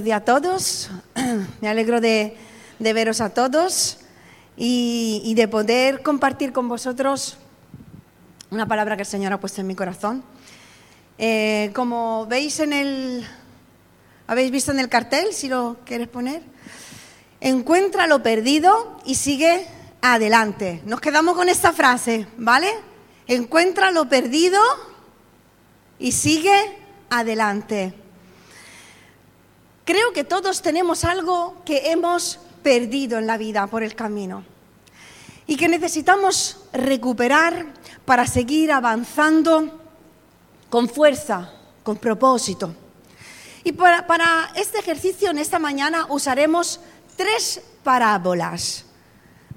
buenos 0.00 0.04
días 0.06 0.22
a 0.22 0.24
todos. 0.24 0.90
Me 1.60 1.68
alegro 1.68 2.00
de, 2.00 2.34
veros 2.78 3.20
a 3.20 3.28
todos 3.28 3.98
y, 4.56 5.34
de 5.34 5.46
poder 5.46 6.02
compartir 6.02 6.54
con 6.54 6.70
vosotros 6.70 7.36
una 8.50 8.66
palabra 8.66 8.96
que 8.96 9.02
el 9.02 9.06
Señor 9.06 9.34
ha 9.34 9.40
puesto 9.40 9.60
en 9.60 9.66
mi 9.66 9.74
corazón. 9.74 10.24
Eh, 11.18 11.70
como 11.74 12.24
veis 12.24 12.60
en 12.60 12.72
el, 12.72 13.26
habéis 14.26 14.50
visto 14.50 14.72
en 14.72 14.80
el 14.80 14.88
cartel, 14.88 15.34
si 15.34 15.48
lo 15.48 15.76
quieres 15.84 16.08
poner, 16.08 16.40
encuentra 17.42 18.06
lo 18.06 18.22
perdido 18.22 19.02
y 19.04 19.16
sigue 19.16 19.66
adelante. 20.00 20.80
Nos 20.86 21.02
quedamos 21.02 21.36
con 21.36 21.50
esta 21.50 21.74
frase, 21.74 22.26
¿vale? 22.38 22.70
Encuentra 23.26 23.90
lo 23.90 24.08
perdido 24.08 24.62
y 25.98 26.12
sigue 26.12 26.56
adelante. 27.10 27.99
Creo 29.90 30.12
que 30.12 30.22
todos 30.22 30.62
tenemos 30.62 31.02
algo 31.02 31.56
que 31.64 31.90
hemos 31.90 32.38
perdido 32.62 33.18
en 33.18 33.26
la 33.26 33.36
vida 33.36 33.66
por 33.66 33.82
el 33.82 33.96
camino 33.96 34.44
y 35.48 35.56
que 35.56 35.68
necesitamos 35.68 36.58
recuperar 36.72 37.66
para 38.04 38.24
seguir 38.24 38.70
avanzando 38.70 39.80
con 40.68 40.88
fuerza, 40.88 41.52
con 41.82 41.96
propósito. 41.96 42.72
Y 43.64 43.72
para, 43.72 44.52
este 44.54 44.78
ejercicio 44.78 45.28
en 45.30 45.38
esta 45.38 45.58
mañana 45.58 46.06
usaremos 46.08 46.78
tres 47.16 47.60
parábolas, 47.82 48.84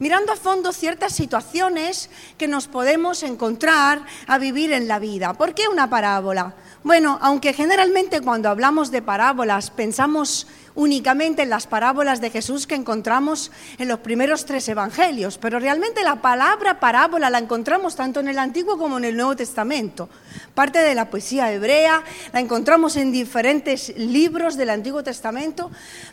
mirando 0.03 0.33
a 0.33 0.35
fondo 0.35 0.73
ciertas 0.73 1.13
situaciones 1.13 2.09
que 2.37 2.49
nos 2.49 2.67
podemos 2.67 3.23
encontrar 3.23 4.05
a 4.27 4.37
vivir 4.37 4.73
en 4.73 4.89
la 4.89 4.99
vida. 4.99 5.33
¿Por 5.33 5.55
qué 5.55 5.69
una 5.69 5.89
parábola? 5.89 6.55
Bueno, 6.83 7.17
aunque 7.21 7.53
generalmente 7.53 8.19
cuando 8.19 8.49
hablamos 8.49 8.91
de 8.91 9.01
parábolas 9.01 9.71
pensamos 9.71 10.45
únicamente 10.75 11.43
en 11.43 11.49
las 11.49 11.67
parábolas 11.67 12.19
de 12.19 12.31
Jesús 12.31 12.67
que 12.67 12.75
encontramos 12.75 13.49
en 13.77 13.87
los 13.87 13.99
primeros 13.99 14.43
tres 14.43 14.67
evangelios, 14.67 15.37
pero 15.37 15.57
realmente 15.57 16.03
la 16.03 16.21
palabra 16.21 16.81
parábola 16.81 17.29
la 17.29 17.37
encontramos 17.37 17.95
tanto 17.95 18.19
en 18.19 18.27
el 18.27 18.39
Antiguo 18.39 18.77
como 18.77 18.97
en 18.97 19.05
el 19.05 19.15
Nuevo 19.15 19.37
Testamento. 19.37 20.09
Parte 20.53 20.79
de 20.79 20.95
la 20.95 21.09
poesía 21.09 21.49
hebrea 21.53 22.03
la 22.33 22.41
encontramos 22.41 22.97
en 22.97 23.13
diferentes 23.13 23.95
libros 23.95 24.57
del 24.57 24.71
Antiguo 24.71 25.01
Testamento, 25.01 25.71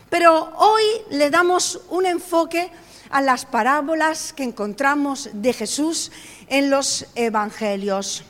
pero 0.09 0.53
hoy 0.59 0.83
le 1.09 1.29
damos 1.29 1.81
un 1.89 2.05
enfoque 2.05 2.71
a 3.11 3.21
las 3.21 3.45
parábolas 3.45 4.33
que 4.33 4.43
encontramos 4.43 5.29
de 5.33 5.53
Jesús 5.53 6.11
en 6.47 6.69
los 6.69 7.05
evangelios. 7.15 8.23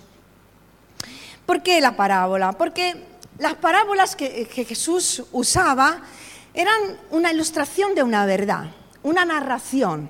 ¿Por 1.45 1.63
qué 1.63 1.81
la 1.81 1.95
parábola? 1.95 2.53
Porque 2.53 3.03
las 3.37 3.55
parábolas 3.55 4.15
que, 4.15 4.45
Jesús 4.45 5.23
usaba 5.31 6.01
eran 6.53 6.99
una 7.11 7.31
ilustración 7.31 7.95
de 7.95 8.03
una 8.03 8.25
verdad, 8.25 8.71
una 9.03 9.25
narración, 9.25 10.09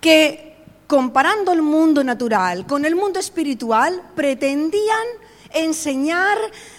que 0.00 0.56
comparando 0.86 1.52
el 1.52 1.62
mundo 1.62 2.02
natural 2.02 2.66
con 2.66 2.84
el 2.84 2.96
mundo 2.96 3.20
espiritual 3.20 4.02
pretendían 4.14 5.06
enseñar, 5.52 6.38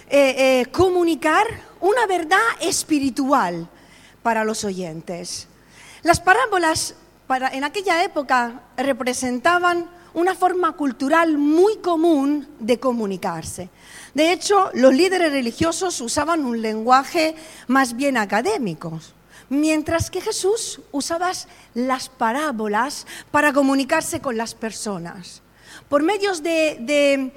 eh, 0.09 0.61
eh, 0.61 0.65
comunicar 0.71 1.45
una 1.79 2.05
verdad 2.07 2.39
espiritual 2.59 3.67
para 4.21 4.43
los 4.43 4.63
oyentes. 4.63 5.47
Las 6.03 6.19
parábolas 6.19 6.95
en 7.51 7.63
aquella 7.63 8.03
época 8.03 8.61
representaban 8.75 9.87
una 10.13 10.35
forma 10.35 10.73
cultural 10.73 11.37
muy 11.37 11.77
común 11.77 12.47
de 12.59 12.79
comunicarse. 12.79 13.69
De 14.13 14.33
hecho, 14.33 14.71
los 14.73 14.93
líderes 14.93 15.31
religiosos 15.31 16.01
usaban 16.01 16.43
un 16.43 16.61
lenguaje 16.61 17.35
más 17.67 17.95
bien 17.95 18.17
académico, 18.17 18.99
mientras 19.49 20.09
que 20.09 20.21
Jesús 20.21 20.81
usaba 20.91 21.31
las 21.73 22.09
parábolas 22.09 23.05
para 23.29 23.53
comunicarse 23.53 24.19
con 24.19 24.35
las 24.35 24.55
personas, 24.55 25.41
por 25.87 26.03
medios 26.03 26.43
de, 26.43 27.31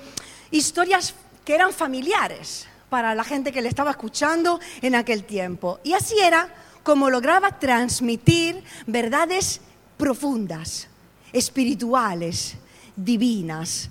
historias 0.50 1.14
que 1.44 1.54
eran 1.54 1.72
familiares 1.72 2.66
para 2.88 3.14
la 3.14 3.24
gente 3.24 3.52
que 3.52 3.60
le 3.60 3.68
estaba 3.68 3.90
escuchando 3.90 4.58
en 4.80 4.94
aquel 4.94 5.24
tiempo. 5.24 5.80
Y 5.84 5.92
así 5.92 6.18
era 6.18 6.48
como 6.84 7.10
lograba 7.10 7.58
transmitir 7.58 8.62
verdades 8.86 9.60
profundas, 9.96 10.86
espirituales, 11.32 12.56
divinas 12.94 13.90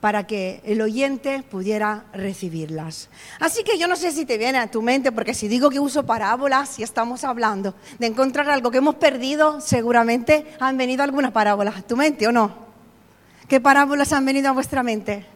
para 0.00 0.26
que 0.26 0.60
el 0.64 0.80
oyente 0.80 1.42
pudiera 1.42 2.04
recibirlas. 2.12 3.08
Así 3.40 3.64
que 3.64 3.78
yo 3.78 3.88
no 3.88 3.96
sé 3.96 4.12
si 4.12 4.24
te 4.24 4.38
viene 4.38 4.58
a 4.58 4.70
tu 4.70 4.80
mente, 4.80 5.10
porque 5.10 5.34
si 5.34 5.48
digo 5.48 5.70
que 5.70 5.80
uso 5.80 6.06
parábolas 6.06 6.78
y 6.78 6.84
estamos 6.84 7.24
hablando 7.24 7.74
de 7.98 8.06
encontrar 8.06 8.48
algo 8.48 8.70
que 8.70 8.78
hemos 8.78 8.94
perdido, 8.94 9.60
seguramente 9.60 10.54
han 10.60 10.76
venido 10.76 11.02
algunas 11.02 11.32
parábolas 11.32 11.76
a 11.76 11.82
tu 11.82 11.96
mente, 11.96 12.28
¿o 12.28 12.32
no? 12.32 12.68
¿Qué 13.48 13.60
parábolas 13.60 14.12
han 14.12 14.24
venido 14.24 14.48
a 14.48 14.52
vuestra 14.52 14.84
mente? 14.84 15.26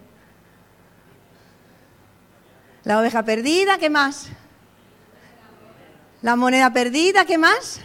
La 2.84 3.00
oveja 3.00 3.24
perdida, 3.24 3.78
¿qué 3.78 3.90
más? 3.90 4.28
La 6.22 6.36
moneda 6.36 6.72
perdida, 6.72 7.24
¿qué 7.24 7.36
más? 7.36 7.80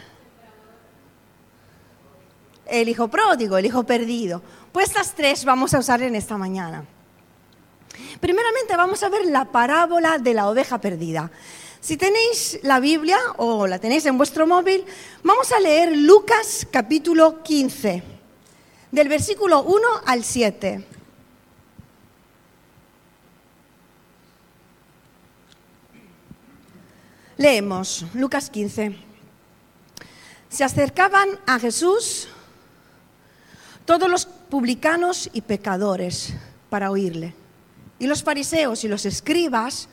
El 2.68 2.88
hijo 2.88 3.08
pródigo, 3.08 3.58
el 3.58 3.66
hijo 3.66 3.84
perdido. 3.84 4.44
Pues 4.72 4.90
estas 4.90 5.16
tres 5.16 5.44
vamos 5.44 5.74
a 5.74 5.80
usar 5.80 6.04
en 6.04 6.14
esta 6.14 6.38
mañana. 6.38 6.86
Primeramente 8.20 8.78
vamos 8.78 9.02
a 9.02 9.10
ver 9.10 9.26
la 9.26 9.46
parábola 9.46 10.20
de 10.20 10.36
la 10.36 10.50
oveja 10.50 10.80
perdida. 10.80 11.32
Si 11.80 11.98
tenéis 11.98 12.60
la 12.62 12.80
Biblia 12.80 13.18
o 13.38 13.66
la 13.66 13.80
tenéis 13.80 14.06
en 14.06 14.18
vuestro 14.18 14.46
móvil, 14.46 14.86
vamos 15.24 15.52
a 15.52 15.60
leer 15.60 15.98
Lucas 15.98 16.68
capítulo 16.70 17.42
15, 17.42 18.04
del 18.92 19.08
versículo 19.08 19.64
1 19.64 19.82
al 20.06 20.24
7. 20.24 20.97
Leemos 27.38 28.04
Lucas 28.16 28.50
15. 28.50 28.96
Se 30.50 30.64
acercaban 30.64 31.30
a 31.46 31.60
Jesús 31.60 32.28
todos 33.86 34.10
los 34.10 34.26
publicanos 34.26 35.30
y 35.34 35.42
pecadores 35.42 36.34
para 36.72 36.90
oírle. 36.90 37.36
Y 38.00 38.08
los 38.08 38.24
fariseos 38.24 38.84
y 38.84 38.88
los 38.88 39.06
escribas 39.06 39.88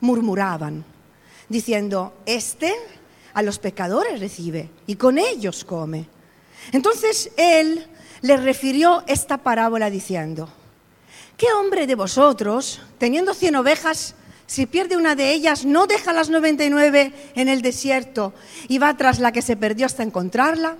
murmuraban, 0.00 0.84
diciendo, 1.48 2.12
este 2.26 2.74
a 3.32 3.40
los 3.40 3.58
pecadores 3.58 4.20
recibe 4.20 4.68
y 4.86 4.96
con 4.96 5.16
ellos 5.16 5.64
come. 5.64 6.06
Entonces 6.70 7.30
él 7.38 7.86
les 8.20 8.42
refirió 8.42 9.04
esta 9.06 9.38
parábola 9.38 9.88
diciendo, 9.88 10.50
¿qué 11.38 11.46
hombre 11.58 11.86
de 11.86 11.94
vosotros, 11.94 12.82
teniendo 12.98 13.32
cien 13.32 13.56
ovejas, 13.56 14.16
si 14.50 14.66
pierde 14.66 14.96
una 14.96 15.14
de 15.14 15.30
ellas, 15.30 15.64
no 15.64 15.86
deja 15.86 16.12
las 16.12 16.28
noventa 16.28 16.64
y 16.64 16.70
nueve 16.70 17.12
en 17.36 17.48
el 17.48 17.62
desierto 17.62 18.34
y 18.66 18.78
va 18.78 18.96
tras 18.96 19.20
la 19.20 19.30
que 19.30 19.42
se 19.42 19.54
perdió 19.54 19.86
hasta 19.86 20.02
encontrarla? 20.02 20.76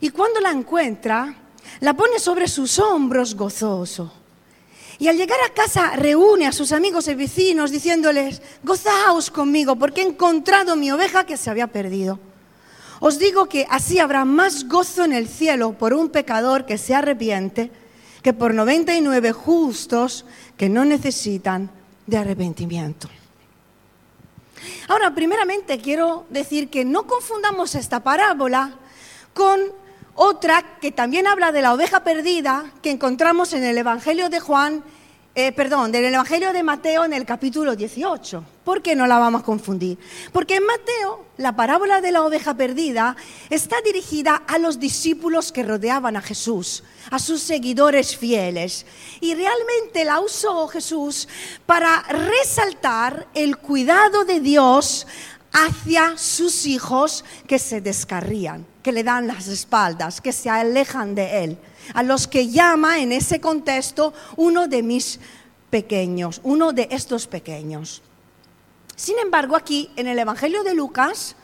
Y 0.00 0.10
cuando 0.10 0.38
la 0.40 0.50
encuentra, 0.50 1.34
la 1.80 1.94
pone 1.94 2.18
sobre 2.18 2.46
sus 2.46 2.78
hombros 2.78 3.36
gozoso. 3.36 4.12
Y 4.98 5.08
al 5.08 5.16
llegar 5.16 5.38
a 5.46 5.54
casa 5.54 5.96
reúne 5.96 6.46
a 6.46 6.52
sus 6.52 6.72
amigos 6.72 7.08
y 7.08 7.14
vecinos 7.14 7.70
diciéndoles, 7.70 8.42
gozaos 8.62 9.30
conmigo 9.30 9.76
porque 9.76 10.02
he 10.02 10.06
encontrado 10.06 10.76
mi 10.76 10.92
oveja 10.92 11.24
que 11.24 11.38
se 11.38 11.48
había 11.48 11.68
perdido. 11.68 12.20
Os 13.00 13.18
digo 13.18 13.48
que 13.48 13.66
así 13.70 13.98
habrá 13.98 14.26
más 14.26 14.68
gozo 14.68 15.06
en 15.06 15.14
el 15.14 15.26
cielo 15.26 15.72
por 15.72 15.94
un 15.94 16.10
pecador 16.10 16.66
que 16.66 16.76
se 16.76 16.94
arrepiente 16.94 17.70
que 18.22 18.34
por 18.34 18.52
99 18.52 19.32
justos 19.32 20.26
que 20.58 20.68
no 20.68 20.84
necesitan 20.84 21.70
de 22.06 22.18
arrepentimiento. 22.18 23.08
Ahora, 24.88 25.14
primeramente 25.14 25.78
quiero 25.78 26.26
decir 26.30 26.68
que 26.70 26.84
no 26.84 27.06
confundamos 27.06 27.74
esta 27.74 28.00
parábola 28.00 28.74
con 29.32 29.60
otra 30.14 30.78
que 30.80 30.92
también 30.92 31.26
habla 31.26 31.52
de 31.52 31.62
la 31.62 31.74
oveja 31.74 32.04
perdida 32.04 32.72
que 32.82 32.90
encontramos 32.90 33.52
en 33.52 33.64
el 33.64 33.76
Evangelio 33.78 34.30
de 34.30 34.40
Juan, 34.40 34.84
eh, 35.36 35.50
perdón, 35.50 35.90
del 35.90 36.04
Evangelio 36.04 36.52
de 36.52 36.62
Mateo 36.62 37.04
en 37.04 37.12
el 37.12 37.26
capítulo 37.26 37.74
18. 37.74 38.44
¿Por 38.64 38.82
qué 38.82 38.94
no 38.94 39.06
la 39.08 39.18
vamos 39.18 39.42
a 39.42 39.44
confundir? 39.44 39.98
Porque 40.32 40.56
en 40.56 40.64
Mateo 40.64 41.24
la 41.38 41.56
parábola 41.56 42.00
de 42.00 42.12
la 42.12 42.22
oveja 42.22 42.54
perdida 42.54 43.16
está 43.50 43.80
dirigida 43.80 44.36
a 44.46 44.58
los 44.58 44.78
discípulos 44.78 45.50
que 45.50 45.64
rodeaban 45.64 46.16
a 46.16 46.22
Jesús, 46.22 46.84
a 47.10 47.18
sus 47.18 47.42
seguidores 47.42 48.16
fieles. 48.16 48.86
Y 49.20 49.34
realmente 49.34 50.04
la 50.04 50.20
usó 50.20 50.68
Jesús 50.68 51.26
para 51.66 52.02
resaltar 52.02 53.26
el 53.34 53.56
cuidado 53.56 54.24
de 54.24 54.38
Dios 54.38 55.04
hacia 55.52 56.16
sus 56.16 56.64
hijos 56.66 57.24
que 57.48 57.58
se 57.58 57.80
descarrían, 57.80 58.64
que 58.84 58.92
le 58.92 59.02
dan 59.02 59.26
las 59.26 59.48
espaldas, 59.48 60.20
que 60.20 60.32
se 60.32 60.48
alejan 60.48 61.14
de 61.14 61.44
él, 61.44 61.58
a 61.92 62.02
los 62.02 62.26
que 62.26 62.48
llama 62.48 63.00
en 63.00 63.12
ese 63.12 63.40
contexto 63.40 64.14
uno 64.36 64.68
de 64.68 64.82
mis 64.82 65.20
pequeños, 65.70 66.40
uno 66.44 66.72
de 66.72 66.88
estos 66.90 67.26
pequeños. 67.26 68.02
Sin 68.96 69.18
embargo, 69.18 69.56
aquí 69.56 69.90
en 69.96 70.06
el 70.06 70.18
Evangelio 70.18 70.62
de 70.62 70.74
Lucas, 70.74 71.34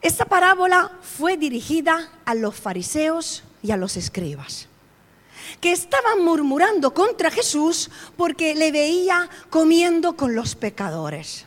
esta 0.00 0.24
parábola 0.24 0.90
fue 1.02 1.36
dirigida 1.36 2.10
a 2.24 2.34
los 2.34 2.54
fariseos 2.54 3.44
y 3.62 3.72
a 3.72 3.76
los 3.76 3.96
escribas, 3.96 4.68
que 5.60 5.72
estaban 5.72 6.24
murmurando 6.24 6.94
contra 6.94 7.30
Jesús 7.30 7.90
porque 8.16 8.54
le 8.54 8.72
veía 8.72 9.28
comiendo 9.50 10.16
con 10.16 10.34
los 10.34 10.54
pecadores. 10.54 11.44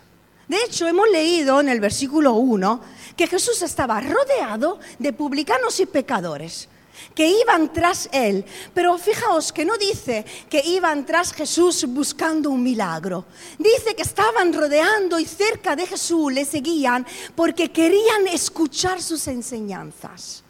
De 0.48 0.58
hecho, 0.64 0.88
hemos 0.88 1.10
leído 1.10 1.60
en 1.60 1.70
el 1.70 1.80
versículo 1.80 2.34
1 2.34 2.82
que 3.16 3.28
Jesús 3.28 3.62
estaba 3.62 4.00
rodeado 4.02 4.80
de 4.98 5.14
publicanos 5.14 5.80
y 5.80 5.86
pecadores 5.86 6.70
que 7.14 7.28
iban 7.28 7.72
tras 7.74 8.10
él. 8.12 8.46
Pero 8.74 8.98
fijaos 8.98 9.52
que 9.52 9.66
no 9.66 9.78
dice 9.78 10.26
que 10.50 10.62
iban 10.66 11.06
tras 11.06 11.34
Jesús 11.34 11.86
buscando 11.88 12.50
un 12.50 12.64
milagro. 12.64 13.26
Dice 13.58 13.96
que 13.96 14.04
estaban 14.04 14.54
rodeando 14.54 15.20
y 15.20 15.26
cerca 15.26 15.76
de 15.76 15.86
Jesús 15.86 16.32
le 16.32 16.46
seguían 16.46 17.06
porque 17.36 17.72
querían 17.72 18.28
escuchar 18.28 19.02
sus 19.02 19.28
enseñanzas. 19.28 20.44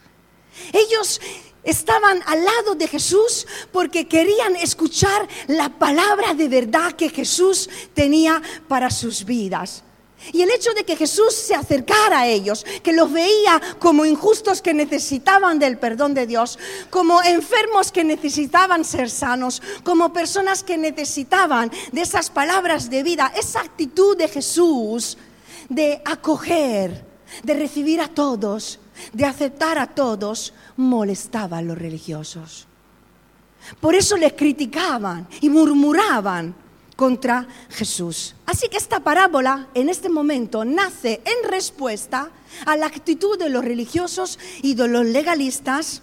Ellos 0.73 1.21
estaban 1.63 2.21
al 2.25 2.43
lado 2.43 2.75
de 2.75 2.87
Jesús 2.87 3.45
porque 3.71 4.07
querían 4.07 4.55
escuchar 4.55 5.27
la 5.47 5.69
palabra 5.69 6.33
de 6.33 6.47
verdad 6.47 6.93
que 6.93 7.09
Jesús 7.09 7.69
tenía 7.93 8.41
para 8.67 8.89
sus 8.89 9.25
vidas. 9.25 9.83
Y 10.33 10.41
el 10.41 10.51
hecho 10.51 10.73
de 10.73 10.83
que 10.83 10.95
Jesús 10.95 11.33
se 11.33 11.55
acercara 11.55 12.21
a 12.21 12.27
ellos, 12.27 12.65
que 12.83 12.93
los 12.93 13.11
veía 13.11 13.61
como 13.79 14.05
injustos 14.05 14.61
que 14.61 14.73
necesitaban 14.73 15.59
del 15.59 15.77
perdón 15.77 16.13
de 16.13 16.27
Dios, 16.27 16.59
como 16.89 17.23
enfermos 17.23 17.91
que 17.91 18.03
necesitaban 18.03 18.83
ser 18.83 19.09
sanos, 19.09 19.61
como 19.83 20.13
personas 20.13 20.63
que 20.63 20.77
necesitaban 20.77 21.71
de 21.91 22.01
esas 22.01 22.29
palabras 22.29 22.89
de 22.89 23.03
vida, 23.03 23.31
esa 23.35 23.61
actitud 23.61 24.17
de 24.17 24.27
Jesús 24.27 25.17
de 25.69 26.01
acoger, 26.03 27.05
de 27.43 27.53
recibir 27.53 28.01
a 28.01 28.07
todos, 28.07 28.79
de 29.13 29.25
aceptar 29.25 29.77
a 29.77 29.87
todos, 29.87 30.53
molestaba 30.75 31.59
a 31.59 31.61
los 31.61 31.77
religiosos. 31.77 32.67
Por 33.79 33.95
eso 33.95 34.17
les 34.17 34.33
criticaban 34.33 35.27
y 35.41 35.49
murmuraban 35.49 36.55
contra 36.99 37.47
Jesús. 37.69 38.35
Así 38.45 38.67
que 38.67 38.75
esta 38.75 38.99
parábola 38.99 39.69
en 39.73 39.87
este 39.87 40.09
momento 40.09 40.65
nace 40.65 41.21
en 41.23 41.49
respuesta 41.49 42.29
a 42.65 42.75
la 42.75 42.87
actitud 42.87 43.39
de 43.39 43.47
los 43.47 43.63
religiosos 43.63 44.37
y 44.61 44.73
de 44.73 44.89
los 44.89 45.05
legalistas 45.05 46.01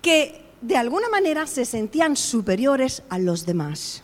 que 0.00 0.42
de 0.62 0.78
alguna 0.78 1.10
manera 1.10 1.46
se 1.46 1.66
sentían 1.66 2.16
superiores 2.16 3.02
a 3.10 3.18
los 3.18 3.44
demás. 3.44 4.02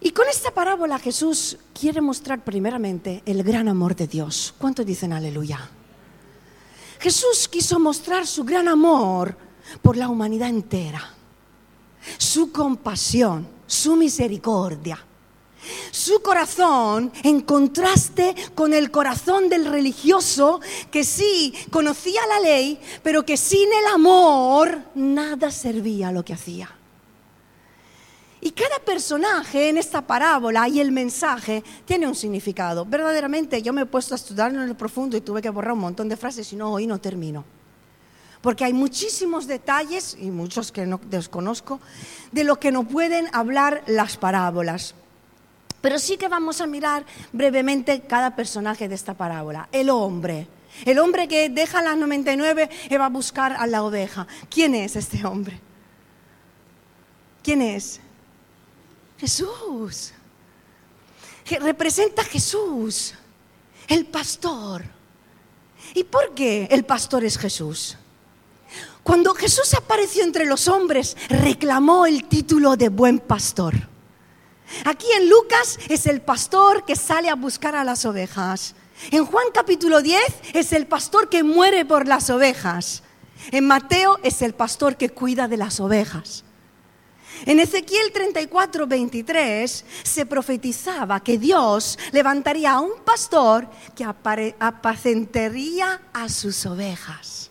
Y 0.00 0.12
con 0.12 0.30
esta 0.30 0.50
parábola 0.50 0.98
Jesús 0.98 1.58
quiere 1.78 2.00
mostrar 2.00 2.42
primeramente 2.42 3.22
el 3.26 3.42
gran 3.42 3.68
amor 3.68 3.94
de 3.94 4.06
Dios. 4.06 4.54
¿Cuántos 4.56 4.86
dicen 4.86 5.12
aleluya? 5.12 5.60
Jesús 7.00 7.48
quiso 7.48 7.78
mostrar 7.78 8.26
su 8.26 8.44
gran 8.44 8.66
amor 8.66 9.36
por 9.82 9.98
la 9.98 10.08
humanidad 10.08 10.48
entera, 10.48 11.14
su 12.18 12.52
compasión, 12.52 13.46
su 13.66 13.96
misericordia. 13.96 14.98
Su 15.90 16.20
corazón 16.20 17.10
en 17.22 17.40
contraste 17.40 18.34
con 18.54 18.74
el 18.74 18.90
corazón 18.90 19.48
del 19.48 19.64
religioso 19.64 20.60
que 20.90 21.04
sí 21.04 21.54
conocía 21.70 22.20
la 22.26 22.40
ley, 22.40 22.78
pero 23.02 23.24
que 23.24 23.36
sin 23.36 23.68
el 23.72 23.86
amor 23.94 24.78
nada 24.94 25.50
servía 25.50 26.12
lo 26.12 26.24
que 26.24 26.34
hacía. 26.34 26.70
Y 28.42 28.50
cada 28.50 28.78
personaje 28.78 29.70
en 29.70 29.78
esta 29.78 30.06
parábola 30.06 30.68
y 30.68 30.80
el 30.80 30.92
mensaje 30.92 31.64
tiene 31.86 32.06
un 32.06 32.14
significado. 32.14 32.84
Verdaderamente 32.84 33.62
yo 33.62 33.72
me 33.72 33.82
he 33.82 33.86
puesto 33.86 34.14
a 34.14 34.16
estudiarlo 34.16 34.62
en 34.62 34.68
el 34.68 34.76
profundo 34.76 35.16
y 35.16 35.22
tuve 35.22 35.40
que 35.40 35.48
borrar 35.48 35.72
un 35.72 35.78
montón 35.78 36.10
de 36.10 36.18
frases, 36.18 36.46
si 36.46 36.56
no 36.56 36.70
hoy 36.70 36.86
no 36.86 37.00
termino 37.00 37.63
porque 38.44 38.66
hay 38.66 38.74
muchísimos 38.74 39.46
detalles, 39.46 40.18
y 40.20 40.30
muchos 40.30 40.70
que 40.70 40.84
no 40.84 41.00
desconozco, 41.08 41.80
de 42.30 42.44
lo 42.44 42.60
que 42.60 42.72
no 42.72 42.86
pueden 42.86 43.26
hablar 43.32 43.82
las 43.86 44.18
parábolas. 44.18 44.94
Pero 45.80 45.98
sí 45.98 46.18
que 46.18 46.28
vamos 46.28 46.60
a 46.60 46.66
mirar 46.66 47.06
brevemente 47.32 48.02
cada 48.02 48.36
personaje 48.36 48.86
de 48.86 48.96
esta 48.96 49.14
parábola. 49.14 49.70
El 49.72 49.88
hombre. 49.88 50.46
El 50.84 50.98
hombre 50.98 51.26
que 51.26 51.48
deja 51.48 51.80
las 51.80 51.96
99 51.96 52.68
y 52.90 52.96
va 52.98 53.06
a 53.06 53.08
buscar 53.08 53.54
a 53.58 53.66
la 53.66 53.82
oveja. 53.82 54.26
¿Quién 54.50 54.74
es 54.74 54.94
este 54.96 55.24
hombre? 55.24 55.58
¿Quién 57.42 57.62
es? 57.62 57.98
Jesús. 59.16 60.12
Representa 61.62 62.22
Jesús, 62.22 63.14
el 63.88 64.04
pastor. 64.04 64.84
¿Y 65.94 66.04
por 66.04 66.34
qué 66.34 66.68
el 66.70 66.84
pastor 66.84 67.24
es 67.24 67.38
Jesús? 67.38 67.96
Cuando 69.04 69.34
Jesús 69.34 69.74
apareció 69.74 70.24
entre 70.24 70.46
los 70.46 70.66
hombres, 70.66 71.14
reclamó 71.28 72.06
el 72.06 72.24
título 72.24 72.74
de 72.76 72.88
buen 72.88 73.18
pastor. 73.18 73.74
Aquí 74.86 75.06
en 75.18 75.28
Lucas 75.28 75.78
es 75.90 76.06
el 76.06 76.22
pastor 76.22 76.86
que 76.86 76.96
sale 76.96 77.28
a 77.28 77.34
buscar 77.34 77.76
a 77.76 77.84
las 77.84 78.06
ovejas. 78.06 78.74
En 79.10 79.26
Juan 79.26 79.44
capítulo 79.52 80.00
10 80.00 80.22
es 80.54 80.72
el 80.72 80.86
pastor 80.86 81.28
que 81.28 81.42
muere 81.42 81.84
por 81.84 82.08
las 82.08 82.30
ovejas. 82.30 83.02
En 83.52 83.66
Mateo 83.66 84.18
es 84.22 84.40
el 84.40 84.54
pastor 84.54 84.96
que 84.96 85.10
cuida 85.10 85.48
de 85.48 85.58
las 85.58 85.80
ovejas. 85.80 86.42
En 87.44 87.60
Ezequiel 87.60 88.10
34, 88.10 88.86
23 88.86 89.84
se 90.02 90.24
profetizaba 90.24 91.20
que 91.20 91.36
Dios 91.36 91.98
levantaría 92.12 92.72
a 92.72 92.80
un 92.80 93.02
pastor 93.04 93.68
que 93.94 94.04
apacentaría 94.04 96.00
a 96.14 96.28
sus 96.30 96.64
ovejas. 96.64 97.43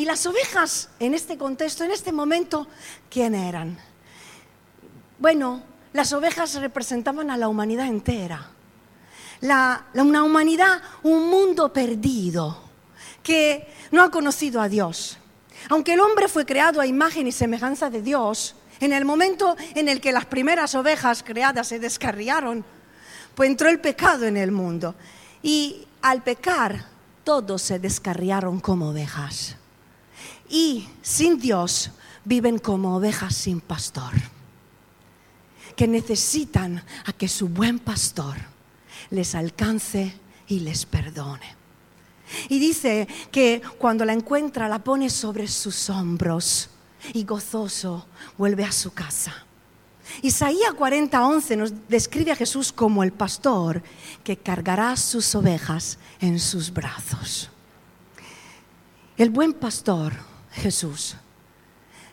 Y 0.00 0.06
las 0.06 0.24
ovejas 0.24 0.88
en 0.98 1.12
este 1.12 1.36
contexto, 1.36 1.84
en 1.84 1.90
este 1.90 2.10
momento, 2.10 2.66
¿quién 3.10 3.34
eran? 3.34 3.76
Bueno, 5.18 5.62
las 5.92 6.14
ovejas 6.14 6.54
representaban 6.54 7.30
a 7.30 7.36
la 7.36 7.48
humanidad 7.48 7.86
entera. 7.86 8.48
una 9.92 10.24
humanidad, 10.24 10.80
un 11.02 11.28
mundo 11.28 11.70
perdido, 11.70 12.62
que 13.22 13.68
no 13.90 14.02
ha 14.02 14.10
conocido 14.10 14.62
a 14.62 14.70
Dios. 14.70 15.18
Aunque 15.68 15.92
el 15.92 16.00
hombre 16.00 16.28
fue 16.28 16.46
creado 16.46 16.80
a 16.80 16.86
imagen 16.86 17.26
y 17.26 17.32
semejanza 17.32 17.90
de 17.90 18.00
Dios, 18.00 18.54
en 18.80 18.94
el 18.94 19.04
momento 19.04 19.54
en 19.74 19.90
el 19.90 20.00
que 20.00 20.12
las 20.12 20.24
primeras 20.24 20.74
ovejas 20.74 21.22
creadas 21.22 21.68
se 21.68 21.78
descarriaron, 21.78 22.64
pues 23.34 23.50
entró 23.50 23.68
el 23.68 23.80
pecado 23.80 24.24
en 24.24 24.38
el 24.38 24.50
mundo. 24.50 24.94
Y 25.42 25.86
al 26.00 26.22
pecar, 26.22 26.86
todos 27.22 27.60
se 27.60 27.78
descarriaron 27.78 28.60
como 28.60 28.88
ovejas 28.88 29.59
y 30.50 30.88
sin 31.00 31.38
Dios 31.38 31.92
viven 32.24 32.58
como 32.58 32.96
ovejas 32.96 33.34
sin 33.34 33.60
pastor, 33.60 34.12
que 35.76 35.86
necesitan 35.86 36.84
a 37.06 37.12
que 37.12 37.28
su 37.28 37.48
buen 37.48 37.78
pastor 37.78 38.36
les 39.10 39.34
alcance 39.34 40.14
y 40.48 40.60
les 40.60 40.84
perdone. 40.84 41.56
Y 42.48 42.58
dice 42.58 43.08
que 43.30 43.62
cuando 43.78 44.04
la 44.04 44.12
encuentra 44.12 44.68
la 44.68 44.80
pone 44.80 45.08
sobre 45.08 45.48
sus 45.48 45.88
hombros 45.88 46.68
y 47.12 47.24
gozoso 47.24 48.06
vuelve 48.36 48.64
a 48.64 48.72
su 48.72 48.92
casa. 48.92 49.46
Isaías 50.22 50.74
40:11 50.74 51.56
nos 51.56 51.72
describe 51.88 52.32
a 52.32 52.36
Jesús 52.36 52.72
como 52.72 53.02
el 53.02 53.12
pastor 53.12 53.82
que 54.24 54.36
cargará 54.36 54.96
sus 54.96 55.34
ovejas 55.34 55.98
en 56.20 56.38
sus 56.40 56.72
brazos. 56.72 57.48
El 59.16 59.30
buen 59.30 59.52
pastor 59.52 60.12
Jesús 60.52 61.16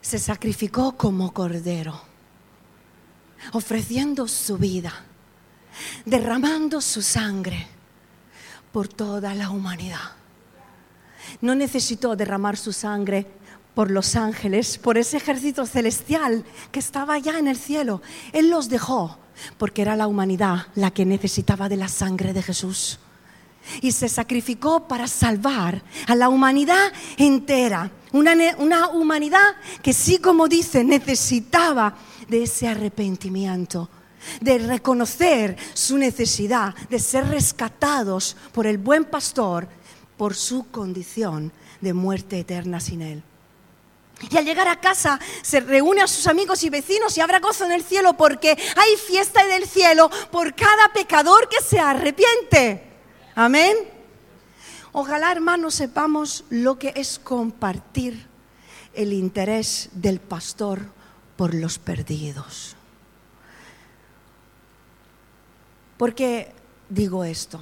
se 0.01 0.20
sacrificó 0.20 0.96
como 0.96 1.34
cordero, 1.34 2.01
ofreciendo 3.53 4.27
su 4.27 4.58
vida, 4.58 4.94
derramando 6.06 6.82
su 6.82 7.01
sangre 7.01 7.67
por 8.72 8.88
toda 8.88 9.34
la 9.34 9.50
humanidad. 9.50 10.12
No 11.41 11.56
necesitó 11.56 12.15
derramar 12.15 12.58
su 12.58 12.72
sangre 12.72 13.27
por 13.75 13.91
los 13.91 14.15
ángeles, 14.15 14.77
por 14.77 14.98
ese 14.98 15.17
ejército 15.17 15.65
celestial 15.65 16.46
que 16.72 16.79
estaba 16.79 17.20
ya 17.20 17.38
en 17.38 17.48
el 17.48 17.58
cielo. 17.58 18.01
Él 18.34 18.50
los 18.50 18.70
dejó 18.70 19.20
porque 19.58 19.82
era 19.82 19.96
la 19.96 20.08
humanidad 20.08 20.67
la 20.75 20.91
que 20.91 21.06
necesitaba 21.06 21.70
de 21.70 21.77
la 21.77 21.88
sangre 21.88 22.34
de 22.34 22.41
Jesús 22.41 23.00
y 23.81 23.91
se 23.91 24.09
sacrificó 24.09 24.88
para 24.88 25.07
salvar 25.07 25.83
a 26.07 26.15
la 26.15 26.29
humanidad 26.29 26.91
entera. 27.17 27.91
Una, 28.13 28.33
una, 28.57 28.88
humanidad 28.88 29.55
que 29.81 29.93
sí, 29.93 30.19
como 30.19 30.47
dice, 30.47 30.83
necesitaba 30.83 31.95
de 32.27 32.43
ese 32.43 32.67
arrepentimiento, 32.67 33.89
de 34.41 34.57
reconocer 34.59 35.57
su 35.74 35.97
necesidad, 35.97 36.74
de 36.89 37.00
ser 37.00 37.27
rescatados 37.27 38.38
por 38.53 38.65
el 38.65 38.77
buen 38.77 39.05
pastor 39.05 39.67
por 40.17 40.36
su 40.36 40.69
condición 40.71 41.51
de 41.81 41.93
muerte 41.93 42.39
eterna 42.39 42.79
sin 42.79 43.01
él. 43.01 43.24
Y 44.31 44.38
al 44.38 44.45
llegar 44.45 44.67
a 44.67 44.79
casa 44.79 45.19
se 45.43 45.59
reúne 45.59 46.01
a 46.01 46.07
sus 46.07 46.25
amigos 46.27 46.63
y 46.63 46.69
vecinos 46.69 47.15
y 47.17 47.21
habrá 47.21 47.39
gozo 47.39 47.65
en 47.65 47.71
el 47.71 47.83
cielo 47.83 48.13
porque 48.15 48.57
hay 48.75 48.95
fiesta 48.97 49.43
en 49.43 49.51
el 49.51 49.67
cielo 49.67 50.09
por 50.31 50.55
cada 50.55 50.91
pecador 50.91 51.47
que 51.47 51.63
se 51.63 51.79
arrepiente. 51.79 52.87
Amén. 53.39 53.77
Ojalá, 54.94 55.32
hermanos, 55.32 55.75
sepamos 55.75 56.44
lo 56.50 56.79
que 56.79 56.91
es 56.96 57.20
compartir 57.20 58.25
el 58.96 59.13
interés 59.13 59.91
del 59.94 60.20
pastor 60.20 60.82
por 61.36 61.53
los 61.53 61.77
perdidos. 61.77 62.75
¿Por 65.98 66.15
qué 66.15 66.51
digo 66.89 67.24
esto? 67.24 67.60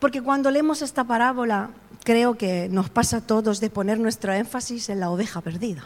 Porque 0.00 0.20
cuando 0.20 0.50
leemos 0.50 0.82
esta 0.82 1.04
parábola, 1.04 1.70
creo 2.02 2.36
que 2.36 2.68
nos 2.68 2.90
pasa 2.90 3.18
a 3.18 3.20
todos 3.20 3.60
de 3.60 3.70
poner 3.70 4.00
nuestro 4.00 4.32
énfasis 4.32 4.88
en 4.88 4.98
la 4.98 5.10
oveja 5.10 5.42
perdida. 5.42 5.84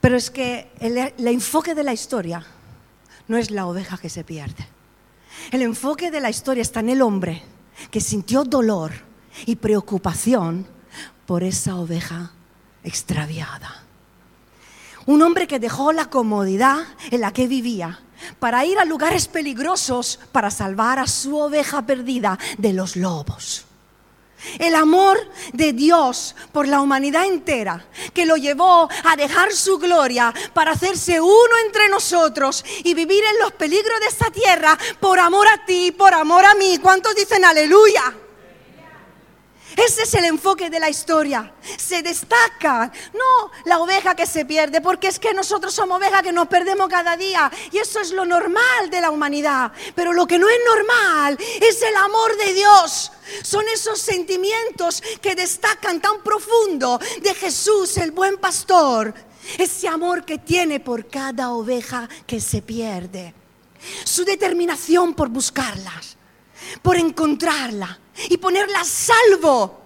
Pero 0.00 0.16
es 0.16 0.30
que 0.30 0.70
el, 0.80 0.96
el, 0.96 1.28
enfoque 1.28 1.74
de 1.74 1.84
la 1.84 1.92
historia 1.92 2.46
no 3.28 3.36
es 3.36 3.50
la 3.50 3.66
oveja 3.66 3.98
que 3.98 4.08
se 4.08 4.24
pierde. 4.24 4.73
El 5.50 5.62
enfoque 5.62 6.10
de 6.10 6.20
la 6.20 6.30
historia 6.30 6.62
está 6.62 6.80
en 6.80 6.90
el 6.90 7.02
hombre 7.02 7.42
que 7.90 8.00
sintió 8.00 8.44
dolor 8.44 8.92
y 9.46 9.56
preocupación 9.56 10.66
por 11.26 11.42
esa 11.42 11.76
oveja 11.76 12.32
extraviada. 12.82 13.82
Un 15.06 15.22
hombre 15.22 15.46
que 15.46 15.58
dejó 15.58 15.92
la 15.92 16.06
comodidad 16.06 16.78
en 17.10 17.20
la 17.20 17.32
que 17.32 17.46
vivía 17.46 18.00
para 18.38 18.64
ir 18.64 18.78
a 18.78 18.84
lugares 18.84 19.28
peligrosos 19.28 20.18
para 20.32 20.50
salvar 20.50 20.98
a 20.98 21.06
su 21.06 21.36
oveja 21.36 21.84
perdida 21.84 22.38
de 22.58 22.72
los 22.72 22.96
lobos. 22.96 23.66
El 24.58 24.74
amor 24.74 25.18
de 25.52 25.72
Dios 25.72 26.34
por 26.52 26.68
la 26.68 26.80
humanidad 26.80 27.26
entera, 27.26 27.84
que 28.12 28.26
lo 28.26 28.36
llevó 28.36 28.88
a 29.04 29.16
dejar 29.16 29.52
su 29.52 29.78
gloria 29.78 30.32
para 30.52 30.72
hacerse 30.72 31.20
uno 31.20 31.58
entre 31.64 31.88
nosotros 31.88 32.64
y 32.84 32.94
vivir 32.94 33.22
en 33.24 33.38
los 33.40 33.52
peligros 33.52 34.00
de 34.00 34.06
esta 34.06 34.30
tierra 34.30 34.78
por 35.00 35.18
amor 35.18 35.48
a 35.48 35.64
ti, 35.64 35.92
por 35.92 36.14
amor 36.14 36.44
a 36.44 36.54
mí. 36.54 36.78
¿Cuántos 36.78 37.14
dicen 37.14 37.44
aleluya? 37.44 38.14
Ese 39.76 40.02
es 40.02 40.14
el 40.14 40.24
enfoque 40.24 40.70
de 40.70 40.78
la 40.78 40.88
historia. 40.88 41.52
Se 41.78 42.02
destaca, 42.02 42.92
no 43.12 43.50
la 43.64 43.80
oveja 43.80 44.14
que 44.14 44.26
se 44.26 44.44
pierde, 44.44 44.80
porque 44.80 45.08
es 45.08 45.18
que 45.18 45.34
nosotros 45.34 45.74
somos 45.74 45.98
ovejas 45.98 46.22
que 46.22 46.32
nos 46.32 46.48
perdemos 46.48 46.88
cada 46.88 47.16
día 47.16 47.50
y 47.72 47.78
eso 47.78 48.00
es 48.00 48.12
lo 48.12 48.24
normal 48.24 48.90
de 48.90 49.00
la 49.00 49.10
humanidad. 49.10 49.72
Pero 49.94 50.12
lo 50.12 50.26
que 50.26 50.38
no 50.38 50.48
es 50.48 50.58
normal 50.66 51.38
es 51.60 51.82
el 51.82 51.96
amor 51.96 52.36
de 52.36 52.54
Dios. 52.54 53.12
Son 53.42 53.64
esos 53.72 54.00
sentimientos 54.00 55.02
que 55.20 55.34
destacan 55.34 56.00
tan 56.00 56.22
profundo 56.22 57.00
de 57.22 57.34
Jesús, 57.34 57.96
el 57.96 58.12
buen 58.12 58.38
pastor. 58.38 59.12
Ese 59.58 59.88
amor 59.88 60.24
que 60.24 60.38
tiene 60.38 60.80
por 60.80 61.08
cada 61.08 61.50
oveja 61.50 62.08
que 62.26 62.40
se 62.40 62.62
pierde. 62.62 63.34
Su 64.04 64.24
determinación 64.24 65.14
por 65.14 65.28
buscarlas, 65.28 66.16
por 66.80 66.96
encontrarla 66.96 67.98
y 68.28 68.36
ponerla 68.36 68.80
a 68.80 68.84
salvo 68.84 69.80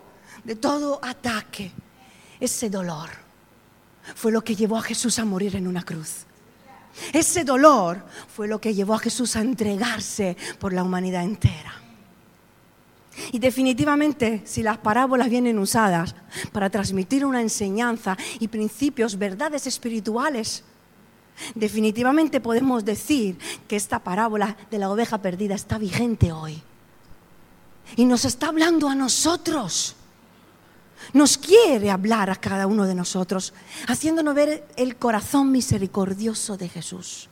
de 0.44 0.56
todo 0.56 1.00
ataque. 1.02 1.72
Ese 2.40 2.70
dolor 2.70 3.10
fue 4.14 4.32
lo 4.32 4.42
que 4.42 4.56
llevó 4.56 4.78
a 4.78 4.82
Jesús 4.82 5.18
a 5.18 5.24
morir 5.24 5.56
en 5.56 5.66
una 5.66 5.82
cruz. 5.82 6.24
Ese 7.12 7.44
dolor 7.44 8.02
fue 8.34 8.48
lo 8.48 8.60
que 8.60 8.74
llevó 8.74 8.94
a 8.94 8.98
Jesús 8.98 9.36
a 9.36 9.40
entregarse 9.40 10.36
por 10.58 10.72
la 10.72 10.82
humanidad 10.82 11.22
entera. 11.22 11.74
Y 13.32 13.38
definitivamente, 13.38 14.42
si 14.44 14.62
las 14.62 14.78
parábolas 14.78 15.28
vienen 15.28 15.58
usadas 15.58 16.14
para 16.52 16.70
transmitir 16.70 17.24
una 17.24 17.40
enseñanza 17.40 18.16
y 18.38 18.48
principios, 18.48 19.18
verdades 19.18 19.66
espirituales, 19.66 20.62
definitivamente 21.54 22.40
podemos 22.40 22.84
decir 22.84 23.38
que 23.66 23.76
esta 23.76 23.98
parábola 23.98 24.56
de 24.70 24.78
la 24.78 24.90
oveja 24.90 25.18
perdida 25.18 25.54
está 25.54 25.78
vigente 25.78 26.32
hoy. 26.32 26.62
Y 27.96 28.04
nos 28.04 28.24
está 28.24 28.48
hablando 28.48 28.88
a 28.88 28.94
nosotros. 28.94 29.96
Nos 31.12 31.38
quiere 31.38 31.90
hablar 31.90 32.30
a 32.30 32.36
cada 32.36 32.66
uno 32.66 32.84
de 32.84 32.94
nosotros, 32.94 33.54
haciéndonos 33.86 34.34
ver 34.34 34.66
el 34.76 34.96
corazón 34.96 35.50
misericordioso 35.50 36.56
de 36.56 36.68
Jesús. 36.68 37.28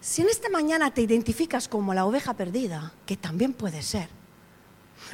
Si 0.00 0.22
en 0.22 0.28
esta 0.28 0.48
mañana 0.48 0.92
te 0.92 1.02
identificas 1.02 1.68
como 1.68 1.94
la 1.94 2.04
oveja 2.04 2.34
perdida, 2.34 2.92
que 3.04 3.16
también 3.16 3.52
puede 3.52 3.82
ser, 3.82 4.08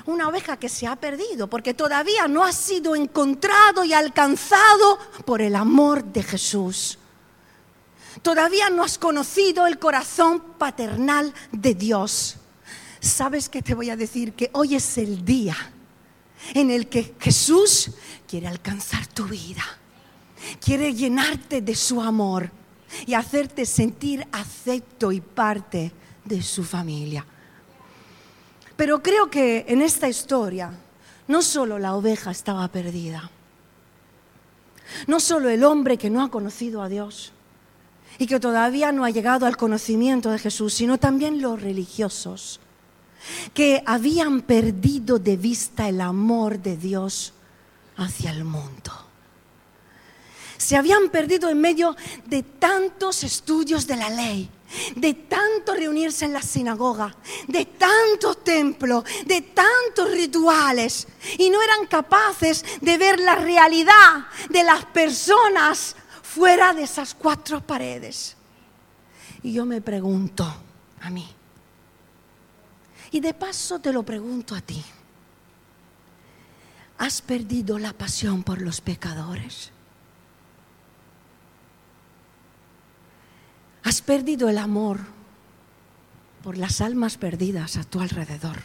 una 0.06 0.28
oveja 0.28 0.56
que 0.56 0.68
se 0.68 0.86
ha 0.86 0.96
perdido 0.96 1.48
porque 1.48 1.74
todavía 1.74 2.28
no 2.28 2.44
ha 2.44 2.52
sido 2.52 2.94
encontrado 2.94 3.84
y 3.84 3.92
alcanzado 3.92 4.98
por 5.24 5.42
el 5.42 5.56
amor 5.56 6.04
de 6.04 6.22
Jesús. 6.22 6.98
Todavía 8.22 8.70
no 8.70 8.84
has 8.84 8.98
conocido 8.98 9.66
el 9.66 9.78
corazón 9.78 10.40
paternal 10.58 11.32
de 11.50 11.74
Dios. 11.74 12.36
¿Sabes 13.02 13.48
qué 13.48 13.62
te 13.62 13.74
voy 13.74 13.90
a 13.90 13.96
decir? 13.96 14.32
Que 14.32 14.48
hoy 14.52 14.76
es 14.76 14.96
el 14.96 15.24
día 15.24 15.56
en 16.54 16.70
el 16.70 16.86
que 16.86 17.16
Jesús 17.18 17.90
quiere 18.28 18.46
alcanzar 18.46 19.08
tu 19.08 19.24
vida, 19.24 19.64
quiere 20.64 20.94
llenarte 20.94 21.62
de 21.62 21.74
su 21.74 22.00
amor 22.00 22.48
y 23.04 23.14
hacerte 23.14 23.66
sentir 23.66 24.24
acepto 24.30 25.10
y 25.10 25.20
parte 25.20 25.90
de 26.24 26.42
su 26.42 26.62
familia. 26.62 27.26
Pero 28.76 29.02
creo 29.02 29.28
que 29.28 29.64
en 29.66 29.82
esta 29.82 30.08
historia 30.08 30.72
no 31.26 31.42
solo 31.42 31.80
la 31.80 31.96
oveja 31.96 32.30
estaba 32.30 32.68
perdida, 32.68 33.32
no 35.08 35.18
solo 35.18 35.48
el 35.48 35.64
hombre 35.64 35.98
que 35.98 36.08
no 36.08 36.22
ha 36.22 36.30
conocido 36.30 36.80
a 36.80 36.88
Dios 36.88 37.32
y 38.18 38.28
que 38.28 38.38
todavía 38.38 38.92
no 38.92 39.04
ha 39.04 39.10
llegado 39.10 39.46
al 39.46 39.56
conocimiento 39.56 40.30
de 40.30 40.38
Jesús, 40.38 40.72
sino 40.74 40.98
también 40.98 41.42
los 41.42 41.60
religiosos 41.60 42.60
que 43.54 43.82
habían 43.86 44.42
perdido 44.42 45.18
de 45.18 45.36
vista 45.36 45.88
el 45.88 46.00
amor 46.00 46.58
de 46.58 46.76
Dios 46.76 47.32
hacia 47.96 48.30
el 48.30 48.44
mundo. 48.44 48.92
Se 50.56 50.76
habían 50.76 51.08
perdido 51.10 51.48
en 51.48 51.60
medio 51.60 51.96
de 52.26 52.42
tantos 52.42 53.24
estudios 53.24 53.86
de 53.86 53.96
la 53.96 54.10
ley, 54.10 54.48
de 54.94 55.14
tanto 55.14 55.74
reunirse 55.74 56.24
en 56.24 56.32
la 56.32 56.42
sinagoga, 56.42 57.14
de 57.48 57.64
tanto 57.66 58.36
templo, 58.36 59.04
de 59.26 59.40
tantos 59.42 60.12
rituales, 60.12 61.08
y 61.36 61.50
no 61.50 61.60
eran 61.60 61.86
capaces 61.86 62.64
de 62.80 62.96
ver 62.96 63.18
la 63.18 63.34
realidad 63.34 64.26
de 64.50 64.62
las 64.62 64.84
personas 64.86 65.96
fuera 66.22 66.72
de 66.72 66.84
esas 66.84 67.14
cuatro 67.14 67.60
paredes. 67.60 68.36
Y 69.42 69.52
yo 69.52 69.66
me 69.66 69.80
pregunto 69.80 70.46
a 71.00 71.10
mí, 71.10 71.28
y 73.12 73.20
de 73.20 73.34
paso 73.34 73.78
te 73.78 73.92
lo 73.92 74.02
pregunto 74.02 74.54
a 74.54 74.60
ti. 74.62 74.82
¿Has 76.98 77.20
perdido 77.20 77.78
la 77.78 77.92
pasión 77.92 78.42
por 78.42 78.62
los 78.62 78.80
pecadores? 78.80 79.70
¿Has 83.84 84.00
perdido 84.00 84.48
el 84.48 84.58
amor 84.58 85.00
por 86.42 86.56
las 86.56 86.80
almas 86.80 87.18
perdidas 87.18 87.76
a 87.76 87.84
tu 87.84 88.00
alrededor? 88.00 88.56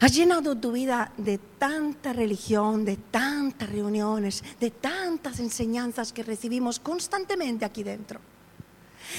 Has 0.00 0.14
llenado 0.14 0.56
tu 0.56 0.72
vida 0.72 1.12
de 1.16 1.38
tanta 1.38 2.12
religión, 2.12 2.84
de 2.84 2.96
tantas 2.96 3.70
reuniones, 3.70 4.44
de 4.60 4.70
tantas 4.70 5.40
enseñanzas 5.40 6.12
que 6.12 6.22
recibimos 6.22 6.78
constantemente 6.78 7.64
aquí 7.64 7.82
dentro 7.82 8.20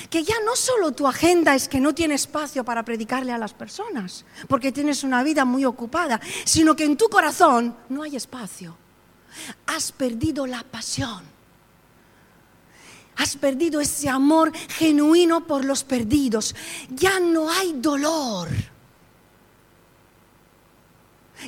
que 0.09 0.23
ya 0.23 0.35
no 0.45 0.55
solo 0.55 0.91
tu 0.91 1.07
agenda 1.07 1.55
es 1.55 1.67
que 1.67 1.79
no 1.79 1.93
tienes 1.93 2.23
espacio 2.23 2.63
para 2.63 2.83
predicarle 2.83 3.31
a 3.31 3.37
las 3.37 3.53
personas, 3.53 4.25
porque 4.47 4.71
tienes 4.71 5.03
una 5.03 5.23
vida 5.23 5.45
muy 5.45 5.65
ocupada, 5.65 6.19
sino 6.45 6.75
que 6.75 6.85
en 6.85 6.97
tu 6.97 7.09
corazón 7.09 7.75
no 7.89 8.03
hay 8.03 8.15
espacio. 8.15 8.77
Has 9.67 9.91
perdido 9.91 10.45
la 10.45 10.63
pasión. 10.63 11.23
Has 13.15 13.35
perdido 13.35 13.79
ese 13.81 14.09
amor 14.09 14.51
genuino 14.69 15.45
por 15.45 15.65
los 15.65 15.83
perdidos. 15.83 16.55
Ya 16.89 17.19
no 17.19 17.51
hay 17.51 17.73
dolor. 17.73 18.49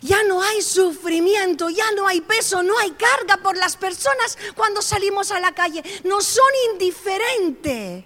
Ya 0.02 0.24
no 0.24 0.42
hay 0.42 0.62
sufrimiento, 0.62 1.70
ya 1.70 1.90
no 1.96 2.08
hay 2.08 2.22
peso, 2.22 2.62
no 2.62 2.78
hay 2.78 2.92
carga 2.92 3.38
por 3.38 3.56
las 3.56 3.78
personas 3.78 4.38
cuando 4.56 4.82
salimos 4.82 5.32
a 5.32 5.40
la 5.40 5.54
calle. 5.54 5.84
No 6.04 6.22
son 6.22 6.52
indiferentes. 6.74 8.06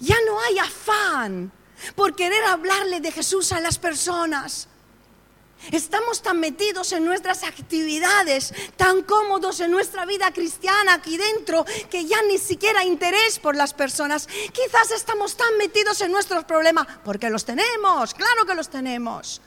Ya 0.00 0.16
no 0.26 0.40
hay 0.40 0.58
afán 0.58 1.52
por 1.94 2.14
querer 2.14 2.44
hablarle 2.44 3.00
de 3.00 3.12
Jesús 3.12 3.52
a 3.52 3.60
las 3.60 3.78
personas. 3.78 4.68
Estamos 5.72 6.22
tan 6.22 6.38
metidos 6.38 6.92
en 6.92 7.04
nuestras 7.04 7.42
actividades, 7.42 8.54
tan 8.76 9.02
cómodos 9.02 9.58
en 9.60 9.72
nuestra 9.72 10.06
vida 10.06 10.32
cristiana 10.32 10.94
aquí 10.94 11.16
dentro, 11.16 11.64
que 11.90 12.06
ya 12.06 12.22
ni 12.22 12.38
siquiera 12.38 12.84
interés 12.84 13.40
por 13.40 13.56
las 13.56 13.74
personas. 13.74 14.28
Quizás 14.28 14.92
estamos 14.92 15.36
tan 15.36 15.56
metidos 15.58 16.00
en 16.00 16.12
nuestros 16.12 16.44
problemas, 16.44 16.86
porque 17.04 17.28
los 17.28 17.44
tenemos, 17.44 18.14
claro 18.14 18.46
que 18.46 18.54
los 18.54 18.68
tenemos. 18.68 19.40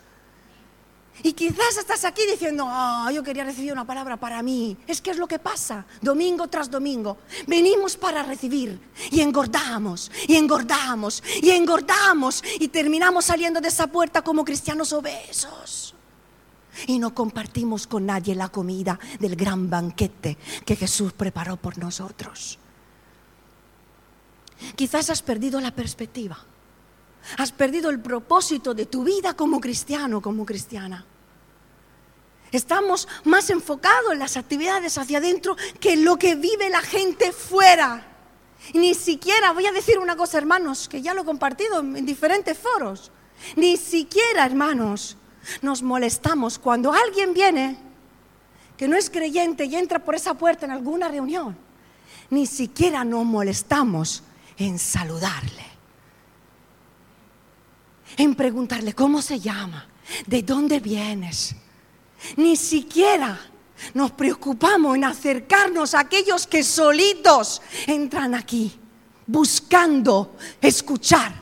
Y 1.24 1.34
quizás 1.34 1.78
estás 1.78 2.04
aquí 2.06 2.24
diciendo, 2.30 2.66
oh, 2.68 3.10
yo 3.12 3.24
quería 3.24 3.44
recibir 3.44 3.72
una 3.72 3.86
palabra 3.86 4.18
para 4.18 4.42
mí. 4.42 4.78
Es 4.88 5.02
que 5.02 5.12
es 5.12 5.18
lo 5.18 5.28
que 5.28 5.40
pasa, 5.40 5.86
domingo 6.02 6.48
tras 6.48 6.70
domingo. 6.70 7.18
Venimos 7.48 7.98
para 7.98 8.24
recibir 8.24 8.80
y 9.12 9.22
engordamos, 9.22 10.12
y 10.28 10.36
engordamos, 10.36 11.24
y 11.42 11.52
engordamos, 11.52 12.44
y 12.60 12.68
terminamos 12.70 13.26
saliendo 13.26 13.62
de 13.62 13.68
esa 13.68 13.88
puerta 13.88 14.22
como 14.22 14.44
cristianos 14.44 14.94
obesos. 14.94 15.94
Y 16.88 17.00
no 17.00 17.14
compartimos 17.14 17.86
con 17.86 18.06
nadie 18.06 18.34
la 18.34 18.50
comida 18.50 18.98
del 19.20 19.36
gran 19.36 19.70
banquete 19.70 20.38
que 20.66 20.76
Jesús 20.76 21.14
preparó 21.14 21.58
por 21.58 21.78
nosotros. 21.78 22.58
Quizás 24.76 25.10
has 25.10 25.22
perdido 25.22 25.60
la 25.60 25.72
perspectiva. 25.72 26.38
Has 27.38 27.52
perdido 27.52 27.90
el 27.90 28.00
propósito 28.00 28.74
de 28.74 28.86
tu 28.86 29.04
vida 29.04 29.34
como 29.34 29.60
cristiano, 29.60 30.22
como 30.22 30.46
cristiana. 30.46 31.06
Estamos 32.52 33.08
más 33.24 33.50
enfocados 33.50 34.12
en 34.12 34.20
las 34.20 34.36
actividades 34.36 34.98
hacia 34.98 35.20
adentro 35.20 35.56
que 35.80 35.94
en 35.94 36.04
lo 36.04 36.18
que 36.18 36.36
vive 36.36 36.70
la 36.70 36.82
gente 36.82 37.32
fuera. 37.32 38.08
ni 38.74 38.94
siquiera, 38.94 39.54
voy 39.54 39.66
a 39.66 39.72
decir 39.72 39.98
una 39.98 40.16
cosa, 40.16 40.38
hermanos, 40.38 40.88
que 40.88 41.02
ya 41.02 41.14
lo 41.14 41.22
he 41.22 41.26
compartido 41.26 41.80
en 41.80 42.06
diferentes 42.06 42.58
foros. 42.58 43.12
Ni 43.56 43.78
siquiera, 43.78 44.46
hermanos, 44.46 45.18
nos 45.62 45.82
molestamos 45.82 46.60
cuando 46.60 46.94
alguien 46.94 47.34
viene 47.34 47.78
que 48.78 48.88
no 48.88 48.98
es 48.98 49.10
creyente 49.10 49.66
y 49.66 49.76
entra 49.76 50.04
por 50.04 50.16
esa 50.16 50.34
puerta 50.34 50.66
en 50.66 50.72
alguna 50.72 51.08
reunión. 51.08 51.58
Ni 52.30 52.48
siquiera 52.48 53.04
nos 53.04 53.26
molestamos 53.26 54.24
en 54.58 54.80
saludarle, 54.80 55.66
en 58.18 58.36
preguntarle 58.36 58.94
cómo 58.94 59.22
se 59.22 59.40
llama, 59.40 59.88
de 60.28 60.44
dónde 60.44 60.80
vienes. 60.80 61.56
Ni 62.38 62.56
siquiera 62.56 63.40
nos 63.94 64.12
preocupamos 64.12 64.96
en 64.96 65.04
acercarnos 65.04 65.94
a 65.94 66.02
aquellos 66.02 66.46
que 66.46 66.64
solitos 66.64 67.62
entran 67.88 68.36
aquí 68.36 68.80
buscando 69.26 70.36
escuchar 70.62 71.34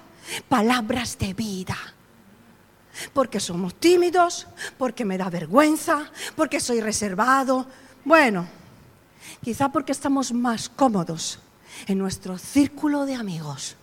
palabras 0.47 1.17
de 1.17 1.33
vida. 1.33 1.77
Porque 3.13 3.39
somos 3.39 3.75
tímidos, 3.75 4.47
porque 4.77 5.05
me 5.05 5.17
da 5.17 5.29
vergüenza, 5.29 6.11
porque 6.35 6.59
soy 6.59 6.81
reservado. 6.81 7.65
Bueno, 8.03 8.45
quizá 9.41 9.69
porque 9.69 9.93
estamos 9.93 10.33
más 10.33 10.69
cómodos 10.69 11.39
en 11.87 11.97
nuestro 11.97 12.37
círculo 12.37 13.05
de 13.05 13.15
amigos 13.15 13.77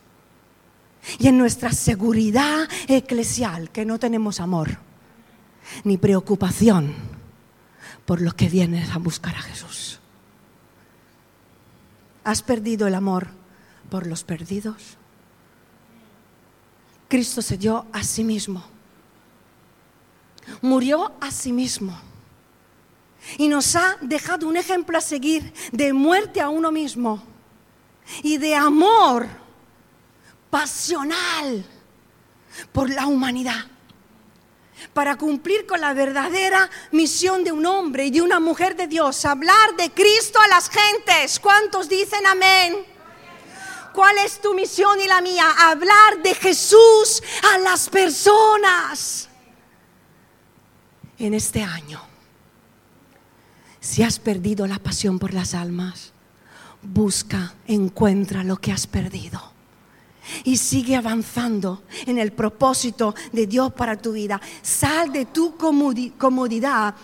y 1.18 1.28
en 1.28 1.38
nuestra 1.38 1.72
seguridad 1.72 2.68
eclesial, 2.88 3.70
que 3.70 3.84
no 3.84 3.98
tenemos 3.98 4.40
amor 4.40 4.78
ni 5.84 5.96
preocupación 5.96 6.94
por 8.04 8.20
los 8.20 8.34
que 8.34 8.48
vienes 8.48 8.90
a 8.90 8.98
buscar 8.98 9.34
a 9.34 9.42
Jesús. 9.42 10.00
¿Has 12.24 12.42
perdido 12.42 12.86
el 12.86 12.94
amor 12.94 13.28
por 13.90 14.06
los 14.06 14.24
perdidos? 14.24 14.96
Cristo 17.08 17.42
se 17.42 17.56
dio 17.56 17.86
a 17.92 18.02
sí 18.02 18.24
mismo. 18.24 18.64
Murió 20.62 21.12
a 21.20 21.30
sí 21.30 21.52
mismo. 21.52 21.96
Y 23.38 23.48
nos 23.48 23.74
ha 23.76 23.96
dejado 24.00 24.48
un 24.48 24.56
ejemplo 24.56 24.98
a 24.98 25.00
seguir 25.00 25.52
de 25.72 25.92
muerte 25.92 26.40
a 26.40 26.48
uno 26.48 26.70
mismo 26.70 27.22
y 28.22 28.38
de 28.38 28.54
amor 28.54 29.26
pasional 30.50 31.64
por 32.72 32.90
la 32.90 33.06
humanidad 33.06 33.66
para 34.92 35.16
cumplir 35.16 35.66
con 35.66 35.80
la 35.80 35.94
verdadera 35.94 36.68
misión 36.92 37.44
de 37.44 37.52
un 37.52 37.66
hombre 37.66 38.06
y 38.06 38.10
de 38.10 38.20
una 38.20 38.40
mujer 38.40 38.76
de 38.76 38.86
Dios, 38.86 39.24
hablar 39.24 39.76
de 39.76 39.90
Cristo 39.90 40.38
a 40.40 40.48
las 40.48 40.70
gentes. 40.70 41.40
¿Cuántos 41.40 41.88
dicen 41.88 42.26
amén? 42.26 42.76
¿Cuál 43.94 44.18
es 44.18 44.40
tu 44.40 44.54
misión 44.54 45.00
y 45.00 45.08
la 45.08 45.22
mía? 45.22 45.46
Hablar 45.58 46.22
de 46.22 46.34
Jesús 46.34 47.22
a 47.54 47.58
las 47.58 47.88
personas 47.88 49.28
en 51.18 51.32
este 51.32 51.62
año. 51.62 52.02
Si 53.80 54.02
has 54.02 54.18
perdido 54.18 54.66
la 54.66 54.78
pasión 54.78 55.18
por 55.18 55.32
las 55.32 55.54
almas, 55.54 56.12
busca, 56.82 57.54
encuentra 57.66 58.44
lo 58.44 58.58
que 58.58 58.72
has 58.72 58.86
perdido 58.86 59.55
y 60.44 60.56
sigue 60.56 60.96
avanzando 60.96 61.82
en 62.06 62.18
el 62.18 62.32
propósito 62.32 63.14
de 63.32 63.46
Dios 63.46 63.72
para 63.72 63.96
tu 63.96 64.12
vida. 64.12 64.40
Sal 64.62 65.12
de 65.12 65.26
tu 65.26 65.56
comodidad 65.56 66.94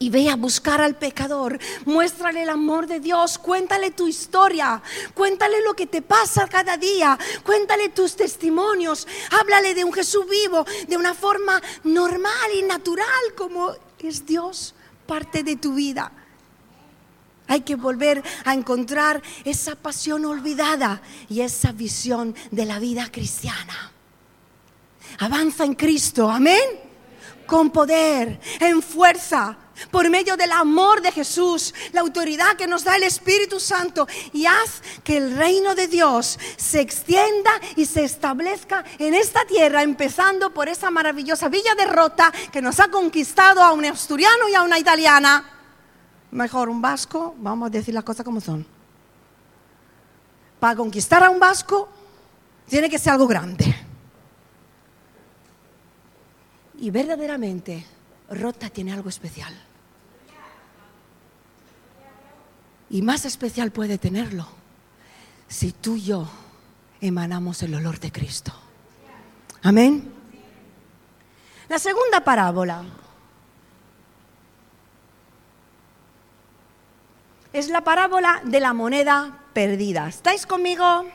y 0.00 0.08
ve 0.08 0.30
a 0.30 0.36
buscar 0.36 0.80
al 0.80 0.96
pecador, 0.96 1.58
muéstrale 1.84 2.42
el 2.42 2.48
amor 2.48 2.86
de 2.86 3.00
Dios, 3.00 3.38
cuéntale 3.38 3.90
tu 3.90 4.08
historia, 4.08 4.82
cuéntale 5.14 5.62
lo 5.62 5.74
que 5.74 5.86
te 5.86 6.00
pasa 6.00 6.48
cada 6.48 6.78
día, 6.78 7.18
cuéntale 7.44 7.90
tus 7.90 8.16
testimonios, 8.16 9.06
háblale 9.38 9.74
de 9.74 9.84
un 9.84 9.92
Jesús 9.92 10.24
vivo 10.28 10.64
de 10.88 10.96
una 10.96 11.12
forma 11.12 11.60
normal 11.84 12.50
y 12.58 12.62
natural 12.62 13.34
como 13.36 13.72
es 13.98 14.24
Dios 14.24 14.74
parte 15.06 15.42
de 15.42 15.56
tu 15.56 15.74
vida. 15.74 16.10
Hay 17.50 17.62
que 17.62 17.74
volver 17.74 18.22
a 18.44 18.54
encontrar 18.54 19.20
esa 19.44 19.74
pasión 19.74 20.24
olvidada 20.24 21.02
y 21.28 21.40
esa 21.40 21.72
visión 21.72 22.32
de 22.52 22.64
la 22.64 22.78
vida 22.78 23.10
cristiana. 23.10 23.90
Avanza 25.18 25.64
en 25.64 25.74
Cristo, 25.74 26.30
amén. 26.30 26.62
Con 27.48 27.70
poder, 27.70 28.40
en 28.60 28.80
fuerza, 28.80 29.58
por 29.90 30.08
medio 30.08 30.36
del 30.36 30.52
amor 30.52 31.02
de 31.02 31.10
Jesús, 31.10 31.74
la 31.90 32.02
autoridad 32.02 32.54
que 32.56 32.68
nos 32.68 32.84
da 32.84 32.94
el 32.94 33.02
Espíritu 33.02 33.58
Santo 33.58 34.06
y 34.32 34.46
haz 34.46 34.80
que 35.02 35.16
el 35.16 35.36
reino 35.36 35.74
de 35.74 35.88
Dios 35.88 36.38
se 36.56 36.80
extienda 36.80 37.50
y 37.74 37.84
se 37.86 38.04
establezca 38.04 38.84
en 39.00 39.12
esta 39.12 39.44
tierra, 39.46 39.82
empezando 39.82 40.54
por 40.54 40.68
esa 40.68 40.92
maravillosa 40.92 41.48
villa 41.48 41.74
de 41.74 41.86
Rota 41.86 42.32
que 42.52 42.62
nos 42.62 42.78
ha 42.78 42.92
conquistado 42.92 43.60
a 43.60 43.72
un 43.72 43.86
asturiano 43.86 44.48
y 44.48 44.54
a 44.54 44.62
una 44.62 44.78
italiana 44.78 45.56
mejor 46.30 46.68
un 46.68 46.80
vasco, 46.80 47.34
vamos 47.38 47.66
a 47.66 47.70
decir 47.70 47.94
las 47.94 48.04
cosas 48.04 48.24
como 48.24 48.40
son. 48.40 48.66
Para 50.58 50.76
conquistar 50.76 51.22
a 51.22 51.30
un 51.30 51.40
vasco 51.40 51.88
tiene 52.68 52.88
que 52.88 52.98
ser 52.98 53.12
algo 53.12 53.26
grande. 53.26 53.74
Y 56.78 56.90
verdaderamente 56.90 57.84
Rota 58.30 58.70
tiene 58.70 58.92
algo 58.92 59.08
especial. 59.08 59.54
Y 62.90 63.02
más 63.02 63.24
especial 63.24 63.70
puede 63.70 63.98
tenerlo 63.98 64.46
si 65.48 65.72
tú 65.72 65.96
y 65.96 66.02
yo 66.02 66.28
emanamos 67.00 67.62
el 67.62 67.74
olor 67.74 67.98
de 68.00 68.10
Cristo. 68.10 68.52
Amén. 69.62 70.12
La 71.68 71.78
segunda 71.78 72.24
parábola 72.24 72.82
es 77.52 77.68
la 77.68 77.82
parábola 77.82 78.40
de 78.44 78.60
la 78.60 78.72
moneda 78.72 79.38
perdida. 79.52 80.08
¿Estáis 80.08 80.46
conmigo? 80.46 81.06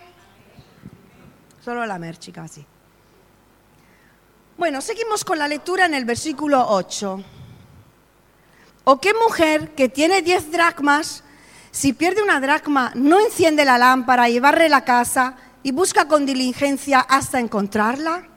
Solo 1.63 1.86
la 1.86 1.98
merchi 1.98 2.32
casi. 2.32 2.65
Bueno, 4.58 4.82
seguimos 4.82 5.24
con 5.24 5.39
la 5.39 5.48
lectura 5.48 5.86
en 5.86 5.93
el 5.93 6.06
versículo 6.06 6.65
8. 6.67 7.24
¿O 8.86 9.02
qué 9.02 9.13
mujer 9.13 9.74
que 9.74 9.89
tiene 9.89 10.21
diez 10.21 10.52
dracmas, 10.52 11.24
si 11.71 11.93
pierde 11.93 12.21
una 12.21 12.39
dracma, 12.39 12.91
no 12.95 13.19
enciende 13.19 13.65
la 13.65 13.78
lámpara 13.78 14.30
y 14.30 14.39
barre 14.39 14.69
la 14.69 14.86
casa 14.86 15.36
y 15.63 15.71
busca 15.71 16.08
con 16.08 16.26
diligencia 16.26 17.00
hasta 17.00 17.39
encontrarla? 17.39 18.28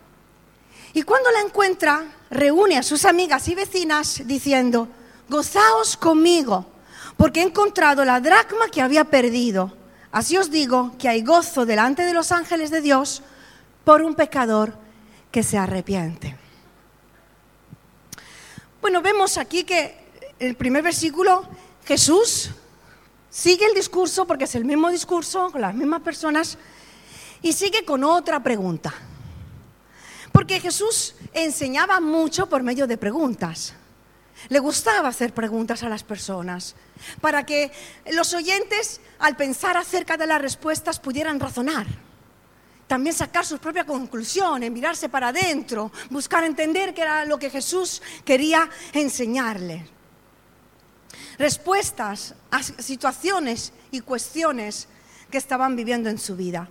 Y 0.95 1.03
cuando 1.03 1.31
la 1.31 1.41
encuentra, 1.41 2.05
reúne 2.31 2.79
a 2.79 2.83
sus 2.83 3.05
amigas 3.05 3.47
y 3.49 3.55
vecinas 3.55 4.23
diciendo, 4.25 4.89
gozaos 5.29 5.97
conmigo 5.97 6.78
porque 7.19 7.41
he 7.41 7.43
encontrado 7.43 8.05
la 8.05 8.21
dracma 8.21 8.69
que 8.69 8.81
había 8.81 9.05
perdido. 9.05 9.77
Así 10.13 10.39
os 10.39 10.51
digo 10.51 10.93
que 10.99 11.09
hay 11.09 11.23
gozo 11.23 11.67
delante 11.67 12.05
de 12.05 12.15
los 12.15 12.31
ángeles 12.31 12.71
de 12.71 12.81
Dios 12.81 13.23
por 13.85 14.03
un 14.03 14.15
pecador 14.15 14.73
que 15.33 15.43
se 15.43 15.59
arrepiente. 15.59 16.37
Bueno, 18.81 19.03
vemos 19.03 19.37
aquí 19.37 19.65
que 19.65 20.07
el 20.39 20.55
primer 20.55 20.85
versículo, 20.85 21.45
Jesús 21.85 22.51
sigue 23.29 23.67
el 23.67 23.75
discurso, 23.75 24.25
porque 24.25 24.45
es 24.45 24.55
el 24.55 24.65
mismo 24.65 24.89
discurso, 24.89 25.51
con 25.51 25.61
las 25.61 25.75
mismas 25.75 26.03
personas, 26.03 26.57
y 27.43 27.53
sigue 27.53 27.85
con 27.85 28.05
otra 28.05 28.41
pregunta. 28.45 28.95
Porque 30.31 30.61
Jesús 30.61 31.17
enseñaba 31.33 31.99
mucho 31.99 32.49
por 32.49 32.63
medio 32.63 32.87
de 32.87 32.97
preguntas. 32.97 33.75
Le 34.49 34.61
gustaba 34.61 35.09
hacer 35.09 35.35
preguntas 35.35 35.83
a 35.83 35.89
las 35.89 36.05
personas 36.05 36.77
para 37.21 37.45
que 37.45 37.71
los 38.13 38.35
oyentes, 38.35 39.01
al 39.19 39.37
pensar 39.37 39.77
acerca 39.77 40.17
de 40.17 40.27
las 40.27 40.41
respuestas, 40.41 41.01
pudieran 41.01 41.41
razonar 41.41 41.87
también 42.89 43.15
sacar 43.15 43.45
sus 43.45 43.61
propias 43.61 43.85
conclusiones, 43.85 44.73
mirarse 44.73 45.09
para 45.11 45.29
adentro, 45.29 45.93
buscar 46.09 46.43
entender 46.43 46.95
qué 46.95 47.03
era 47.03 47.27
lo 47.27 47.39
que 47.39 47.51
Jesús 47.51 48.03
quería 48.25 48.69
enseñarle. 48.95 49.87
Respuestas 51.39 52.35
a 52.51 52.63
situaciones 52.63 53.73
y 53.91 54.01
cuestiones 54.01 54.89
que 55.31 55.39
estaban 55.39 55.77
viviendo 55.77 56.09
en 56.09 56.19
su 56.19 56.35
vida. 56.35 56.69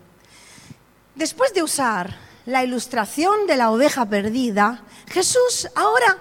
Después 1.15 1.53
de 1.53 1.63
usar 1.63 2.17
la 2.47 2.63
ilustración 2.63 3.45
de 3.45 3.55
la 3.55 3.69
oveja 3.69 4.05
perdida, 4.07 4.83
Jesús 5.09 5.69
ahora 5.75 6.17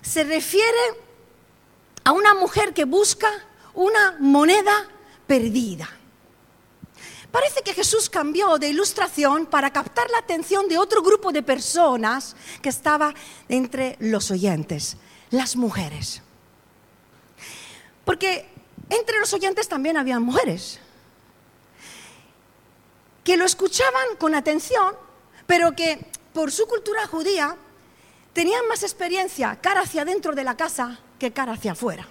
se 0.00 0.22
refiere 0.22 0.78
a 2.04 2.12
una 2.12 2.34
mujer 2.34 2.74
que 2.74 2.84
busca 2.84 3.28
una 3.74 4.16
moneda 4.18 4.88
perdida. 5.26 5.88
Parece 7.30 7.62
que 7.62 7.72
Jesús 7.72 8.10
cambió 8.10 8.58
de 8.58 8.68
ilustración 8.68 9.46
para 9.46 9.72
captar 9.72 10.10
la 10.10 10.18
atención 10.18 10.68
de 10.68 10.76
otro 10.76 11.02
grupo 11.02 11.32
de 11.32 11.42
personas 11.42 12.36
que 12.60 12.68
estaba 12.68 13.14
entre 13.48 13.96
los 14.00 14.30
oyentes, 14.30 14.98
las 15.30 15.56
mujeres. 15.56 16.20
Porque 18.04 18.46
entre 18.90 19.18
los 19.18 19.32
oyentes 19.32 19.66
también 19.66 19.96
había 19.96 20.20
mujeres 20.20 20.78
que 23.24 23.36
lo 23.36 23.46
escuchaban 23.46 24.16
con 24.18 24.34
atención, 24.34 24.94
pero 25.46 25.72
que 25.72 26.04
por 26.34 26.52
su 26.52 26.66
cultura 26.66 27.06
judía 27.06 27.56
tenían 28.32 28.66
más 28.68 28.82
experiencia 28.82 29.58
cara 29.62 29.82
hacia 29.82 30.04
dentro 30.04 30.34
de 30.34 30.44
la 30.44 30.56
casa 30.56 30.98
que 31.22 31.30
cara 31.32 31.52
hacia 31.52 31.70
afuera. 31.70 32.04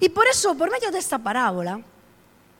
Y 0.00 0.08
por 0.08 0.26
eso, 0.26 0.56
por 0.56 0.68
medio 0.68 0.90
de 0.90 0.98
esta 0.98 1.16
parábola, 1.16 1.80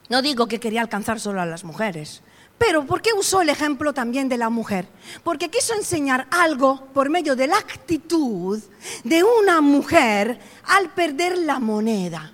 no 0.07 0.21
digo 0.21 0.47
que 0.47 0.61
quería 0.61 0.79
alcanzar 0.79 1.19
solo 1.19 1.41
a 1.41 1.45
las 1.45 1.65
mujeres, 1.65 2.21
pero 2.57 2.85
¿por 2.85 3.01
qué 3.01 3.11
usó 3.11 3.41
el 3.41 3.49
ejemplo 3.49 3.93
también 3.93 4.29
de 4.29 4.37
la 4.37 4.49
mujer? 4.49 4.87
Porque 5.25 5.49
quiso 5.49 5.73
enseñar 5.73 6.25
algo 6.31 6.85
por 6.93 7.09
medio 7.09 7.35
de 7.35 7.47
la 7.47 7.57
actitud 7.57 8.63
de 9.03 9.23
una 9.25 9.59
mujer 9.59 10.39
al 10.63 10.93
perder 10.93 11.37
la 11.37 11.59
moneda 11.59 12.31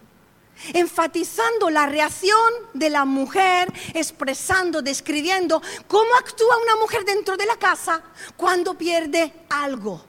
enfatizando 0.73 1.69
la 1.69 1.87
reacción 1.87 2.39
de 2.73 2.89
la 2.89 3.03
mujer, 3.03 3.73
expresando, 3.93 4.81
describiendo 4.81 5.61
cómo 5.87 6.15
actúa 6.15 6.55
una 6.63 6.77
mujer 6.77 7.03
dentro 7.03 7.35
de 7.35 7.45
la 7.45 7.57
casa 7.57 8.01
cuando 8.37 8.77
pierde 8.77 9.33
algo, 9.49 10.05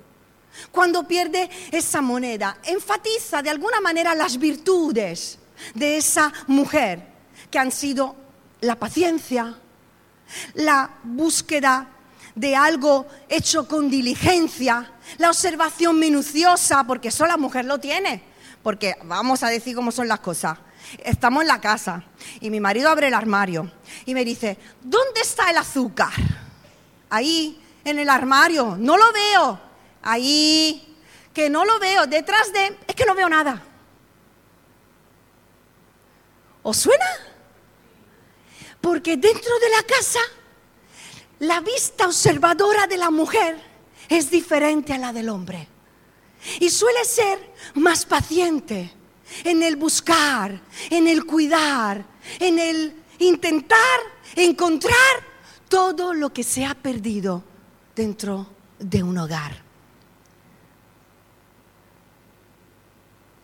cuando 0.71 1.07
pierde 1.07 1.49
esa 1.71 2.01
moneda. 2.01 2.59
Enfatiza 2.65 3.43
de 3.43 3.51
alguna 3.51 3.81
manera 3.81 4.15
las 4.15 4.39
virtudes 4.39 5.39
de 5.75 5.97
esa 5.97 6.33
mujer, 6.47 7.07
que 7.51 7.59
han 7.59 7.71
sido 7.71 8.17
la 8.61 8.77
paciencia, 8.77 9.55
la 10.55 10.91
búsqueda 11.03 11.89
de 12.35 12.57
algo 12.57 13.07
hecho 13.29 13.69
con 13.69 13.89
diligencia, 13.89 14.93
la 15.19 15.29
observación 15.29 15.99
minuciosa, 15.99 16.85
porque 16.85 17.11
solo 17.11 17.31
la 17.31 17.37
mujer 17.37 17.65
lo 17.65 17.79
tiene 17.79 18.35
porque 18.65 18.97
vamos 19.05 19.43
a 19.43 19.49
decir 19.49 19.77
cómo 19.77 19.93
son 19.93 20.09
las 20.09 20.21
cosas. 20.21 20.59
Estamos 21.05 21.43
en 21.43 21.49
la 21.49 21.61
casa 21.61 22.03
y 22.41 22.49
mi 22.49 22.61
marido 22.61 22.89
abre 22.89 23.09
el 23.09 23.15
armario 23.15 23.71
y 24.07 24.15
me 24.15 24.25
dice, 24.25 24.59
¿dónde 24.83 25.21
está 25.21 25.51
el 25.51 25.59
azúcar? 25.59 26.13
Ahí, 27.11 27.61
en 27.85 27.99
el 27.99 28.09
armario, 28.09 28.77
no 28.81 28.97
lo 28.97 29.13
veo. 29.13 29.61
Ahí, 30.05 30.97
que 31.33 31.49
no 31.49 31.65
lo 31.65 31.79
veo. 31.79 32.07
Detrás 32.07 32.53
de, 32.53 32.79
es 32.87 32.95
que 32.95 33.07
no 33.07 33.15
veo 33.15 33.29
nada. 33.29 33.63
¿Os 36.63 36.77
suena? 36.77 37.07
Porque 38.81 39.17
dentro 39.17 39.59
de 39.59 39.69
la 39.71 39.83
casa, 39.83 40.21
la 41.39 41.61
vista 41.61 42.07
observadora 42.07 42.87
de 42.87 42.99
la 42.99 43.11
mujer 43.11 43.59
es 44.09 44.31
diferente 44.31 44.93
a 44.93 44.99
la 44.99 45.13
del 45.13 45.31
hombre. 45.31 45.69
Y 46.61 46.69
suele 46.69 47.03
ser 47.07 47.39
más 47.75 48.05
paciente 48.05 48.93
en 49.43 49.63
el 49.63 49.77
buscar, 49.77 50.61
en 50.91 51.09
el 51.09 51.25
cuidar, 51.25 52.05
en 52.39 52.59
el 52.59 53.03
intentar 53.19 54.01
encontrar 54.37 54.95
todo 55.71 56.13
lo 56.13 56.31
que 56.31 56.45
se 56.45 56.67
ha 56.67 56.75
perdido 56.75 57.43
dentro 57.97 58.47
de 58.79 59.03
un 59.03 59.17
hogar. 59.17 59.64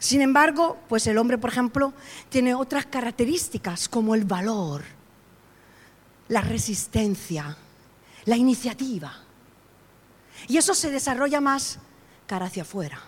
Sin 0.00 0.22
embargo, 0.22 0.78
pues 0.88 1.06
el 1.06 1.18
hombre, 1.18 1.36
por 1.36 1.50
ejemplo, 1.50 1.92
tiene 2.30 2.54
otras 2.54 2.86
características 2.86 3.86
como 3.86 4.14
el 4.14 4.24
valor, 4.24 4.82
la 6.28 6.40
resistencia, 6.40 7.54
la 8.24 8.36
iniciativa. 8.38 9.12
Y 10.48 10.56
eso 10.56 10.74
se 10.74 10.90
desarrolla 10.90 11.42
más 11.42 11.78
cara 12.26 12.46
hacia 12.46 12.62
afuera. 12.62 12.98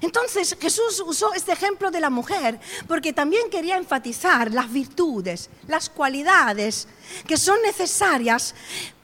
Entonces 0.00 0.56
Jesús 0.58 1.02
usó 1.06 1.34
este 1.34 1.52
ejemplo 1.52 1.90
de 1.90 2.00
la 2.00 2.08
mujer 2.08 2.58
porque 2.86 3.12
también 3.12 3.50
quería 3.50 3.76
enfatizar 3.76 4.50
las 4.50 4.72
virtudes, 4.72 5.50
las 5.66 5.90
cualidades 5.90 6.88
que 7.26 7.36
son 7.36 7.60
necesarias 7.62 8.54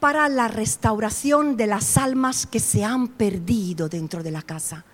para 0.01 0.31
la 0.31 0.49
restauración 0.49 1.59
de 1.59 1.67
las 1.67 1.99
almas 1.99 2.47
que 2.47 2.61
se 2.61 2.83
han 2.83 3.09
perdido 3.09 3.91
dentro 3.91 4.23
de 4.23 4.31
la 4.31 4.43
casa 4.43 4.87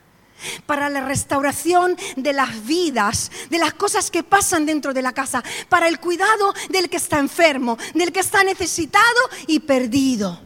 para 0.66 0.88
la 0.88 1.03
restauración 1.03 1.96
de 2.16 2.33
las 2.33 2.64
vidas, 2.64 3.31
de 3.50 3.59
las 3.59 3.74
cosas 3.74 4.11
que 4.11 4.22
pasan 4.22 4.66
dentro 4.66 4.92
de 4.92 5.03
la 5.03 5.12
casa, 5.12 5.42
para 5.68 5.88
el 5.88 6.00
cuidado 6.00 6.55
del 6.68 6.88
que 6.88 6.96
está 6.96 7.18
enfermo, 7.18 7.76
del 7.94 8.12
que 8.12 8.20
está 8.20 8.44
necesitado 8.44 9.20
y 9.46 9.61
perdido. 9.61 10.40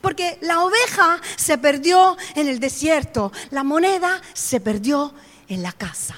Porque 0.00 0.38
la 0.42 0.60
oveja 0.62 1.20
se 1.36 1.58
perdió 1.58 2.16
en 2.34 2.48
el 2.48 2.60
desierto, 2.60 3.32
la 3.50 3.64
moneda 3.64 4.20
se 4.32 4.60
perdió 4.60 5.12
en 5.48 5.62
la 5.62 5.72
casa. 5.72 6.16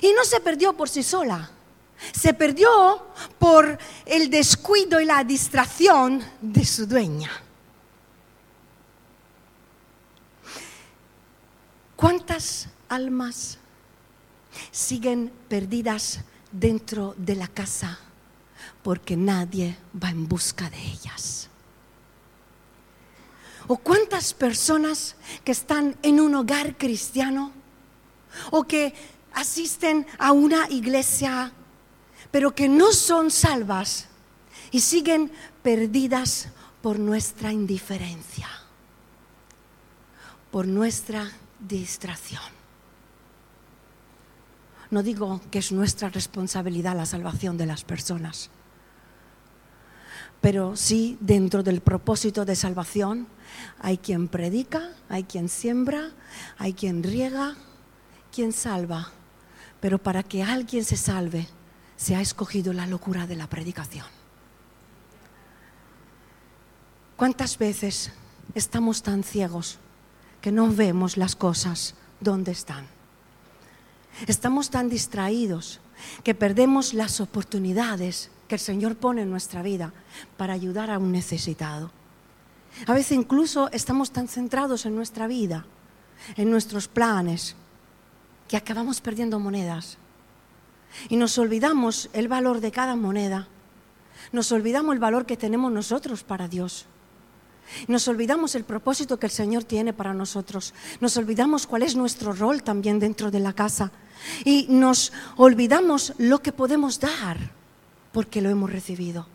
Y 0.00 0.12
no 0.12 0.24
se 0.24 0.40
perdió 0.40 0.72
por 0.72 0.88
sí 0.88 1.02
sola, 1.02 1.50
se 2.12 2.34
perdió 2.34 3.06
por 3.38 3.78
el 4.06 4.30
descuido 4.30 5.00
y 5.00 5.04
la 5.04 5.22
distracción 5.22 6.24
de 6.40 6.64
su 6.64 6.86
dueña. 6.86 7.30
¿Cuántas 12.02 12.66
almas 12.88 13.58
siguen 14.72 15.32
perdidas 15.48 16.18
dentro 16.50 17.14
de 17.16 17.36
la 17.36 17.46
casa 17.46 17.96
porque 18.82 19.16
nadie 19.16 19.78
va 20.02 20.10
en 20.10 20.26
busca 20.26 20.68
de 20.68 20.78
ellas? 20.78 21.48
¿O 23.68 23.76
cuántas 23.76 24.34
personas 24.34 25.14
que 25.44 25.52
están 25.52 25.96
en 26.02 26.18
un 26.18 26.34
hogar 26.34 26.76
cristiano 26.76 27.52
o 28.50 28.64
que 28.64 28.92
asisten 29.34 30.04
a 30.18 30.32
una 30.32 30.68
iglesia, 30.70 31.52
pero 32.32 32.52
que 32.52 32.68
no 32.68 32.90
son 32.90 33.30
salvas 33.30 34.08
y 34.72 34.80
siguen 34.80 35.30
perdidas 35.62 36.48
por 36.82 36.98
nuestra 36.98 37.52
indiferencia, 37.52 38.48
por 40.50 40.66
nuestra 40.66 41.30
distracción? 41.66 42.42
No 44.90 45.02
digo 45.02 45.40
que 45.50 45.58
es 45.58 45.72
nuestra 45.72 46.10
responsabilidad 46.10 46.96
la 46.96 47.06
salvación 47.06 47.56
de 47.56 47.66
las 47.66 47.82
personas, 47.82 48.50
pero 50.42 50.76
sí 50.76 51.16
dentro 51.20 51.62
del 51.62 51.80
propósito 51.80 52.44
de 52.44 52.56
salvación 52.56 53.28
hay 53.78 53.96
quien 53.96 54.28
predica, 54.28 54.90
hay 55.08 55.24
quien 55.24 55.48
siembra, 55.48 56.10
hay 56.58 56.74
quien 56.74 57.02
riega, 57.02 57.54
quien 58.32 58.52
salva. 58.52 59.12
Pero 59.80 59.98
para 59.98 60.22
que 60.22 60.42
alguien 60.42 60.84
se 60.84 60.96
salve, 60.96 61.48
se 61.96 62.16
ha 62.16 62.20
escogido 62.20 62.72
la 62.72 62.86
locura 62.86 63.26
de 63.26 63.36
la 63.36 63.48
predicación. 63.48 64.06
¿Cuántas 67.16 67.56
veces 67.56 68.12
estamos 68.54 69.02
tan 69.02 69.22
ciegos 69.22 69.78
que 70.42 70.52
no 70.52 70.68
vemos 70.68 71.16
las 71.16 71.34
cosas 71.34 71.94
donde 72.20 72.52
están? 72.52 72.86
Estamos 74.26 74.68
tan 74.68 74.90
distraídos 74.90 75.80
que 76.22 76.34
perdemos 76.34 76.92
las 76.92 77.20
oportunidades 77.20 78.30
que 78.48 78.56
el 78.56 78.60
Señor 78.60 78.96
pone 78.96 79.22
en 79.22 79.30
nuestra 79.30 79.62
vida 79.62 79.94
para 80.36 80.52
ayudar 80.52 80.90
a 80.90 80.98
un 80.98 81.12
necesitado. 81.12 81.90
A 82.86 82.92
veces 82.92 83.12
incluso 83.12 83.70
estamos 83.72 84.10
tan 84.10 84.28
centrados 84.28 84.84
en 84.84 84.94
nuestra 84.94 85.26
vida, 85.26 85.64
en 86.36 86.50
nuestros 86.50 86.88
planes, 86.88 87.56
que 88.48 88.56
acabamos 88.56 89.00
perdiendo 89.00 89.38
monedas. 89.38 89.96
Y 91.08 91.16
nos 91.16 91.38
olvidamos 91.38 92.10
el 92.12 92.28
valor 92.28 92.60
de 92.60 92.70
cada 92.70 92.96
moneda. 92.96 93.48
Nos 94.32 94.52
olvidamos 94.52 94.92
el 94.92 95.00
valor 95.00 95.24
que 95.24 95.36
tenemos 95.36 95.72
nosotros 95.72 96.22
para 96.22 96.48
Dios. 96.48 96.86
Nos 97.88 98.08
olvidamos 98.08 98.54
el 98.54 98.64
propósito 98.64 99.18
que 99.18 99.26
el 99.26 99.32
Señor 99.32 99.64
tiene 99.64 99.92
para 99.92 100.14
nosotros. 100.14 100.74
Nos 101.00 101.16
olvidamos 101.16 101.66
cuál 101.66 101.82
es 101.82 101.96
nuestro 101.96 102.32
rol 102.32 102.62
también 102.62 102.98
dentro 102.98 103.30
de 103.30 103.40
la 103.40 103.52
casa. 103.52 103.92
Y 104.44 104.66
nos 104.68 105.12
olvidamos 105.36 106.14
lo 106.18 106.40
que 106.40 106.52
podemos 106.52 107.00
dar 107.00 107.38
porque 108.12 108.40
lo 108.40 108.50
hemos 108.50 108.70
recibido. 108.70 109.26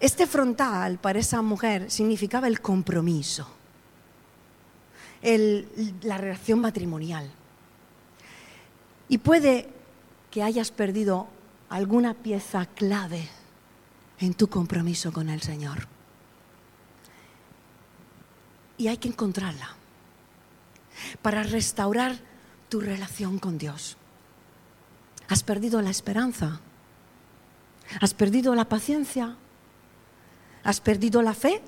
Este 0.00 0.26
frontal 0.26 0.98
para 0.98 1.18
esa 1.18 1.42
mujer 1.42 1.90
significaba 1.90 2.46
el 2.46 2.60
compromiso, 2.60 3.48
la 6.02 6.18
relación 6.18 6.60
matrimonial. 6.60 7.28
Y 9.08 9.18
puede 9.18 9.68
que 10.30 10.42
hayas 10.42 10.70
perdido 10.70 11.26
alguna 11.68 12.14
pieza 12.14 12.66
clave 12.66 13.28
en 14.20 14.34
tu 14.34 14.48
compromiso 14.48 15.12
con 15.12 15.28
el 15.30 15.42
Señor. 15.42 15.97
Y 18.78 18.88
hay 18.88 18.96
que 18.96 19.08
encontrarla 19.08 19.74
para 21.20 21.42
restaurar 21.42 22.16
tu 22.68 22.80
relación 22.80 23.38
con 23.38 23.58
Dios. 23.58 23.96
¿Has 25.28 25.42
perdido 25.42 25.82
la 25.82 25.90
esperanza? 25.90 26.60
¿Has 28.00 28.14
perdido 28.14 28.54
la 28.54 28.68
paciencia? 28.68 29.36
¿Has 30.64 30.80
perdido 30.80 31.22
la 31.22 31.34
fe? 31.34 31.60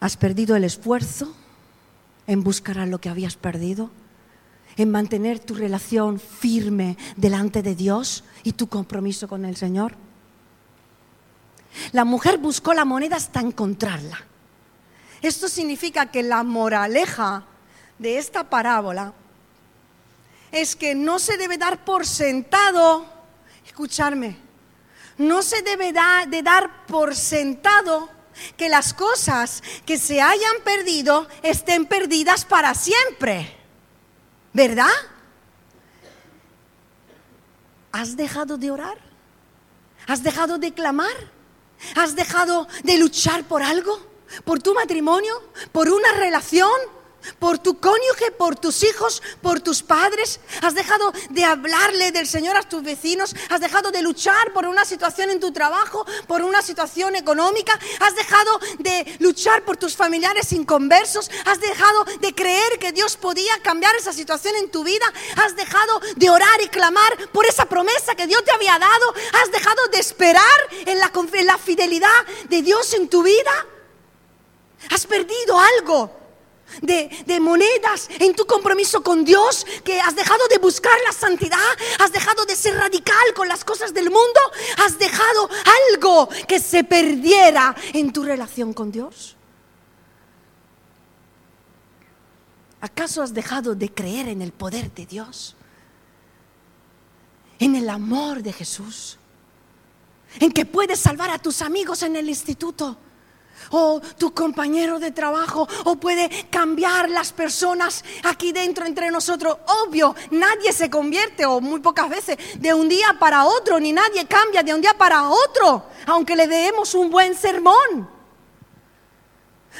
¿Has 0.00 0.16
perdido 0.16 0.56
el 0.56 0.64
esfuerzo 0.64 1.34
en 2.26 2.42
buscar 2.42 2.78
a 2.78 2.86
lo 2.86 3.00
que 3.00 3.08
habías 3.08 3.36
perdido? 3.36 3.90
¿En 4.76 4.90
mantener 4.90 5.38
tu 5.38 5.54
relación 5.54 6.20
firme 6.20 6.96
delante 7.16 7.62
de 7.62 7.74
Dios 7.74 8.24
y 8.42 8.52
tu 8.52 8.68
compromiso 8.68 9.26
con 9.26 9.44
el 9.44 9.56
Señor? 9.56 9.94
La 11.92 12.04
mujer 12.04 12.38
buscó 12.38 12.74
la 12.74 12.84
moneda 12.84 13.16
hasta 13.16 13.40
encontrarla. 13.40 14.18
Esto 15.22 15.48
significa 15.48 16.10
que 16.10 16.22
la 16.22 16.42
moraleja 16.42 17.44
de 17.98 18.18
esta 18.18 18.48
parábola 18.48 19.12
es 20.52 20.76
que 20.76 20.94
no 20.94 21.18
se 21.18 21.36
debe 21.36 21.58
dar 21.58 21.84
por 21.84 22.06
sentado, 22.06 23.06
escucharme, 23.64 24.36
no 25.18 25.42
se 25.42 25.62
debe 25.62 25.92
de 26.28 26.42
dar 26.42 26.86
por 26.86 27.14
sentado 27.16 28.10
que 28.56 28.68
las 28.68 28.92
cosas 28.92 29.62
que 29.84 29.98
se 29.98 30.20
hayan 30.20 30.56
perdido 30.64 31.26
estén 31.42 31.86
perdidas 31.86 32.44
para 32.44 32.74
siempre. 32.74 33.56
¿Verdad? 34.52 34.92
¿Has 37.92 38.16
dejado 38.16 38.58
de 38.58 38.70
orar? 38.70 38.98
¿Has 40.06 40.22
dejado 40.22 40.58
de 40.58 40.72
clamar? 40.72 41.35
¿Has 41.94 42.14
dejado 42.16 42.68
de 42.84 42.96
luchar 42.98 43.44
por 43.44 43.62
algo? 43.62 44.00
¿Por 44.44 44.62
tu 44.62 44.74
matrimonio? 44.74 45.34
¿Por 45.72 45.88
una 45.88 46.12
relación? 46.12 46.70
Por 47.38 47.58
tu 47.58 47.78
cónyuge, 47.78 48.30
por 48.32 48.56
tus 48.56 48.82
hijos, 48.82 49.22
por 49.42 49.60
tus 49.60 49.82
padres. 49.82 50.40
Has 50.62 50.74
dejado 50.74 51.12
de 51.30 51.44
hablarle 51.44 52.12
del 52.12 52.26
Señor 52.26 52.56
a 52.56 52.62
tus 52.62 52.82
vecinos. 52.82 53.34
Has 53.50 53.60
dejado 53.60 53.90
de 53.90 54.02
luchar 54.02 54.52
por 54.52 54.66
una 54.66 54.84
situación 54.84 55.30
en 55.30 55.40
tu 55.40 55.52
trabajo, 55.52 56.06
por 56.26 56.42
una 56.42 56.62
situación 56.62 57.16
económica. 57.16 57.78
Has 58.00 58.14
dejado 58.14 58.60
de 58.78 59.16
luchar 59.20 59.64
por 59.64 59.76
tus 59.76 59.96
familiares 59.96 60.52
inconversos. 60.52 61.30
Has 61.44 61.60
dejado 61.60 62.04
de 62.20 62.34
creer 62.34 62.78
que 62.78 62.92
Dios 62.92 63.16
podía 63.16 63.52
cambiar 63.62 63.94
esa 63.96 64.12
situación 64.12 64.56
en 64.56 64.70
tu 64.70 64.84
vida. 64.84 65.06
Has 65.36 65.56
dejado 65.56 66.00
de 66.16 66.30
orar 66.30 66.60
y 66.62 66.68
clamar 66.68 67.30
por 67.32 67.46
esa 67.46 67.66
promesa 67.66 68.14
que 68.14 68.26
Dios 68.26 68.44
te 68.44 68.52
había 68.52 68.78
dado. 68.78 69.14
Has 69.42 69.50
dejado 69.52 69.86
de 69.88 69.98
esperar 69.98 70.42
en 70.86 70.98
la, 70.98 71.10
en 71.32 71.46
la 71.46 71.58
fidelidad 71.58 72.26
de 72.48 72.62
Dios 72.62 72.94
en 72.94 73.08
tu 73.08 73.22
vida. 73.22 73.66
Has 74.90 75.06
perdido 75.06 75.58
algo 75.58 76.25
de, 76.82 77.40
monedas 77.40 78.08
en 78.18 78.34
tu 78.34 78.46
compromiso 78.46 79.02
con 79.02 79.24
Dios, 79.24 79.66
que 79.84 80.00
has 80.00 80.16
dejado 80.16 80.46
de 80.48 80.58
buscar 80.58 80.96
la 81.06 81.12
santidad, 81.12 81.58
has 82.00 82.12
dejado 82.12 82.44
de 82.44 82.56
ser 82.56 82.74
radical 82.76 83.34
con 83.34 83.48
las 83.48 83.64
cosas 83.64 83.94
del 83.94 84.10
mundo, 84.10 84.40
has 84.78 84.98
dejado 84.98 85.48
algo 85.92 86.28
que 86.46 86.60
se 86.60 86.84
perdiera 86.84 87.74
en 87.92 88.12
tu 88.12 88.24
relación 88.24 88.72
con 88.72 88.90
Dios. 88.90 89.36
¿Acaso 92.80 93.22
has 93.22 93.32
dejado 93.32 93.74
de 93.74 93.92
creer 93.92 94.28
en 94.28 94.42
el 94.42 94.52
poder 94.52 94.92
de 94.92 95.06
Dios? 95.06 95.56
En 97.58 97.74
el 97.74 97.88
amor 97.88 98.42
de 98.42 98.52
Jesús. 98.52 99.18
En 100.40 100.52
que 100.52 100.66
puedes 100.66 101.00
salvar 101.00 101.30
a 101.30 101.38
tus 101.38 101.62
amigos 101.62 102.02
en 102.02 102.16
el 102.16 102.28
instituto 102.28 102.98
o 103.70 104.00
tu 104.18 104.32
compañero 104.32 104.98
de 104.98 105.10
trabajo, 105.10 105.68
o 105.84 105.96
puede 105.96 106.28
cambiar 106.50 107.10
las 107.10 107.32
personas 107.32 108.04
aquí 108.24 108.52
dentro 108.52 108.86
entre 108.86 109.10
nosotros. 109.10 109.56
Obvio, 109.86 110.14
nadie 110.30 110.72
se 110.72 110.90
convierte, 110.90 111.46
o 111.46 111.60
muy 111.60 111.80
pocas 111.80 112.08
veces, 112.08 112.38
de 112.58 112.74
un 112.74 112.88
día 112.88 113.16
para 113.18 113.44
otro, 113.44 113.78
ni 113.80 113.92
nadie 113.92 114.26
cambia 114.26 114.62
de 114.62 114.74
un 114.74 114.80
día 114.80 114.96
para 114.96 115.28
otro, 115.28 115.86
aunque 116.06 116.36
le 116.36 116.46
demos 116.46 116.94
un 116.94 117.10
buen 117.10 117.34
sermón. 117.34 118.16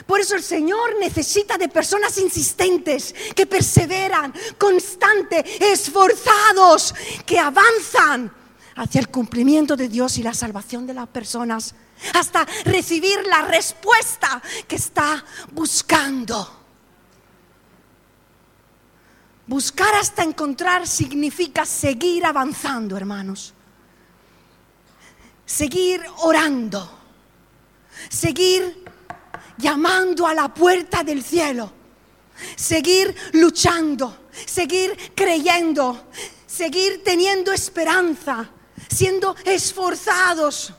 Por 0.04 0.20
eso 0.20 0.34
el 0.34 0.42
Señor 0.42 0.98
necesita 1.00 1.56
de 1.56 1.68
personas 1.68 2.18
insistentes, 2.18 3.14
que 3.34 3.46
perseveran, 3.46 4.34
constantes, 4.58 5.44
esforzados, 5.60 6.94
que 7.24 7.38
avanzan 7.38 8.30
hacia 8.74 9.00
el 9.00 9.08
cumplimiento 9.08 9.74
de 9.74 9.88
Dios 9.88 10.18
y 10.18 10.22
la 10.22 10.34
salvación 10.34 10.86
de 10.86 10.94
las 10.94 11.08
personas 11.08 11.74
hasta 12.14 12.46
recibir 12.64 13.26
la 13.26 13.42
respuesta 13.42 14.42
que 14.66 14.76
está 14.76 15.24
buscando. 15.52 16.64
Buscar 19.46 19.94
hasta 19.94 20.24
encontrar 20.24 20.86
significa 20.86 21.64
seguir 21.64 22.24
avanzando, 22.26 22.96
hermanos. 22.96 23.54
Seguir 25.44 26.02
orando. 26.18 26.90
Seguir 28.08 28.84
llamando 29.56 30.26
a 30.26 30.34
la 30.34 30.52
puerta 30.52 31.04
del 31.04 31.22
cielo. 31.22 31.72
Seguir 32.56 33.14
luchando. 33.34 34.26
Seguir 34.44 35.12
creyendo. 35.14 36.08
Seguir 36.46 37.04
teniendo 37.04 37.52
esperanza. 37.52 38.50
Siendo 38.88 39.36
esforzados 39.44 40.74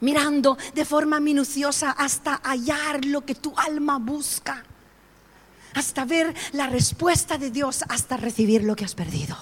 mirando 0.00 0.56
de 0.74 0.84
forma 0.84 1.20
minuciosa 1.20 1.90
hasta 1.90 2.40
hallar 2.44 3.04
lo 3.04 3.24
que 3.24 3.34
tu 3.34 3.52
alma 3.58 3.98
busca, 3.98 4.64
hasta 5.74 6.04
ver 6.04 6.34
la 6.52 6.66
respuesta 6.66 7.38
de 7.38 7.50
Dios, 7.50 7.84
hasta 7.88 8.16
recibir 8.16 8.64
lo 8.64 8.76
que 8.76 8.84
has 8.84 8.94
perdido. 8.94 9.36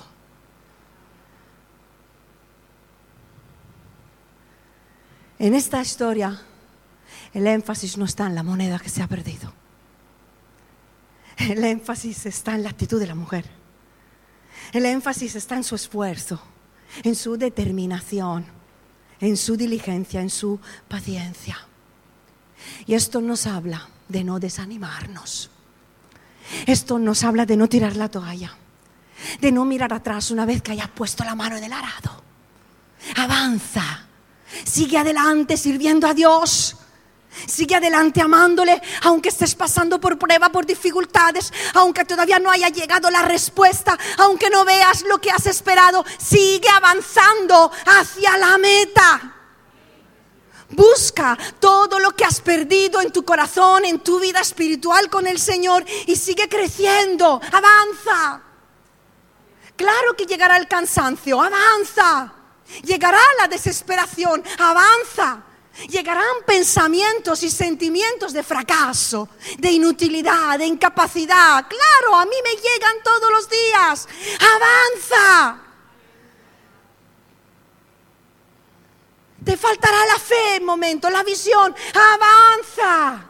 En 5.39 5.55
esta 5.55 5.83
historia, 5.83 6.41
el 7.35 7.47
énfasis 7.47 7.99
no 7.99 8.07
está 8.07 8.27
en 8.27 8.35
la 8.35 8.43
moneda 8.43 8.79
que 8.79 8.89
se 8.89 9.03
ha 9.03 9.07
perdido. 9.07 9.53
El 11.37 11.63
énfasis 11.65 12.25
está 12.25 12.55
en 12.55 12.63
la 12.63 12.71
actitud 12.71 12.99
de 12.99 13.07
la 13.07 13.15
mujer. 13.15 13.45
El 14.73 14.87
énfasis 14.87 15.37
está 15.37 15.57
en 15.57 15.65
su 15.65 15.75
esfuerzo, 15.75 16.41
en 17.03 17.15
su 17.15 17.37
determinación 17.37 18.47
en 19.21 19.37
su 19.37 19.57
diligencia, 19.57 20.21
en 20.21 20.31
su 20.31 20.61
paciencia. 20.89 21.59
Y 22.87 22.95
esto 22.95 23.21
nos 23.21 23.47
habla 23.47 23.89
de 24.09 24.25
no 24.25 24.39
desanimarnos. 24.39 25.51
Esto 26.67 26.99
nos 26.99 27.25
habla 27.25 27.45
de 27.45 27.57
no 27.57 27.69
tirar 27.69 27.97
la 27.97 28.09
toalla, 28.09 28.57
de 29.41 29.53
no 29.53 29.65
mirar 29.65 29.93
atrás 29.93 30.31
una 30.31 30.47
vez 30.47 30.63
que 30.63 30.73
hayas 30.73 30.89
puesto 30.89 31.25
la 31.25 31.35
mano 31.35 31.57
en 31.57 31.65
el 31.65 31.73
arado. 31.73 32.23
Avanza, 33.17 34.07
sigue 34.65 34.99
adelante 34.99 35.57
sirviendo 35.57 36.07
a 36.07 36.15
Dios 36.15 36.77
Sigue 37.47 37.77
adelante 37.77 38.21
amándole, 38.21 38.81
aunque 39.03 39.29
estés 39.29 39.55
pasando 39.55 40.01
por 40.01 40.19
prueba, 40.19 40.49
por 40.49 40.65
dificultades, 40.65 41.53
aunque 41.75 42.05
todavía 42.05 42.39
no 42.39 42.51
haya 42.51 42.69
llegado 42.69 43.11
la 43.11 43.23
respuesta, 43.23 43.99
aunque 44.19 44.49
no 44.51 44.65
veas 44.65 45.03
lo 45.03 45.19
que 45.21 45.31
has 45.31 45.47
esperado, 45.47 46.05
sigue 46.19 46.69
avanzando 46.69 47.71
hacia 47.85 48.37
la 48.39 48.59
meta. 48.59 49.33
Busca 50.71 51.39
todo 51.61 51.99
lo 51.99 52.11
que 52.11 52.25
has 52.25 52.41
perdido 52.41 53.01
en 53.01 53.13
tu 53.13 53.25
corazón, 53.25 53.85
en 53.85 54.01
tu 54.01 54.19
vida 54.19 54.41
espiritual 54.41 55.09
con 55.09 55.27
el 55.27 55.39
Señor 55.39 55.85
y 56.07 56.17
sigue 56.17 56.49
creciendo. 56.49 57.41
Avanza. 57.53 58.43
Claro 59.77 60.17
que 60.17 60.27
llegará 60.27 60.57
el 60.57 60.67
cansancio. 60.67 61.41
Avanza. 61.41 62.33
Llegará 62.83 63.21
la 63.39 63.47
desesperación. 63.47 64.43
Avanza. 64.59 65.45
Llegarán 65.89 66.43
pensamientos 66.47 67.43
y 67.43 67.51
sentimientos 67.51 68.33
de 68.33 68.43
fracaso, 68.43 69.29
de 69.59 69.71
inutilidad, 69.71 70.59
de 70.59 70.67
incapacidad. 70.67 71.67
Claro, 71.69 72.17
a 72.17 72.25
mí 72.25 72.37
me 72.43 72.55
llegan 72.57 72.97
todos 73.05 73.31
los 73.31 73.49
días. 73.49 74.09
Avanza. 74.41 75.63
Te 79.45 79.57
faltará 79.57 80.07
la 80.07 80.19
fe 80.19 80.57
en 80.57 80.65
momento, 80.65 81.11
la 81.11 81.23
visión. 81.23 81.75
Avanza. 81.95 83.27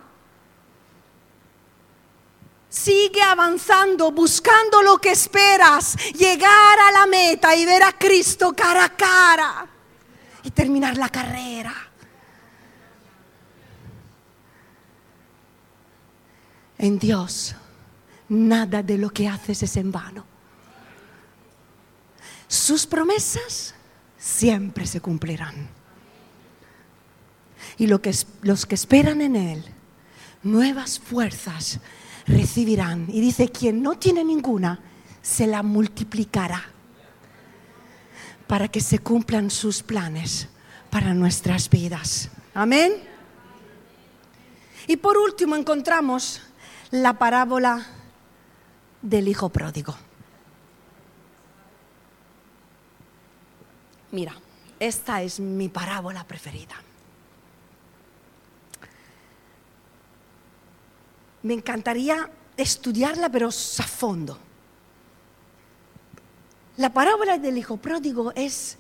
Sigue 2.71 3.23
avanzando, 3.23 4.13
buscando 4.13 4.83
lo 4.83 4.99
que 4.99 5.11
esperas, 5.11 5.97
llegar 6.13 6.79
a 6.79 6.93
la 6.93 7.07
meta 7.07 7.57
y 7.57 7.65
ver 7.65 7.83
a 7.83 7.93
Cristo 7.93 8.55
cara 8.55 8.85
a 8.85 8.97
cara 8.97 9.67
y 10.43 10.51
terminar 10.53 10.97
la 10.97 11.09
carrera. 11.09 11.86
En 16.79 16.99
Dios, 16.99 17.55
nada 18.29 18.83
de 18.83 18.99
lo 18.99 19.11
que 19.11 19.29
haces 19.29 19.63
es 19.63 19.77
en 19.77 19.91
vano. 19.91 20.25
Sus 22.49 22.87
promesas 22.87 23.75
siempre 24.19 24.87
se 24.87 25.01
cumplirán. 25.01 25.69
Y 27.79 27.87
lo 27.87 28.01
que, 28.01 28.15
los 28.43 28.67
que 28.67 28.75
esperan 28.75 29.21
en 29.21 29.37
Él, 29.37 29.65
nuevas 30.43 30.99
fuerzas 30.99 31.81
recibirán. 32.27 33.07
Y 33.09 33.21
dice, 33.21 33.51
quien 33.51 33.83
no 33.83 33.99
tiene 33.99 34.25
ninguna, 34.25 34.81
se 35.23 35.47
la 35.47 35.63
multiplicará 35.63 36.63
para 38.47 38.69
que 38.69 38.81
se 38.81 39.01
cumplan 39.01 39.51
sus 39.51 39.83
planes 39.83 40.49
para 40.91 41.15
nuestras 41.15 41.69
vidas. 41.69 42.31
Amén. 42.55 42.93
Y 44.87 44.97
por 44.97 45.19
último 45.19 45.57
encontramos 45.57 46.41
la 46.91 47.15
parábola 47.15 47.87
del 49.03 49.29
hijo 49.29 49.49
pródigo. 49.49 49.95
Mira, 54.13 54.35
esta 54.79 55.23
es 55.23 55.41
mi 55.41 55.69
parábola 55.69 56.25
preferida. 56.25 56.75
Me 61.43 61.55
encantaría 61.55 62.31
estudiarla, 62.57 63.29
pero 63.29 63.49
a 63.49 63.53
fondo. 63.53 64.39
La 66.77 66.93
parábola 66.93 67.39
del 67.39 67.59
hijo 67.59 67.77
pródigo 67.77 68.33
es 68.35 68.79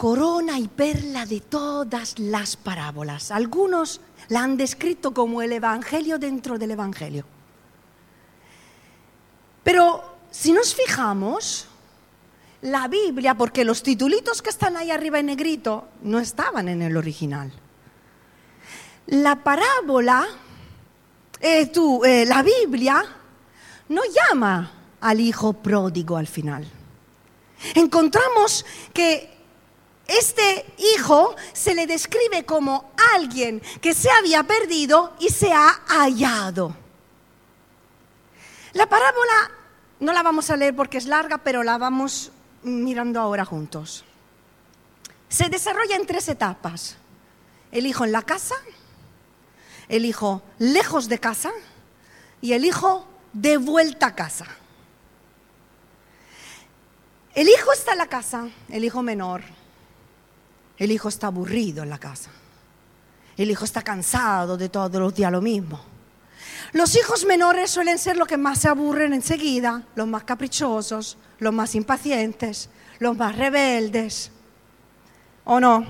corona 0.00 0.58
y 0.58 0.66
perla 0.66 1.26
de 1.26 1.40
todas 1.40 2.18
las 2.18 2.56
parábolas. 2.56 3.30
Algunos 3.30 4.00
la 4.28 4.42
han 4.42 4.56
descrito 4.56 5.12
como 5.12 5.42
el 5.42 5.52
Evangelio 5.52 6.18
dentro 6.18 6.56
del 6.56 6.70
Evangelio. 6.70 7.26
Pero 9.62 10.02
si 10.30 10.52
nos 10.52 10.74
fijamos, 10.74 11.66
la 12.62 12.88
Biblia, 12.88 13.34
porque 13.34 13.62
los 13.62 13.82
titulitos 13.82 14.40
que 14.40 14.48
están 14.48 14.78
ahí 14.78 14.90
arriba 14.90 15.18
en 15.18 15.26
negrito 15.26 15.88
no 16.00 16.18
estaban 16.18 16.70
en 16.70 16.80
el 16.80 16.96
original. 16.96 17.52
La 19.08 19.44
parábola, 19.44 20.26
eh, 21.40 21.66
tú, 21.66 22.06
eh, 22.06 22.24
la 22.24 22.42
Biblia 22.42 23.04
no 23.90 24.00
llama 24.04 24.72
al 25.02 25.20
hijo 25.20 25.52
pródigo 25.52 26.16
al 26.16 26.26
final. 26.26 26.66
Encontramos 27.74 28.64
que 28.94 29.39
este 30.10 30.66
hijo 30.96 31.36
se 31.52 31.74
le 31.74 31.86
describe 31.86 32.44
como 32.44 32.90
alguien 33.14 33.60
que 33.80 33.94
se 33.94 34.10
había 34.10 34.42
perdido 34.42 35.14
y 35.20 35.28
se 35.28 35.52
ha 35.52 35.68
hallado. 35.86 36.74
La 38.72 38.88
parábola 38.88 39.50
no 40.00 40.12
la 40.12 40.22
vamos 40.22 40.50
a 40.50 40.56
leer 40.56 40.74
porque 40.74 40.98
es 40.98 41.06
larga, 41.06 41.38
pero 41.38 41.62
la 41.62 41.78
vamos 41.78 42.32
mirando 42.62 43.20
ahora 43.20 43.44
juntos. 43.44 44.04
Se 45.28 45.48
desarrolla 45.48 45.94
en 45.94 46.06
tres 46.06 46.28
etapas. 46.28 46.96
El 47.70 47.86
hijo 47.86 48.04
en 48.04 48.10
la 48.10 48.22
casa, 48.22 48.56
el 49.88 50.04
hijo 50.04 50.42
lejos 50.58 51.08
de 51.08 51.20
casa 51.20 51.52
y 52.40 52.52
el 52.52 52.64
hijo 52.64 53.06
de 53.32 53.58
vuelta 53.58 54.06
a 54.06 54.14
casa. 54.16 54.46
El 57.32 57.48
hijo 57.48 57.72
está 57.72 57.92
en 57.92 57.98
la 57.98 58.08
casa, 58.08 58.48
el 58.70 58.84
hijo 58.84 59.02
menor. 59.02 59.59
El 60.80 60.90
hijo 60.90 61.10
está 61.10 61.26
aburrido 61.26 61.82
en 61.82 61.90
la 61.90 61.98
casa. 61.98 62.30
El 63.36 63.50
hijo 63.50 63.66
está 63.66 63.82
cansado 63.82 64.56
de 64.56 64.70
todos 64.70 64.94
los 64.94 65.14
días 65.14 65.30
lo 65.30 65.42
mismo. 65.42 65.78
Los 66.72 66.96
hijos 66.96 67.26
menores 67.26 67.70
suelen 67.70 67.98
ser 67.98 68.16
los 68.16 68.26
que 68.26 68.38
más 68.38 68.60
se 68.60 68.68
aburren 68.68 69.12
enseguida, 69.12 69.82
los 69.94 70.08
más 70.08 70.24
caprichosos, 70.24 71.18
los 71.38 71.52
más 71.52 71.74
impacientes, 71.74 72.70
los 72.98 73.14
más 73.14 73.36
rebeldes. 73.36 74.32
¿O 75.44 75.60
no? 75.60 75.84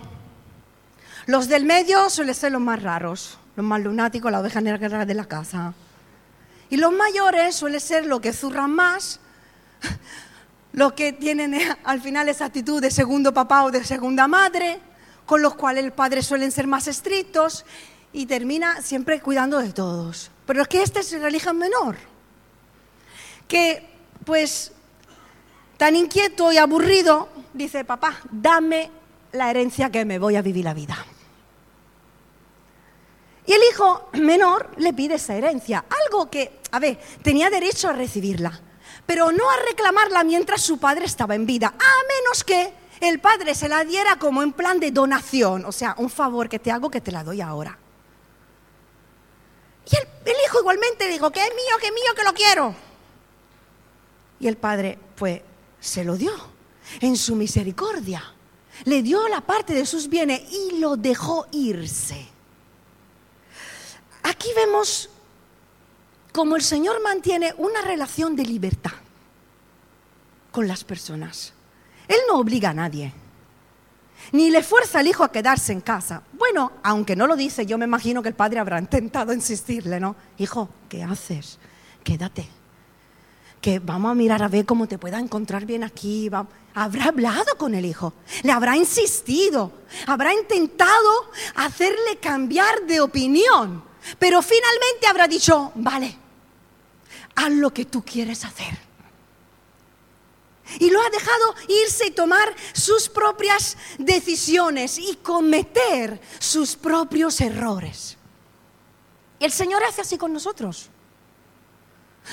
Los 1.27 1.47
del 1.47 1.67
medio 1.67 2.11
suelen 2.11 2.35
ser 2.35 2.51
los 2.51 2.61
más 2.61 2.83
raros, 2.83 3.39
los 3.55 3.65
más 3.65 3.81
lunáticos, 3.81 4.33
la 4.33 4.41
oveja 4.41 4.61
negra 4.61 5.07
de 5.07 5.15
la 5.15 5.27
casa. 5.27 5.73
Y 6.69 6.79
los 6.79 6.93
mayores 6.93 7.55
suelen 7.55 7.81
ser 7.81 8.07
los 8.07 8.21
que 8.21 8.33
zurran 8.33 8.73
más, 8.73 9.21
los 10.73 10.93
que 10.93 11.13
tienen 11.13 11.55
eh, 11.55 11.77
al 11.85 12.01
final 12.01 12.29
esa 12.29 12.47
actitud 12.47 12.81
de 12.81 12.91
segundo 12.91 13.35
papá 13.35 13.65
o 13.65 13.71
de 13.71 13.85
segunda 13.85 14.29
madre, 14.29 14.81
con 15.27 15.43
los 15.43 15.55
cuales 15.55 15.85
el 15.85 15.93
padre 15.93 16.23
suelen 16.23 16.51
ser 16.51 16.67
más 16.67 16.87
estrictos 16.89 17.65
y 18.13 18.27
termina 18.27 18.83
siempre 18.83 19.21
cuidando 19.21 19.59
de 19.59 19.73
todos. 19.73 20.31
Pero 20.47 20.63
es 20.63 20.69
que 20.69 20.83
este 20.83 21.01
es 21.01 21.13
el 21.13 21.23
religión 21.23 21.59
menor, 21.59 21.97
que 23.47 23.89
pues 24.25 24.73
tan 25.77 25.97
inquieto 25.97 26.53
y 26.53 26.59
aburrido 26.59 27.29
dice, 27.53 27.85
papá, 27.85 28.19
dame 28.31 28.91
la 29.33 29.51
herencia 29.51 29.91
que 29.91 30.05
me 30.05 30.19
voy 30.19 30.37
a 30.37 30.43
vivir 30.43 30.65
la 30.65 30.75
vida. 30.75 30.97
Y 33.47 33.53
el 33.53 33.61
hijo 33.73 34.11
menor 34.13 34.71
le 34.77 34.93
pide 34.93 35.15
esa 35.15 35.35
herencia, 35.35 35.85
algo 36.07 36.31
que, 36.31 36.61
a 36.71 36.79
ver, 36.79 37.01
tenía 37.23 37.51
derecho 37.51 37.89
a 37.89 37.93
recibirla 37.93 38.61
pero 39.11 39.33
no 39.33 39.51
a 39.51 39.57
reclamarla 39.69 40.23
mientras 40.23 40.63
su 40.63 40.79
padre 40.79 41.05
estaba 41.05 41.35
en 41.35 41.45
vida, 41.45 41.67
a 41.67 42.07
menos 42.07 42.45
que 42.45 42.73
el 43.01 43.19
padre 43.19 43.57
se 43.57 43.69
la 43.69 43.83
diera 43.83 44.15
como 44.21 44.41
en 44.41 44.53
plan 44.53 44.79
de 44.79 44.93
donación, 44.93 45.65
o 45.65 45.73
sea, 45.73 45.97
un 45.99 46.09
favor 46.09 46.49
que 46.49 46.61
te 46.61 46.71
hago 46.71 46.93
que 46.93 47.01
te 47.01 47.11
la 47.11 47.25
doy 47.25 47.41
ahora. 47.41 47.77
Y 49.91 49.97
el, 49.97 50.37
hijo 50.47 50.61
igualmente 50.61 51.09
dijo, 51.09 51.33
que 51.33 51.43
es 51.43 51.49
mío, 51.49 51.77
que 51.81 51.89
es 51.89 51.93
mío, 51.93 52.15
que 52.15 52.23
lo 52.23 52.33
quiero. 52.33 52.73
Y 54.39 54.47
el 54.47 54.57
padre, 54.57 54.97
pues, 55.17 55.43
se 55.81 56.05
lo 56.05 56.15
dio 56.15 56.31
en 57.01 57.17
su 57.17 57.35
misericordia. 57.35 58.23
Le 58.85 59.03
dio 59.03 59.27
la 59.27 59.41
parte 59.41 59.75
de 59.75 59.87
sus 59.87 60.09
bienes 60.09 60.41
y 60.53 60.79
lo 60.79 60.97
dejó 60.97 61.49
irse. 61.51 62.29
Aquí 64.23 64.51
vemos 64.55 65.11
como 66.33 66.57
el 66.57 66.63
Señor 66.63 67.03
mantiene 67.03 67.55
una 67.59 67.83
relación 67.83 68.37
de 68.37 68.45
libertad 68.45 68.93
con 70.51 70.67
las 70.69 70.85
personas. 70.85 71.53
Él 72.09 72.19
no 72.29 72.39
obliga 72.39 72.71
a 72.71 72.75
nadie, 72.75 73.13
ni 74.33 74.51
le 74.51 74.63
fuerza 74.63 74.99
al 74.99 75.07
hijo 75.07 75.25
a 75.25 75.33
quedarse 75.33 75.73
en 75.73 75.81
casa. 75.81 76.23
Bueno, 76.33 76.73
aunque 76.83 77.17
no 77.17 77.27
lo 77.27 77.37
dice, 77.37 77.67
yo 77.67 77.79
me 77.79 77.85
imagino 77.85 78.23
que 78.23 78.29
el 78.29 78.35
padre 78.35 78.59
habrá 78.59 78.79
intentado 78.79 79.33
insistirle, 79.33 80.01
¿no? 80.01 80.17
Hijo, 80.39 80.69
¿qué 80.89 81.03
haces? 81.03 81.59
Quédate. 82.03 82.49
Que 83.61 83.79
vamos 83.79 84.11
a 84.11 84.15
mirar 84.15 84.43
a 84.43 84.49
ver 84.49 84.65
cómo 84.65 84.89
te 84.89 84.99
pueda 84.99 85.19
encontrar 85.19 85.67
bien 85.67 85.85
aquí. 85.85 86.31
Habrá 86.75 87.07
hablado 87.07 87.57
con 87.59 87.75
el 87.75 87.85
hijo, 87.85 88.15
le 88.43 88.53
habrá 88.53 88.77
insistido, 88.77 89.73
habrá 90.07 90.33
intentado 90.33 91.31
hacerle 91.57 92.17
cambiar 92.21 92.87
de 92.87 93.01
opinión. 93.01 93.90
Pero 94.19 94.43
finalmente 94.43 95.07
habrá 95.07 95.29
dicho, 95.29 95.73
vale, 95.75 96.17
haz 97.35 97.51
lo 97.51 97.73
que 97.73 97.85
tú 97.85 98.05
quieres 98.05 98.45
hacer. 98.45 98.91
Y 100.79 100.91
lo 100.91 101.01
ha 101.01 101.11
dejado 101.11 101.55
irse 101.69 102.07
y 102.07 102.11
tomar 102.13 102.55
sus 102.73 103.09
propias 103.09 103.77
decisiones 103.99 104.99
y 104.99 105.17
cometer 105.17 106.21
sus 106.39 106.77
propios 106.77 107.41
errores. 107.41 108.17
El 109.41 109.51
Señor 109.51 109.83
hace 109.83 110.03
así 110.03 110.17
con 110.17 110.33
nosotros. 110.33 110.91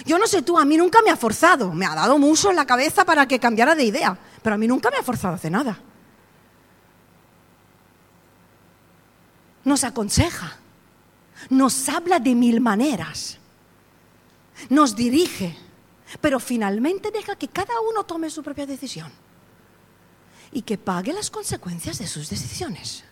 Yo 0.06 0.20
no 0.20 0.28
sé 0.28 0.42
tú, 0.42 0.60
a 0.60 0.66
mí 0.66 0.78
nunca 0.78 1.02
me 1.02 1.10
ha 1.10 1.18
forzado, 1.18 1.72
me 1.72 1.86
ha 1.86 1.96
dado 1.96 2.20
mucho 2.20 2.50
en 2.50 2.56
la 2.56 2.66
cabeza 2.66 3.06
para 3.06 3.28
que 3.28 3.40
cambiara 3.40 3.74
de 3.74 3.86
idea, 3.86 4.18
pero 4.44 4.56
a 4.56 4.58
mí 4.58 4.68
nunca 4.68 4.92
me 4.92 4.98
ha 4.98 5.04
forzado 5.04 5.34
a 5.34 5.38
hacer 5.38 5.52
nada. 5.52 5.80
Nos 9.64 9.84
aconseja, 9.84 10.58
nos 11.50 11.88
habla 11.90 12.20
de 12.20 12.36
mil 12.36 12.62
maneras, 12.62 13.38
nos 14.70 14.96
dirige, 14.96 15.56
pero 16.22 16.40
finalmente 16.40 17.12
deja 17.12 17.36
que 17.36 17.48
cada 17.48 17.80
uno 17.82 18.04
tome 18.06 18.30
su 18.30 18.44
propia 18.44 18.66
decisión 18.66 19.12
y 20.52 20.62
que 20.62 20.78
pague 20.78 21.14
las 21.14 21.30
consecuencias 21.30 22.00
de 22.00 22.08
sus 22.08 22.30
decisiones, 22.30 23.04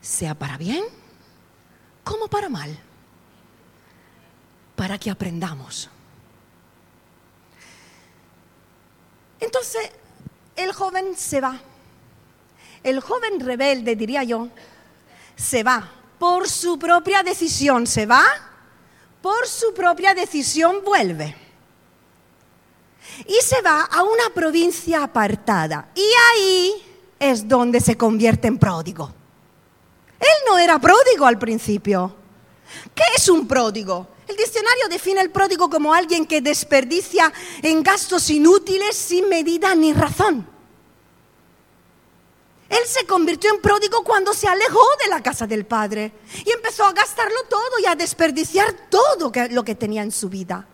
sea 0.00 0.34
para 0.34 0.56
bien 0.56 0.84
como 2.04 2.28
para 2.28 2.48
mal, 2.48 2.76
para 4.74 4.98
que 4.98 5.10
aprendamos. 5.10 5.88
Entonces, 9.38 9.90
el 10.56 10.72
joven 10.72 11.16
se 11.16 11.40
va. 11.40 11.60
El 12.82 13.00
joven 13.00 13.40
rebelde, 13.40 13.94
diría 13.94 14.24
yo, 14.24 14.48
se 15.36 15.62
va 15.62 16.01
por 16.22 16.48
su 16.48 16.78
propia 16.78 17.24
decisión 17.24 17.84
se 17.84 18.06
va, 18.06 18.22
por 19.20 19.44
su 19.44 19.74
propia 19.74 20.14
decisión 20.14 20.76
vuelve. 20.84 21.34
Y 23.26 23.42
se 23.42 23.60
va 23.60 23.80
a 23.86 24.04
una 24.04 24.32
provincia 24.32 25.02
apartada. 25.02 25.90
Y 25.96 26.08
ahí 26.30 26.74
es 27.18 27.48
donde 27.48 27.80
se 27.80 27.96
convierte 27.96 28.46
en 28.46 28.56
pródigo. 28.56 29.12
Él 30.20 30.28
no 30.46 30.58
era 30.58 30.78
pródigo 30.78 31.26
al 31.26 31.40
principio. 31.40 32.14
¿Qué 32.94 33.02
es 33.16 33.28
un 33.28 33.48
pródigo? 33.48 34.06
El 34.28 34.36
diccionario 34.36 34.86
define 34.88 35.22
el 35.22 35.30
pródigo 35.32 35.68
como 35.68 35.92
alguien 35.92 36.24
que 36.24 36.40
desperdicia 36.40 37.32
en 37.62 37.82
gastos 37.82 38.30
inútiles 38.30 38.94
sin 38.94 39.28
medida 39.28 39.74
ni 39.74 39.92
razón. 39.92 40.46
Él 42.72 42.86
se 42.86 43.04
convirtió 43.04 43.52
en 43.54 43.60
pródigo 43.60 44.02
cuando 44.02 44.32
se 44.32 44.48
alejó 44.48 44.80
de 45.04 45.10
la 45.10 45.22
casa 45.22 45.46
del 45.46 45.66
Padre 45.66 46.10
y 46.42 46.50
empezó 46.52 46.84
a 46.84 46.92
gastarlo 46.94 47.36
todo 47.50 47.78
y 47.82 47.86
a 47.86 47.94
desperdiciar 47.94 48.72
todo 48.88 49.30
lo 49.50 49.62
que 49.62 49.74
tenía 49.74 50.02
en 50.02 50.10
su 50.10 50.30
vida. 50.30 50.66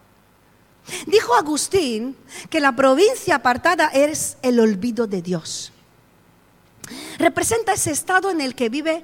Dijo 1.07 1.35
Agustín 1.35 2.17
que 2.51 2.61
la 2.61 2.77
provincia 2.77 3.35
apartada 3.35 3.89
es 3.89 4.37
el 4.43 4.61
olvido 4.61 5.09
de 5.09 5.23
Dios. 5.23 5.73
Representa 7.19 7.73
ese 7.73 7.91
estado 7.91 8.31
en 8.31 8.41
el 8.43 8.55
que 8.55 8.69
vive 8.69 9.03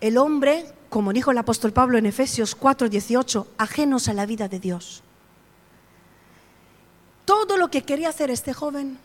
el 0.00 0.18
hombre, 0.18 0.66
como 0.88 1.12
dijo 1.12 1.30
el 1.30 1.38
apóstol 1.38 1.72
Pablo 1.72 1.96
en 1.96 2.06
Efesios 2.06 2.56
4:18, 2.58 3.46
ajenos 3.56 4.08
a 4.08 4.14
la 4.14 4.26
vida 4.26 4.48
de 4.48 4.58
Dios. 4.58 5.04
Todo 7.24 7.56
lo 7.56 7.70
que 7.70 7.82
quería 7.82 8.08
hacer 8.08 8.32
este 8.32 8.52
joven 8.52 8.98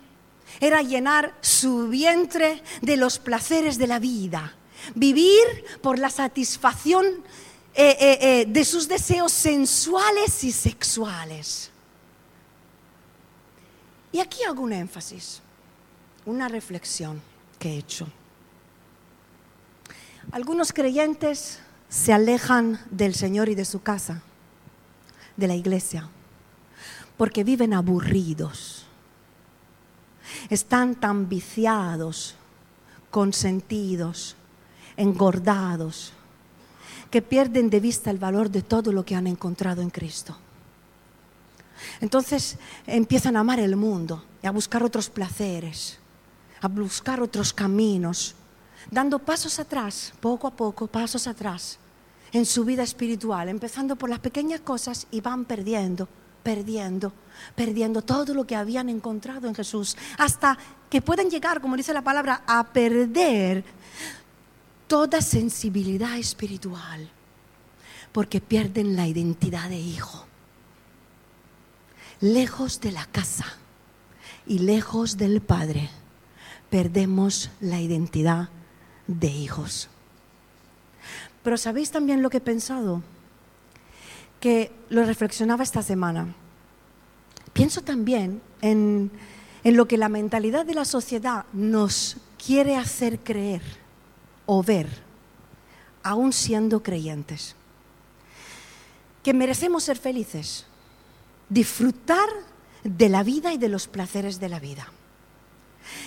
era 0.60 0.82
llenar 0.82 1.36
su 1.42 1.88
vientre 1.88 2.62
de 2.82 2.98
los 2.98 3.20
placeres 3.20 3.78
de 3.78 3.88
la 3.88 4.00
vida, 4.00 4.56
vivir 4.94 5.44
por 5.82 6.00
la 6.00 6.10
satisfacción 6.10 7.06
eh, 7.74 7.98
eh, 8.00 8.18
eh, 8.22 8.46
de 8.48 8.66
sus 8.66 8.88
deseos 8.88 9.32
sensuales 9.32 10.44
y 10.44 10.52
sexuales. 10.52 11.72
Y 14.12 14.20
aquí 14.20 14.44
hago 14.44 14.62
un 14.62 14.72
énfasis, 14.72 15.42
una 16.26 16.48
reflexión 16.48 17.22
que 17.60 17.74
he 17.74 17.78
hecho. 17.78 18.08
Algunos 20.32 20.72
creyentes 20.72 21.60
se 21.90 22.14
alejan 22.14 22.80
del 22.90 23.14
Señor 23.14 23.50
y 23.50 23.56
de 23.56 23.66
su 23.66 23.82
casa, 23.82 24.22
de 25.36 25.48
la 25.48 25.56
iglesia, 25.56 26.10
porque 27.18 27.44
viven 27.44 27.74
aburridos 27.74 28.85
están 30.50 30.96
tan 30.96 31.30
viciados, 31.30 32.36
consentidos, 33.12 34.36
engordados, 34.98 36.14
que 37.10 37.22
pierden 37.22 37.70
de 37.70 37.80
vista 37.80 38.12
el 38.12 38.18
valor 38.18 38.50
de 38.50 38.62
todo 38.62 38.92
lo 38.92 39.06
que 39.06 39.16
han 39.16 39.28
encontrado 39.28 39.82
en 39.82 39.90
Cristo. 39.90 40.38
Entonces 42.02 42.58
empiezan 42.86 43.38
a 43.38 43.42
amar 43.42 43.60
el 43.60 43.76
mundo 43.76 44.24
y 44.42 44.48
a 44.48 44.52
buscar 44.52 44.84
otros 44.84 45.10
placeres, 45.10 46.00
a 46.62 46.68
buscar 46.68 47.22
otros 47.22 47.54
caminos, 47.54 48.36
dando 48.92 49.20
pasos 49.20 49.60
atrás, 49.60 50.14
poco 50.20 50.48
a 50.48 50.52
poco, 50.52 50.88
pasos 50.88 51.28
atrás, 51.28 51.78
en 52.32 52.46
su 52.46 52.66
vida 52.66 52.84
espiritual, 52.84 53.50
empezando 53.50 53.96
por 53.96 54.10
las 54.10 54.20
pequeñas 54.20 54.62
cosas 54.62 55.08
y 55.12 55.22
van 55.22 55.46
perdiendo 55.46 56.08
perdiendo, 56.46 57.12
perdiendo 57.56 58.04
todo 58.04 58.36
lo 58.36 58.46
que 58.46 58.56
habían 58.56 58.88
encontrado 58.88 59.48
en 59.48 59.56
Jesús, 59.56 59.98
hasta 60.20 60.56
que 60.92 61.02
pueden 61.02 61.32
llegar, 61.32 61.60
como 61.60 61.76
dice 61.76 61.92
la 61.92 62.04
palabra, 62.04 62.44
a 62.46 62.72
perder 62.72 63.64
toda 64.86 65.22
sensibilidad 65.22 66.20
espiritual, 66.20 67.10
porque 68.12 68.42
pierden 68.42 68.96
la 68.96 69.08
identidad 69.08 69.70
de 69.70 69.80
hijo. 69.80 70.28
Lejos 72.22 72.80
de 72.80 72.92
la 72.92 73.08
casa 73.08 73.48
y 74.46 74.60
lejos 74.60 75.18
del 75.18 75.42
Padre, 75.42 75.90
perdemos 76.70 77.50
la 77.60 77.82
identidad 77.82 78.50
de 79.08 79.30
hijos. 79.30 79.90
Pero 81.42 81.58
¿sabéis 81.58 81.90
también 81.90 82.22
lo 82.22 82.30
que 82.30 82.38
he 82.38 82.42
pensado? 82.42 83.02
Que 84.46 84.72
lo 84.90 85.04
reflexionaba 85.04 85.64
esta 85.64 85.82
semana. 85.82 86.36
Pienso 87.52 87.82
también 87.82 88.44
en, 88.62 89.10
lo 89.64 89.88
que 89.88 89.98
la 89.98 90.08
mentalidad 90.08 90.68
de 90.68 90.76
la 90.76 90.86
sociedad 90.86 91.46
nos 91.52 92.18
quiere 92.38 92.76
hacer 92.76 93.18
creer 93.22 93.64
o 94.46 94.62
ver, 94.62 94.88
aún 96.04 96.32
siendo 96.32 96.84
creyentes. 96.84 97.56
Que 99.24 99.34
merecemos 99.34 99.84
ser 99.84 99.98
felices, 99.98 100.68
disfrutar 101.50 102.30
de 102.84 103.10
la 103.10 103.24
vida 103.24 103.52
y 103.52 103.58
de 103.58 103.70
los 103.70 103.88
placeres 103.88 104.40
de 104.40 104.50
la 104.50 104.60
vida. 104.60 104.92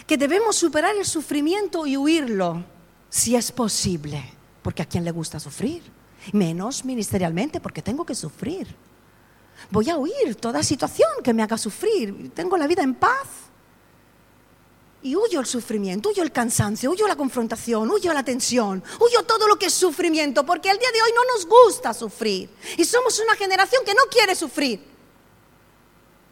Que 0.07 0.17
debemos 0.17 0.55
superar 0.55 0.95
el 0.95 1.07
sufrimiento 1.07 1.89
y 1.89 1.97
huirlo 1.97 2.65
si 3.11 3.35
es 3.35 3.51
posible, 3.51 4.23
porque 4.63 4.83
a 4.83 4.87
quién 4.87 5.05
le 5.05 5.11
gusta 5.11 5.41
sufrir 5.41 5.98
menos 6.33 6.85
ministerialmente 6.85 7.61
porque 7.61 7.83
tengo 7.83 8.05
que 8.05 8.15
sufrir. 8.15 8.75
Voy 9.71 9.91
a 9.91 9.97
huir 9.97 10.37
toda 10.37 10.63
situación 10.63 11.11
que 11.23 11.35
me 11.35 11.43
haga 11.43 11.59
sufrir. 11.59 12.31
Tengo 12.35 12.57
la 12.57 12.67
vida 12.67 12.83
en 12.83 12.95
paz. 12.95 13.27
Y 15.01 15.15
huyo 15.15 15.41
el 15.41 15.47
sufrimiento, 15.47 16.09
huyo 16.09 16.25
el 16.25 16.33
cansancio, 16.33 16.91
huyo 16.91 17.07
la 17.07 17.15
confrontación, 17.15 17.89
huyo 17.89 18.13
la 18.13 18.25
tensión, 18.25 18.83
huyo 18.99 19.23
todo 19.23 19.47
lo 19.47 19.57
que 19.57 19.67
es 19.67 19.75
sufrimiento, 19.75 20.45
porque 20.45 20.71
al 20.71 20.79
día 20.79 20.91
de 20.91 21.01
hoy 21.01 21.11
no 21.15 21.25
nos 21.33 21.47
gusta 21.47 21.95
sufrir. 21.95 22.51
Y 22.77 22.85
somos 22.85 23.19
una 23.21 23.37
generación 23.37 23.85
que 23.85 23.95
no 23.95 24.03
quiere 24.11 24.35
sufrir. 24.35 24.85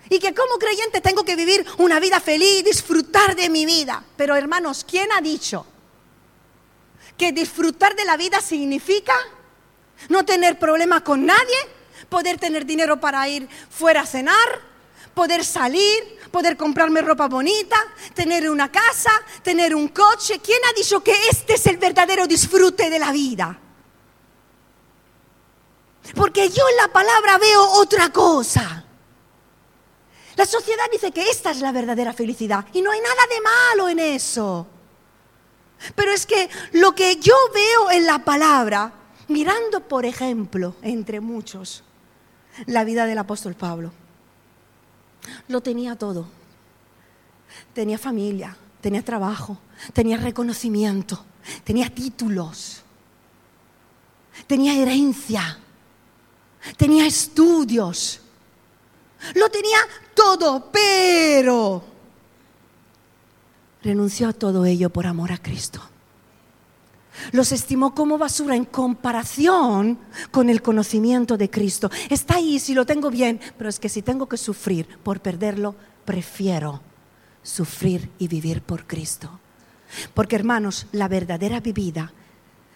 Y 0.09 0.19
que 0.19 0.35
como 0.35 0.59
creyente 0.59 1.01
tengo 1.01 1.25
que 1.25 1.37
vivir 1.37 1.65
una 1.79 2.01
vida 2.01 2.21
feliz, 2.21 2.65
disfrutar 2.65 3.37
de 3.37 3.49
mi 3.49 3.67
vida. 3.67 4.05
Pero 4.17 4.35
hermanos, 4.35 4.85
¿quién 4.89 5.11
ha 5.13 5.21
dicho 5.21 5.65
que 7.17 7.33
disfrutar 7.33 7.97
de 7.97 8.05
la 8.05 8.17
vida 8.17 8.41
significa 8.41 9.15
no 10.09 10.25
tener 10.25 10.59
problemas 10.59 11.03
con 11.03 11.25
nadie, 11.27 11.57
poder 12.09 12.39
tener 12.39 12.65
dinero 12.65 13.01
para 13.01 13.29
ir 13.29 13.49
fuera 13.71 14.03
a 14.03 14.07
cenar, 14.07 14.61
poder 15.15 15.45
salir, 15.45 16.19
poder 16.31 16.57
comprarme 16.57 17.01
ropa 17.01 17.29
bonita, 17.29 17.77
tener 18.15 18.49
una 18.51 18.71
casa, 18.71 19.11
tener 19.43 19.75
un 19.75 19.89
coche. 19.89 20.41
¿Quién 20.41 20.59
ha 20.69 20.73
dicho 20.75 21.03
que 21.03 21.15
este 21.31 21.55
es 21.55 21.67
el 21.67 21.79
verdadero 21.79 22.27
disfrute 22.27 22.91
de 22.91 22.99
la 22.99 23.13
vida? 23.13 23.59
Porque 26.15 26.51
yo 26.51 26.69
en 26.69 26.77
la 26.77 26.89
palabra 26.93 27.39
veo 27.39 27.63
otra 27.81 28.11
cosa. 28.11 28.85
La 30.37 30.45
sociedad 30.45 30.85
dice 30.93 31.13
que 31.13 31.31
esta 31.31 31.51
es 31.51 31.61
la 31.61 31.73
verdadera 31.73 32.13
felicidad 32.13 32.67
y 32.75 32.83
no 32.83 32.91
hay 32.91 33.01
nada 33.01 33.23
de 33.29 33.41
malo 33.41 33.89
en 33.89 33.99
eso. 33.99 34.67
Pero 35.95 36.13
es 36.13 36.27
que 36.27 36.49
lo 36.73 36.95
que 36.95 37.17
yo 37.17 37.35
veo 37.55 37.91
en 37.91 38.07
la 38.07 38.19
palabra 38.19 38.93
mirando, 39.29 39.81
por 39.81 40.05
ejemplo, 40.05 40.75
entre 40.83 41.21
muchos, 41.21 41.83
la 42.67 42.85
vida 42.85 43.07
del 43.07 43.19
apóstol 43.19 43.55
Pablo. 43.55 43.93
Lo 45.49 45.61
tenía 45.61 45.97
todo. 45.97 46.29
Tenía 47.73 47.99
familia, 47.99 48.57
tenía 48.81 49.03
trabajo, 49.03 49.59
tenía 49.93 50.17
reconocimiento, 50.17 51.25
tenía 51.65 51.89
títulos, 51.89 52.83
tenía 54.47 54.75
herencia, 54.75 55.59
tenía 56.77 57.07
estudios. 57.07 58.21
Lo 59.35 59.49
tenía 59.49 59.79
todo, 60.15 60.71
pero 60.71 61.83
renunció 63.83 64.29
a 64.29 64.33
todo 64.33 64.67
ello 64.67 64.91
por 64.91 65.07
amor 65.07 65.33
a 65.33 65.39
Cristo 65.39 65.81
los 67.33 67.53
estimó 67.53 67.95
como 67.95 68.19
basura 68.19 68.57
en 68.57 68.65
comparación 68.65 69.99
con 70.31 70.51
el 70.51 70.63
conocimiento 70.63 71.37
de 71.37 71.51
Cristo. 71.51 71.91
Está 72.11 72.37
ahí 72.37 72.59
si 72.59 72.75
lo 72.75 72.87
tengo 72.87 73.11
bien, 73.11 73.41
pero 73.57 73.71
es 73.71 73.79
que 73.79 73.89
si 73.89 74.03
tengo 74.03 74.29
que 74.29 74.37
sufrir 74.37 74.87
por 75.03 75.21
perderlo, 75.21 75.75
prefiero 76.05 76.81
sufrir 77.43 78.11
y 78.19 78.29
vivir 78.29 78.63
por 78.63 78.87
Cristo. 78.87 79.41
Porque 80.15 80.37
hermanos, 80.37 80.87
la 80.93 81.09
verdadera 81.09 81.61
vivida, 81.61 82.13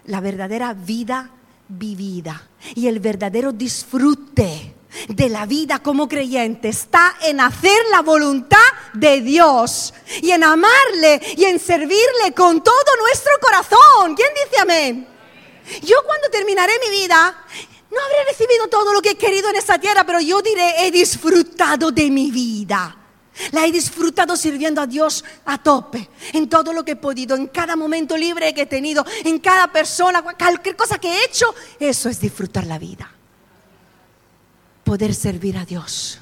la 0.06 0.20
verdadera 0.20 0.74
vida 0.74 1.30
vivida 1.68 2.48
y 2.74 2.86
el 2.86 3.00
verdadero 3.00 3.52
disfrute 3.52 4.74
de 5.08 5.28
la 5.28 5.46
vida 5.46 5.80
como 5.80 6.08
creyente 6.08 6.68
está 6.68 7.16
en 7.22 7.40
hacer 7.40 7.78
la 7.90 8.02
voluntad 8.02 8.58
de 8.94 9.20
Dios 9.20 9.94
y 10.20 10.30
en 10.30 10.44
amarle 10.44 11.20
y 11.36 11.44
en 11.44 11.58
servirle 11.58 12.32
con 12.34 12.62
todo 12.62 12.96
nuestro 13.00 13.32
corazón. 13.40 14.14
¿Quién 14.14 14.28
dice 14.44 14.60
amén? 14.60 15.08
Yo 15.82 15.96
cuando 16.04 16.28
terminaré 16.30 16.72
mi 16.84 16.98
vida, 16.98 17.44
no 17.90 17.98
habré 18.00 18.24
recibido 18.28 18.68
todo 18.68 18.92
lo 18.92 19.00
que 19.00 19.10
he 19.10 19.16
querido 19.16 19.50
en 19.50 19.56
esta 19.56 19.78
tierra, 19.78 20.04
pero 20.04 20.20
yo 20.20 20.42
diré, 20.42 20.86
he 20.86 20.90
disfrutado 20.90 21.90
de 21.90 22.10
mi 22.10 22.30
vida. 22.30 22.96
La 23.52 23.64
he 23.64 23.72
disfrutado 23.72 24.36
sirviendo 24.36 24.82
a 24.82 24.86
Dios 24.86 25.24
a 25.46 25.56
tope, 25.62 26.10
en 26.32 26.48
todo 26.48 26.72
lo 26.72 26.84
que 26.84 26.92
he 26.92 26.96
podido, 26.96 27.36
en 27.36 27.46
cada 27.46 27.76
momento 27.76 28.16
libre 28.16 28.52
que 28.52 28.62
he 28.62 28.66
tenido, 28.66 29.06
en 29.24 29.38
cada 29.38 29.72
persona, 29.72 30.22
cualquier 30.22 30.76
cosa 30.76 30.98
que 30.98 31.08
he 31.08 31.24
hecho, 31.24 31.54
eso 31.78 32.08
es 32.08 32.20
disfrutar 32.20 32.66
la 32.66 32.78
vida 32.78 33.19
poder 34.90 35.14
servir 35.14 35.56
a 35.56 35.64
Dios, 35.64 36.18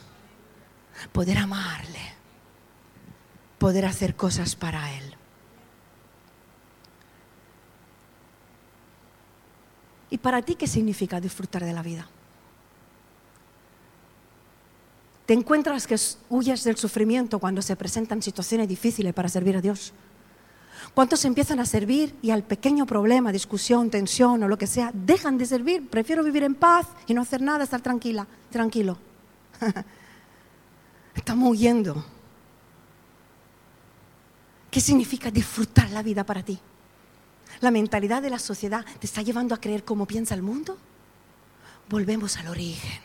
poder 1.12 1.38
amarle, 1.38 2.02
poder 3.56 3.86
hacer 3.86 4.14
cosas 4.14 4.56
para 4.56 4.94
Él. 4.94 5.14
¿Y 10.10 10.18
para 10.18 10.42
ti 10.42 10.54
qué 10.54 10.66
significa 10.66 11.18
disfrutar 11.18 11.64
de 11.64 11.72
la 11.72 11.82
vida? 11.82 12.10
¿Te 15.24 15.32
encuentras 15.32 15.86
que 15.86 15.96
huyes 16.28 16.62
del 16.62 16.76
sufrimiento 16.76 17.38
cuando 17.38 17.62
se 17.62 17.74
presentan 17.74 18.20
situaciones 18.20 18.68
difíciles 18.68 19.14
para 19.14 19.30
servir 19.30 19.56
a 19.56 19.62
Dios? 19.62 19.94
¿Cuántos 20.98 21.24
empiezan 21.24 21.60
a 21.60 21.64
servir 21.64 22.16
y 22.22 22.32
al 22.32 22.42
pequeño 22.42 22.84
problema, 22.84 23.30
discusión, 23.30 23.88
tensión 23.88 24.42
o 24.42 24.48
lo 24.48 24.58
que 24.58 24.66
sea, 24.66 24.90
dejan 24.92 25.38
de 25.38 25.46
servir? 25.46 25.88
Prefiero 25.88 26.24
vivir 26.24 26.42
en 26.42 26.56
paz 26.56 26.88
y 27.06 27.14
no 27.14 27.22
hacer 27.22 27.40
nada, 27.40 27.62
estar 27.62 27.80
tranquila, 27.80 28.26
tranquilo. 28.50 28.98
Estamos 31.14 31.50
huyendo. 31.50 32.04
¿Qué 34.72 34.80
significa 34.80 35.30
disfrutar 35.30 35.88
la 35.90 36.02
vida 36.02 36.26
para 36.26 36.42
ti? 36.42 36.58
La 37.60 37.70
mentalidad 37.70 38.20
de 38.20 38.30
la 38.30 38.40
sociedad 38.40 38.84
te 38.98 39.06
está 39.06 39.22
llevando 39.22 39.54
a 39.54 39.60
creer 39.60 39.84
cómo 39.84 40.04
piensa 40.04 40.34
el 40.34 40.42
mundo. 40.42 40.76
Volvemos 41.88 42.36
al 42.38 42.48
origen. 42.48 43.00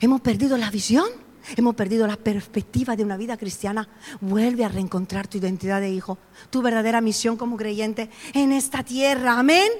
Hemos 0.00 0.22
perdido 0.22 0.56
la 0.56 0.70
visión, 0.70 1.10
hemos 1.56 1.74
perdido 1.74 2.06
la 2.06 2.16
perspectiva 2.16 2.96
de 2.96 3.04
una 3.04 3.16
vida 3.16 3.36
cristiana. 3.36 3.88
Vuelve 4.20 4.64
a 4.64 4.68
reencontrar 4.68 5.28
tu 5.28 5.38
identidad 5.38 5.80
de 5.80 5.90
hijo, 5.90 6.18
tu 6.50 6.62
verdadera 6.62 7.00
misión 7.00 7.36
como 7.36 7.56
creyente 7.56 8.10
en 8.34 8.52
esta 8.52 8.82
tierra. 8.82 9.38
Amén. 9.38 9.70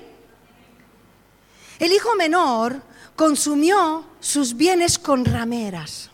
El 1.78 1.92
hijo 1.92 2.14
menor 2.16 2.80
consumió 3.16 4.04
sus 4.20 4.54
bienes 4.54 4.98
con 4.98 5.24
rameras. 5.24 6.10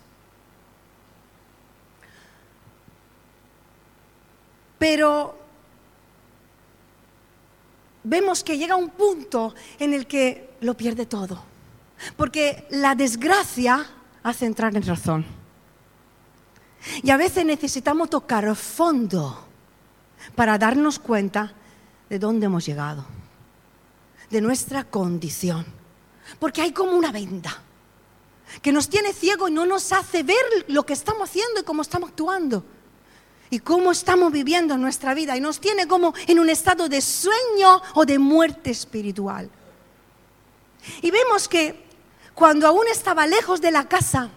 Pero 4.79 5.39
vemos 8.05 8.45
que 8.45 8.59
llega 8.59 8.77
un 8.77 8.91
punto 8.91 9.55
en 9.79 9.95
el 9.95 10.07
que 10.07 10.51
lo 10.61 10.77
pierde 10.77 11.07
todo. 11.07 11.43
Porque 12.17 12.67
la 12.71 12.95
desgracia 12.95 13.87
hace 14.27 14.45
entrar 14.45 14.75
en 14.77 14.85
razón. 14.85 15.25
Y 17.03 17.11
a 17.11 17.17
veces 17.17 17.47
necesitamos 17.47 18.11
tocar 18.11 18.57
fondo 18.57 19.45
para 20.35 20.59
darnos 20.59 20.99
cuenta 20.99 21.55
de 22.11 22.19
dónde 22.19 22.47
hemos 22.47 22.67
llegado, 22.67 23.05
de 24.29 24.41
nuestra 24.41 24.83
condición. 24.83 25.65
Porque 26.41 26.61
hay 26.61 26.73
como 26.73 26.97
una 26.97 27.13
venda 27.13 27.57
que 28.63 28.73
nos 28.73 28.89
tiene 28.89 29.13
ciego 29.13 29.47
y 29.47 29.53
no 29.53 29.65
nos 29.65 29.93
hace 29.93 30.25
ver 30.25 30.65
lo 30.67 30.85
que 30.85 30.95
estamos 30.95 31.31
haciendo 31.31 31.61
y 31.61 31.65
cómo 31.65 31.83
estamos 31.83 32.11
actuando. 32.11 32.65
Y 33.49 33.61
cómo 33.61 33.93
estamos 33.93 34.33
viviendo 34.33 34.77
nuestra 34.77 35.15
vida. 35.15 35.37
Y 35.37 35.41
nos 35.41 35.61
tiene 35.61 35.87
como 35.87 36.15
en 36.27 36.41
un 36.41 36.51
estado 36.51 36.89
de 36.89 37.01
sueño 37.01 37.81
o 37.95 38.05
de 38.05 38.19
muerte 38.19 38.71
espiritual. 38.73 39.49
Y 41.01 41.13
vemos 41.13 41.47
que 41.47 41.86
cuando 42.37 42.67
aún 42.67 42.85
estaba 42.93 43.27
lejos 43.27 43.63
de 43.63 43.71
la 43.71 43.89
casa, 43.89 44.29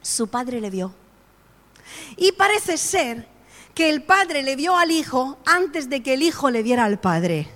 su 0.00 0.28
padre 0.28 0.62
le 0.62 0.70
vio. 0.70 0.94
Y 2.16 2.32
parece 2.32 2.78
ser 2.78 3.28
que 3.74 3.90
el 3.90 4.02
padre 4.02 4.42
le 4.42 4.56
vio 4.56 4.78
al 4.78 4.90
hijo 4.90 5.36
antes 5.44 5.90
de 5.90 6.02
que 6.02 6.14
el 6.14 6.22
hijo 6.22 6.48
le 6.48 6.62
viera 6.62 6.86
al 6.86 6.98
padre. 6.98 7.50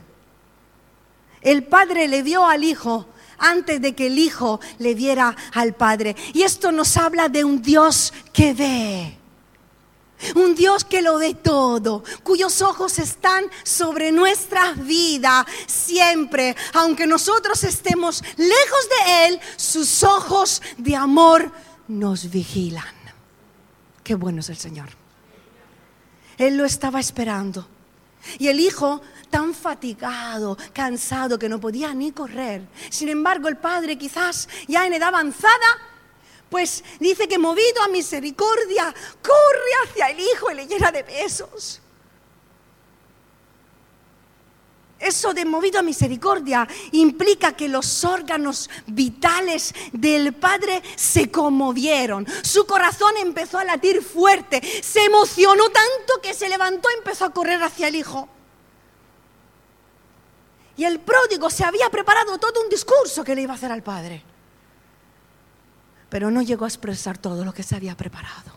El 1.41 1.65
padre 1.65 2.07
le 2.07 2.23
vio 2.23 2.47
al 2.47 2.65
hijo 2.65 3.07
antes 3.39 3.81
de 3.81 3.95
que 3.95 4.09
el 4.09 4.19
hijo 4.19 4.61
le 4.79 4.95
viera 4.95 5.35
al 5.55 5.75
padre. 5.75 6.15
Y 6.35 6.43
esto 6.43 6.71
nos 6.71 6.95
habla 6.99 7.31
de 7.31 7.43
un 7.43 7.63
Dios 7.63 8.13
que 8.35 8.53
ve. 8.53 9.17
Un 10.35 10.55
Dios 10.55 10.85
que 10.85 11.03
lo 11.03 11.19
ve 11.19 11.35
todo, 11.35 12.03
cuyos 12.23 12.63
ojos 12.63 12.99
están 12.99 13.45
sobre 13.63 14.13
nuestra 14.13 14.73
vida 14.73 15.47
siempre. 15.67 16.57
Aunque 16.75 17.07
nosotros 17.07 17.63
estemos 17.65 18.23
lejos 18.37 18.89
de 18.89 19.27
Él, 19.27 19.41
sus 19.57 20.03
ojos 20.03 20.63
de 20.79 20.97
amor 20.97 21.53
nos 21.89 22.31
vigilan. 22.31 22.85
Qué 24.03 24.15
bueno 24.15 24.41
es 24.41 24.49
el 24.49 24.57
Señor. 24.57 24.89
Él 26.39 26.57
lo 26.57 26.65
estaba 26.65 27.01
esperando. 27.01 27.67
Y 28.39 28.49
el 28.49 28.61
hijo 28.61 29.03
tan 29.31 29.55
fatigado, 29.55 30.57
cansado, 30.73 31.39
que 31.39 31.49
no 31.49 31.61
podía 31.61 31.95
ni 31.95 32.13
correr. 32.13 32.67
Sin 32.91 33.09
embargo, 33.09 33.49
el 33.49 33.57
padre 33.57 33.99
quizás 33.99 34.49
ya 34.67 34.87
en 34.87 34.95
edad 34.95 35.09
avanzada 35.09 35.96
pues 36.51 36.85
dice 37.01 37.27
que 37.27 37.39
movido 37.39 37.83
a 37.83 37.89
misericordia, 37.89 38.95
corre 39.23 39.71
hacia 39.85 40.11
el 40.11 40.21
Hijo 40.21 40.51
y 40.51 40.55
le 40.55 40.67
llena 40.67 40.93
de 40.93 41.03
besos. 41.03 41.81
Eso 44.99 45.35
de 45.35 45.45
movido 45.45 45.79
a 45.79 45.83
misericordia 45.83 46.67
implica 46.93 47.53
que 47.53 47.69
los 47.69 48.05
órganos 48.05 48.71
vitales 48.87 49.75
del 49.93 50.33
Padre 50.33 50.83
se 50.95 51.31
conmovieron. 51.31 52.27
Su 52.43 52.67
corazón 52.67 53.15
empezó 53.19 53.59
a 53.59 53.65
latir 53.65 54.03
fuerte. 54.03 54.63
Se 54.83 55.05
emocionó 55.05 55.65
tanto 55.65 56.21
que 56.23 56.33
se 56.33 56.49
levantó 56.49 56.89
y 56.91 56.99
empezó 56.99 57.27
a 57.27 57.33
correr 57.33 57.63
hacia 57.63 57.89
el 57.89 57.97
Hijo. 57.97 58.29
Y 60.79 60.85
el 60.85 61.01
pródigo 61.01 61.51
se 61.51 61.65
había 61.65 61.91
preparado 61.91 62.39
todo 62.39 62.63
un 62.63 62.69
discurso 62.71 63.23
que 63.25 63.35
le 63.35 63.43
iba 63.43 63.53
a 63.53 63.57
hacer 63.57 63.73
al 63.73 63.83
Padre 63.83 64.36
pero 66.17 66.31
no 66.31 66.41
llegó 66.41 66.65
a 66.65 66.69
expresar 66.69 67.19
todo 67.19 67.45
lo 67.45 67.53
que 67.53 67.63
se 67.63 67.77
había 67.77 67.95
preparado. 67.95 68.51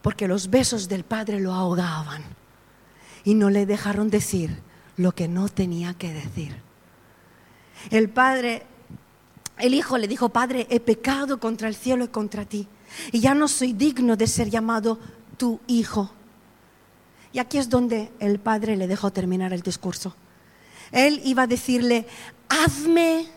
Porque 0.00 0.28
los 0.28 0.48
besos 0.48 0.88
del 0.88 1.02
Padre 1.02 1.40
lo 1.40 1.52
ahogaban 1.52 2.22
y 3.24 3.34
no 3.34 3.50
le 3.50 3.66
dejaron 3.66 4.10
decir 4.10 4.56
lo 4.96 5.10
que 5.10 5.26
no 5.26 5.48
tenía 5.48 5.94
que 5.94 6.12
decir. 6.12 6.54
El 7.90 8.10
Padre, 8.10 8.62
el 9.58 9.74
Hijo 9.74 9.98
le 9.98 10.06
dijo, 10.06 10.28
Padre, 10.28 10.68
he 10.70 10.78
pecado 10.78 11.40
contra 11.40 11.66
el 11.66 11.74
cielo 11.74 12.04
y 12.04 12.08
contra 12.10 12.44
ti, 12.44 12.68
y 13.10 13.18
ya 13.18 13.34
no 13.34 13.48
soy 13.48 13.72
digno 13.72 14.14
de 14.14 14.28
ser 14.28 14.48
llamado 14.50 15.00
tu 15.36 15.58
Hijo. 15.66 16.12
Y 17.32 17.40
aquí 17.40 17.58
es 17.58 17.68
donde 17.68 18.12
el 18.20 18.38
Padre 18.38 18.76
le 18.76 18.86
dejó 18.86 19.10
terminar 19.10 19.52
el 19.52 19.62
discurso. 19.62 20.14
Él 20.92 21.20
iba 21.24 21.42
a 21.42 21.48
decirle, 21.48 22.06
hazme 22.48 23.33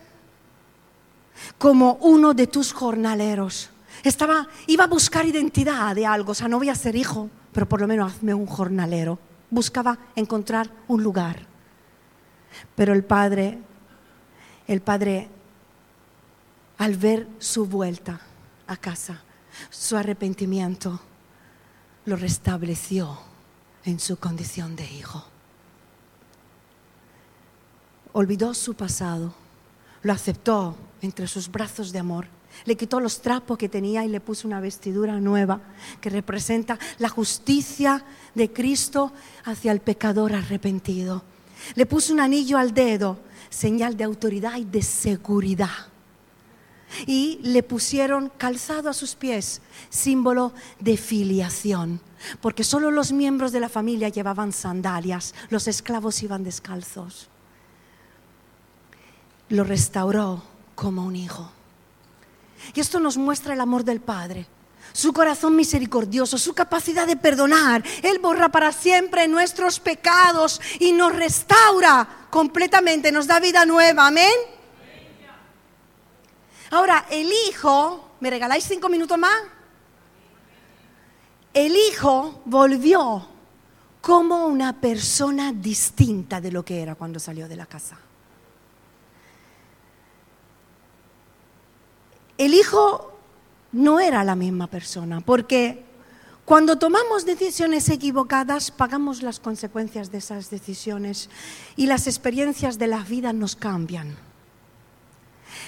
como 1.56 1.94
uno 2.00 2.34
de 2.34 2.46
tus 2.46 2.72
jornaleros. 2.72 3.70
Estaba, 4.02 4.48
iba 4.66 4.84
a 4.84 4.88
buscar 4.88 5.26
identidad 5.26 5.94
de 5.94 6.06
algo, 6.06 6.32
o 6.32 6.34
sea, 6.34 6.48
no 6.48 6.58
voy 6.58 6.68
a 6.68 6.74
ser 6.74 6.96
hijo, 6.96 7.30
pero 7.52 7.68
por 7.68 7.80
lo 7.80 7.88
menos 7.88 8.12
hazme 8.12 8.34
un 8.34 8.46
jornalero. 8.46 9.18
Buscaba 9.50 9.98
encontrar 10.14 10.70
un 10.86 11.02
lugar. 11.02 11.46
Pero 12.74 12.92
el 12.92 13.04
padre, 13.04 13.58
el 14.66 14.80
padre, 14.80 15.28
al 16.78 16.96
ver 16.96 17.26
su 17.38 17.66
vuelta 17.66 18.20
a 18.66 18.76
casa, 18.76 19.20
su 19.70 19.96
arrepentimiento, 19.96 21.00
lo 22.04 22.16
restableció 22.16 23.18
en 23.84 23.98
su 23.98 24.18
condición 24.18 24.76
de 24.76 24.84
hijo. 24.84 25.24
Olvidó 28.12 28.54
su 28.54 28.74
pasado, 28.74 29.34
lo 30.02 30.12
aceptó 30.12 30.76
entre 31.02 31.26
sus 31.26 31.50
brazos 31.50 31.92
de 31.92 31.98
amor. 31.98 32.26
Le 32.64 32.76
quitó 32.76 33.00
los 33.00 33.20
trapos 33.20 33.56
que 33.56 33.68
tenía 33.68 34.04
y 34.04 34.08
le 34.08 34.20
puso 34.20 34.48
una 34.48 34.60
vestidura 34.60 35.20
nueva 35.20 35.60
que 36.00 36.10
representa 36.10 36.78
la 36.98 37.08
justicia 37.08 38.04
de 38.34 38.52
Cristo 38.52 39.12
hacia 39.44 39.72
el 39.72 39.80
pecador 39.80 40.32
arrepentido. 40.32 41.22
Le 41.74 41.86
puso 41.86 42.12
un 42.12 42.20
anillo 42.20 42.58
al 42.58 42.74
dedo, 42.74 43.18
señal 43.50 43.96
de 43.96 44.04
autoridad 44.04 44.56
y 44.56 44.64
de 44.64 44.82
seguridad. 44.82 45.88
Y 47.06 47.38
le 47.42 47.62
pusieron 47.62 48.32
calzado 48.36 48.88
a 48.88 48.94
sus 48.94 49.14
pies, 49.14 49.60
símbolo 49.90 50.52
de 50.80 50.96
filiación, 50.96 52.00
porque 52.40 52.64
solo 52.64 52.90
los 52.90 53.12
miembros 53.12 53.52
de 53.52 53.60
la 53.60 53.68
familia 53.68 54.08
llevaban 54.08 54.52
sandalias, 54.52 55.34
los 55.50 55.68
esclavos 55.68 56.22
iban 56.22 56.44
descalzos. 56.44 57.28
Lo 59.50 59.64
restauró 59.64 60.42
como 60.74 61.04
un 61.04 61.16
hijo. 61.16 61.50
Y 62.74 62.80
esto 62.80 63.00
nos 63.00 63.16
muestra 63.16 63.54
el 63.54 63.60
amor 63.60 63.84
del 63.84 64.00
Padre, 64.00 64.46
su 64.92 65.12
corazón 65.12 65.56
misericordioso, 65.56 66.38
su 66.38 66.54
capacidad 66.54 67.06
de 67.06 67.16
perdonar. 67.16 67.82
Él 68.02 68.18
borra 68.18 68.48
para 68.48 68.72
siempre 68.72 69.28
nuestros 69.28 69.80
pecados 69.80 70.60
y 70.78 70.92
nos 70.92 71.14
restaura 71.14 72.26
completamente, 72.30 73.12
nos 73.12 73.26
da 73.26 73.40
vida 73.40 73.64
nueva. 73.64 74.06
Amén. 74.06 74.32
Ahora, 76.70 77.06
el 77.10 77.30
Hijo, 77.48 78.10
¿me 78.20 78.30
regaláis 78.30 78.64
cinco 78.64 78.88
minutos 78.88 79.16
más? 79.18 79.40
El 81.54 81.74
Hijo 81.74 82.42
volvió 82.44 83.26
como 84.00 84.46
una 84.46 84.78
persona 84.80 85.52
distinta 85.52 86.40
de 86.40 86.52
lo 86.52 86.64
que 86.64 86.82
era 86.82 86.94
cuando 86.94 87.18
salió 87.18 87.48
de 87.48 87.56
la 87.56 87.66
casa. 87.66 87.98
El 92.38 92.54
hijo 92.54 93.12
no 93.72 94.00
era 94.00 94.24
la 94.24 94.34
misma 94.34 94.66
persona, 94.66 95.20
porque 95.20 95.84
Cuando 96.48 96.78
tomamos 96.78 97.26
decisiones 97.26 97.90
equivocadas, 97.90 98.70
pagamos 98.70 99.20
las 99.20 99.38
consecuencias 99.38 100.10
de 100.10 100.16
esas 100.16 100.48
decisiones 100.48 101.28
y 101.76 101.84
las 101.84 102.06
experiencias 102.06 102.78
de 102.78 102.86
la 102.86 103.04
vida 103.04 103.34
nos 103.34 103.54
cambian. 103.54 104.16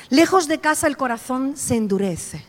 Lejos 0.09 0.49
de 0.49 0.59
casa 0.59 0.87
el 0.87 0.97
corazón 0.97 1.59
se 1.59 1.77
endurece, 1.77 2.47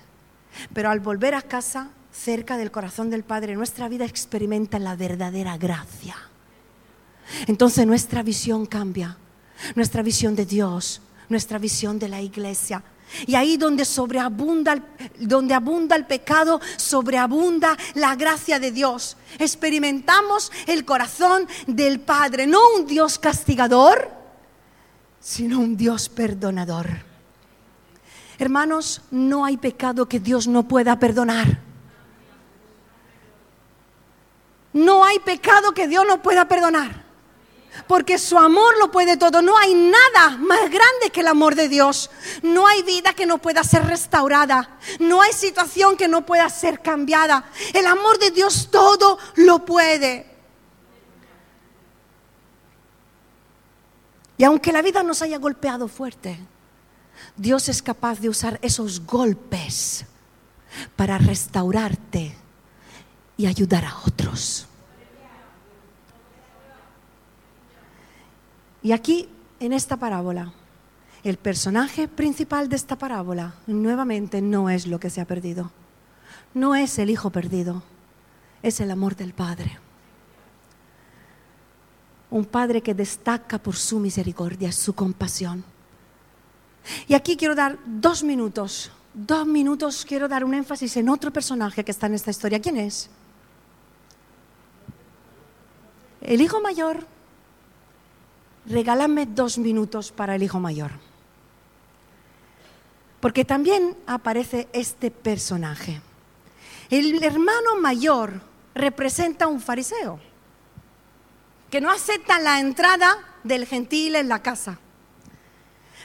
pero 0.72 0.90
al 0.90 1.02
volver 1.02 1.36
a 1.36 1.42
casa, 1.42 1.90
cerca 2.14 2.56
del 2.56 2.72
corazón 2.72 3.10
del 3.10 3.26
Padre, 3.26 3.58
nuestra 3.58 3.90
vida 3.90 4.06
experimenta 4.06 4.80
la 4.80 4.96
verdadera 4.96 5.58
gracia. 5.58 6.16
Entonces 7.48 7.86
nuestra 7.86 8.24
visión 8.24 8.66
cambia, 8.66 9.18
nuestra 9.76 10.04
visión 10.04 10.38
de 10.38 10.46
Dios, 10.46 11.02
nuestra 11.28 11.60
visión 11.60 12.00
de 12.00 12.08
la 12.08 12.22
iglesia. 12.22 12.82
Y 13.26 13.36
ahí 13.36 13.58
donde 13.58 13.86
sobreabunda, 13.86 14.84
donde 15.20 15.54
abunda 15.54 15.96
el 15.96 16.06
pecado, 16.06 16.60
sobreabunda 16.78 17.78
la 17.94 18.16
gracia 18.16 18.60
de 18.60 18.72
Dios. 18.72 19.18
Experimentamos 19.40 20.52
el 20.68 20.86
corazón 20.86 21.48
del 21.68 22.00
Padre, 22.00 22.48
no 22.48 22.60
un 22.78 22.88
Dios 22.88 23.20
castigador, 23.20 24.12
sino 25.20 25.60
un 25.60 25.78
Dios 25.78 26.10
perdonador. 26.10 26.88
Hermanos, 28.40 29.02
no 29.12 29.46
hay 29.46 29.58
pecado 29.58 30.08
que 30.08 30.20
Dios 30.20 30.48
no 30.48 30.68
pueda 30.68 30.98
perdonar. 30.98 31.60
No 34.74 35.04
hay 35.04 35.20
pecado 35.20 35.74
que 35.74 35.88
Dios 35.88 36.06
no 36.08 36.22
pueda 36.22 36.48
perdonar 36.48 37.11
porque 37.88 38.18
su 38.18 38.38
amor 38.38 38.78
lo 38.80 38.92
puede 38.92 39.18
todo. 39.18 39.42
No 39.42 39.58
hay 39.58 39.74
nada 39.74 40.38
más 40.38 40.62
grande 40.62 41.10
que 41.12 41.22
el 41.22 41.28
amor 41.28 41.56
de 41.56 41.70
Dios. 41.70 42.10
No 42.42 42.68
hay 42.68 42.84
vida 42.84 43.14
que 43.14 43.26
no 43.26 43.38
pueda 43.38 43.64
ser 43.64 43.86
restaurada. 43.86 44.78
No 45.00 45.22
hay 45.22 45.34
situación 45.34 45.98
que 45.98 46.08
no 46.08 46.26
pueda 46.26 46.50
ser 46.50 46.82
cambiada. 46.82 47.46
El 47.74 47.86
amor 47.86 48.20
de 48.20 48.32
Dios 48.32 48.70
todo 48.72 49.18
lo 49.36 49.66
puede. 49.66 50.30
Y 54.38 54.44
aunque 54.44 54.72
la 54.72 54.82
vida 54.82 55.04
nos 55.04 55.22
haya 55.22 55.38
golpeado 55.38 55.88
fuerte, 55.88 56.40
Dios 57.36 57.70
es 57.70 57.82
capaz 57.82 58.20
de 58.20 58.30
usar 58.30 58.60
esos 58.64 59.06
golpes 59.06 60.06
para 60.96 61.18
restaurarte 61.18 62.36
y 63.38 63.46
ayudar 63.46 63.86
a 63.86 63.98
otros. 64.06 64.68
Y 68.84 68.92
aquí, 68.92 69.30
en 69.60 69.74
esta 69.74 69.98
parábola, 69.98 70.54
el 71.24 71.38
personaje 71.38 72.08
principal 72.08 72.68
de 72.68 72.76
esta 72.76 72.98
parábola 72.98 73.54
nuevamente 73.68 74.42
no 74.42 74.70
es 74.70 74.88
lo 74.88 75.00
que 75.00 75.10
se 75.10 75.22
ha 75.22 75.26
perdido. 75.26 75.72
No 76.54 76.76
es 76.76 76.98
el 76.98 77.10
hijo 77.10 77.30
perdido, 77.30 77.84
es 78.64 78.80
el 78.80 78.90
amor 78.90 79.16
del 79.16 79.34
Padre. 79.34 79.78
Un 82.32 82.46
Padre 82.46 82.82
que 82.82 82.94
destaca 82.94 83.60
por 83.60 83.76
su 83.76 84.00
misericordia, 84.00 84.72
su 84.72 84.94
compasión. 84.94 85.64
Y 87.08 87.14
aquí 87.14 87.38
quiero 87.38 87.54
dar 87.54 87.78
dos 87.86 88.24
minutos, 88.24 88.92
dos 89.14 89.46
minutos 89.46 90.06
quiero 90.08 90.28
dar 90.28 90.44
un 90.44 90.56
énfasis 90.56 90.98
en 90.98 91.10
otro 91.10 91.32
personaje 91.32 91.84
que 91.84 91.92
está 91.92 92.08
en 92.08 92.16
esta 92.16 92.32
historia. 92.32 92.60
¿Quién 92.60 92.78
es? 92.78 93.10
El 96.22 96.42
hijo 96.42 96.62
mayor 96.62 97.06
regálame 98.66 99.26
dos 99.26 99.58
minutos 99.58 100.12
para 100.12 100.36
el 100.36 100.44
hijo 100.44 100.60
mayor. 100.60 100.92
Porque 103.20 103.46
también 103.46 103.98
aparece 104.08 104.68
este 104.74 105.12
personaje. 105.12 106.02
El 106.90 107.24
hermano 107.24 107.76
mayor 107.80 108.42
representa 108.74 109.46
a 109.46 109.48
un 109.48 109.62
fariseo 109.62 110.20
que 111.70 111.82
no 111.82 111.90
acepta 111.90 112.40
la 112.40 112.60
entrada 112.60 113.18
del 113.44 113.66
gentil 113.66 114.16
en 114.16 114.28
la 114.28 114.42
casa. 114.42 114.80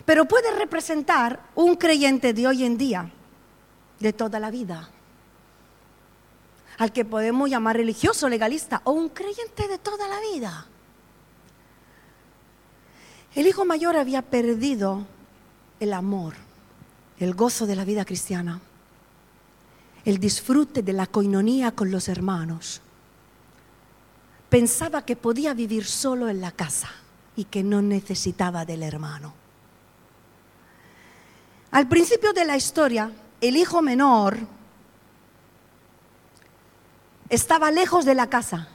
Pero 0.04 0.26
puede 0.26 0.52
representar 0.52 1.40
un 1.54 1.74
creyente 1.74 2.32
de 2.32 2.46
hoy 2.46 2.64
en 2.64 2.76
día, 2.78 3.10
de 3.98 4.12
toda 4.12 4.38
la 4.38 4.50
vida, 4.50 4.90
al 6.78 6.92
que 6.92 7.04
podemos 7.04 7.50
llamar 7.50 7.76
religioso, 7.76 8.28
legalista, 8.28 8.82
o 8.84 8.92
un 8.92 9.08
creyente 9.08 9.66
de 9.66 9.78
toda 9.78 10.06
la 10.06 10.20
vida 10.20 10.66
el 13.36 13.46
hijo 13.46 13.66
mayor 13.66 13.96
había 13.96 14.22
perdido 14.22 15.06
el 15.78 15.92
amor, 15.92 16.34
el 17.18 17.34
gozo 17.34 17.66
de 17.66 17.76
la 17.76 17.84
vida 17.84 18.06
cristiana, 18.06 18.62
el 20.06 20.18
disfrute 20.18 20.82
de 20.82 20.94
la 20.94 21.06
coinonía 21.06 21.72
con 21.72 21.90
los 21.90 22.08
hermanos. 22.08 22.80
Pensaba 24.48 25.04
que 25.04 25.16
podía 25.16 25.52
vivir 25.52 25.84
solo 25.84 26.30
en 26.30 26.40
la 26.40 26.50
casa 26.50 26.88
y 27.36 27.44
que 27.44 27.62
no 27.62 27.82
necesitaba 27.82 28.64
del 28.64 28.82
hermano. 28.82 29.34
Al 31.72 31.88
principio 31.88 32.32
de 32.32 32.46
la 32.46 32.56
historia, 32.56 33.12
el 33.42 33.58
hijo 33.58 33.82
menor 33.82 34.38
estaba 37.28 37.70
lejos 37.70 38.06
de 38.06 38.14
la 38.14 38.30
casa 38.30 38.68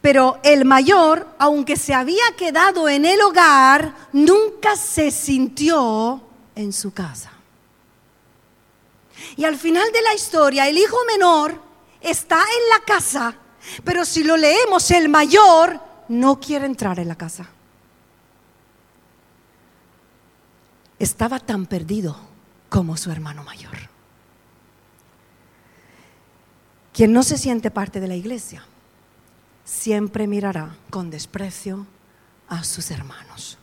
pero 0.00 0.38
el 0.42 0.64
mayor, 0.64 1.26
aunque 1.38 1.76
se 1.76 1.94
había 1.94 2.24
quedado 2.36 2.88
en 2.88 3.04
el 3.04 3.20
hogar, 3.20 3.94
nunca 4.12 4.76
se 4.76 5.10
sintió 5.10 6.22
en 6.54 6.72
su 6.72 6.92
casa. 6.92 7.32
Y 9.36 9.44
al 9.44 9.56
final 9.56 9.90
de 9.92 10.02
la 10.02 10.14
historia, 10.14 10.68
el 10.68 10.78
hijo 10.78 10.96
menor 11.06 11.60
está 12.00 12.38
en 12.38 12.68
la 12.70 12.84
casa, 12.84 13.36
pero 13.84 14.04
si 14.04 14.24
lo 14.24 14.36
leemos, 14.36 14.90
el 14.90 15.08
mayor 15.08 15.80
no 16.08 16.40
quiere 16.40 16.66
entrar 16.66 16.98
en 16.98 17.08
la 17.08 17.16
casa. 17.16 17.48
Estaba 20.98 21.38
tan 21.38 21.66
perdido 21.66 22.16
como 22.68 22.96
su 22.96 23.10
hermano 23.10 23.44
mayor. 23.44 23.76
Quien 26.92 27.12
no 27.12 27.22
se 27.22 27.38
siente 27.38 27.70
parte 27.70 28.00
de 28.00 28.08
la 28.08 28.16
iglesia 28.16 28.64
siempre 29.70 30.26
mirará 30.26 30.76
con 30.90 31.10
desprecio 31.10 31.86
a 32.48 32.64
sus 32.64 32.90
hermanos. 32.90 33.56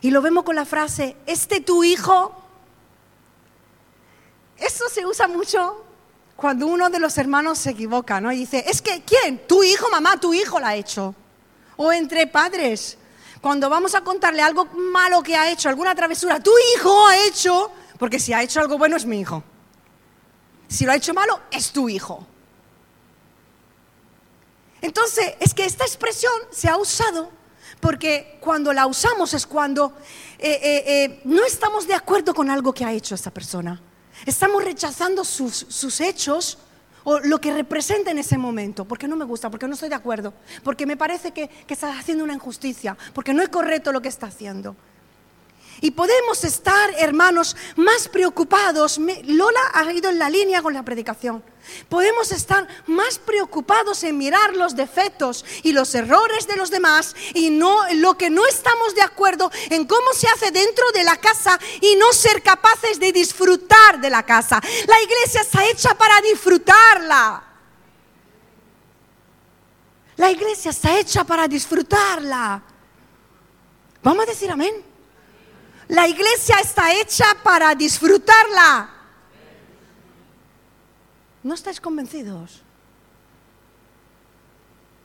Y 0.00 0.10
lo 0.10 0.22
vemos 0.22 0.44
con 0.44 0.54
la 0.54 0.64
frase, 0.64 1.16
este 1.26 1.60
tu 1.60 1.82
hijo. 1.82 2.32
Eso 4.56 4.88
se 4.88 5.04
usa 5.04 5.26
mucho 5.26 5.84
cuando 6.36 6.68
uno 6.68 6.88
de 6.90 7.00
los 7.00 7.18
hermanos 7.18 7.58
se 7.58 7.70
equivoca, 7.70 8.20
¿no? 8.20 8.30
Y 8.30 8.36
dice, 8.36 8.64
es 8.68 8.80
que, 8.80 9.02
¿quién? 9.02 9.46
Tu 9.48 9.64
hijo, 9.64 9.88
mamá, 9.90 10.18
tu 10.20 10.32
hijo 10.32 10.60
lo 10.60 10.66
ha 10.66 10.76
hecho. 10.76 11.14
O 11.76 11.92
entre 11.92 12.28
padres, 12.28 12.96
cuando 13.40 13.68
vamos 13.68 13.96
a 13.96 14.02
contarle 14.02 14.42
algo 14.42 14.66
malo 14.66 15.22
que 15.24 15.34
ha 15.34 15.50
hecho, 15.50 15.68
alguna 15.68 15.94
travesura, 15.96 16.40
tu 16.40 16.52
hijo 16.76 17.06
ha 17.08 17.16
hecho, 17.26 17.72
porque 17.98 18.20
si 18.20 18.32
ha 18.32 18.42
hecho 18.42 18.60
algo 18.60 18.78
bueno 18.78 18.96
es 18.96 19.04
mi 19.04 19.18
hijo. 19.20 19.42
Si 20.68 20.84
lo 20.84 20.92
ha 20.92 20.96
hecho 20.96 21.14
malo, 21.14 21.40
es 21.50 21.72
tu 21.72 21.88
hijo. 21.88 22.24
Entonces, 24.80 25.34
es 25.40 25.54
que 25.54 25.64
esta 25.64 25.84
expresión 25.84 26.32
se 26.50 26.68
ha 26.68 26.76
usado 26.76 27.30
porque 27.80 28.38
cuando 28.40 28.72
la 28.72 28.86
usamos 28.86 29.34
es 29.34 29.46
cuando 29.46 29.96
eh, 30.38 30.58
eh, 30.62 30.84
eh, 30.86 31.20
no 31.24 31.44
estamos 31.44 31.86
de 31.86 31.94
acuerdo 31.94 32.34
con 32.34 32.50
algo 32.50 32.72
que 32.72 32.84
ha 32.84 32.92
hecho 32.92 33.14
esta 33.14 33.30
persona. 33.30 33.80
Estamos 34.26 34.64
rechazando 34.64 35.24
sus, 35.24 36.00
hechos 36.00 36.58
o 37.04 37.20
lo 37.20 37.40
que 37.40 37.52
representa 37.52 38.10
en 38.10 38.18
ese 38.18 38.36
momento, 38.36 38.84
porque 38.84 39.06
no 39.06 39.16
me 39.16 39.24
gusta, 39.24 39.48
porque 39.48 39.68
no 39.68 39.74
estoy 39.74 39.88
de 39.88 39.94
acuerdo, 39.94 40.34
porque 40.64 40.86
me 40.86 40.96
parece 40.96 41.32
que 41.32 41.48
está 41.68 41.96
haciendo 41.98 42.24
una 42.24 42.34
injusticia, 42.34 42.96
porque 43.14 43.32
no 43.32 43.42
es 43.42 43.48
correcto 43.48 43.92
lo 43.92 44.02
que 44.02 44.08
está 44.08 44.26
haciendo. 44.26 44.76
Y 45.80 45.92
podemos 45.92 46.44
estar, 46.44 46.94
hermanos, 46.98 47.56
más 47.76 48.08
preocupados. 48.08 48.98
Lola 48.98 49.60
ha 49.74 49.92
ido 49.92 50.10
en 50.10 50.18
la 50.18 50.28
línea 50.28 50.62
con 50.62 50.74
la 50.74 50.82
predicación. 50.82 51.42
Podemos 51.88 52.32
estar 52.32 52.66
más 52.86 53.18
preocupados 53.18 54.02
en 54.02 54.16
mirar 54.16 54.56
los 54.56 54.74
defectos 54.74 55.44
y 55.62 55.72
los 55.72 55.94
errores 55.94 56.46
de 56.46 56.56
los 56.56 56.70
demás 56.70 57.14
y 57.34 57.50
no 57.50 57.76
lo 57.94 58.16
que 58.16 58.30
no 58.30 58.46
estamos 58.46 58.94
de 58.94 59.02
acuerdo 59.02 59.50
en 59.70 59.86
cómo 59.86 60.12
se 60.14 60.28
hace 60.28 60.50
dentro 60.50 60.84
de 60.92 61.04
la 61.04 61.16
casa 61.16 61.58
y 61.80 61.96
no 61.96 62.12
ser 62.12 62.42
capaces 62.42 62.98
de 62.98 63.12
disfrutar 63.12 64.00
de 64.00 64.10
la 64.10 64.24
casa. 64.24 64.60
La 64.86 65.00
iglesia 65.02 65.42
está 65.42 65.64
hecha 65.66 65.94
para 65.94 66.20
disfrutarla. 66.22 67.44
La 70.16 70.30
iglesia 70.32 70.70
está 70.70 70.98
hecha 70.98 71.22
para 71.24 71.46
disfrutarla. 71.46 72.62
Vamos 74.02 74.24
a 74.24 74.26
decir 74.26 74.50
amén. 74.50 74.87
La 75.88 76.06
iglesia 76.06 76.56
está 76.60 76.92
hecha 76.92 77.24
para 77.42 77.74
disfrutarla. 77.74 78.90
¿No 81.42 81.54
estáis 81.54 81.80
convencidos? 81.80 82.62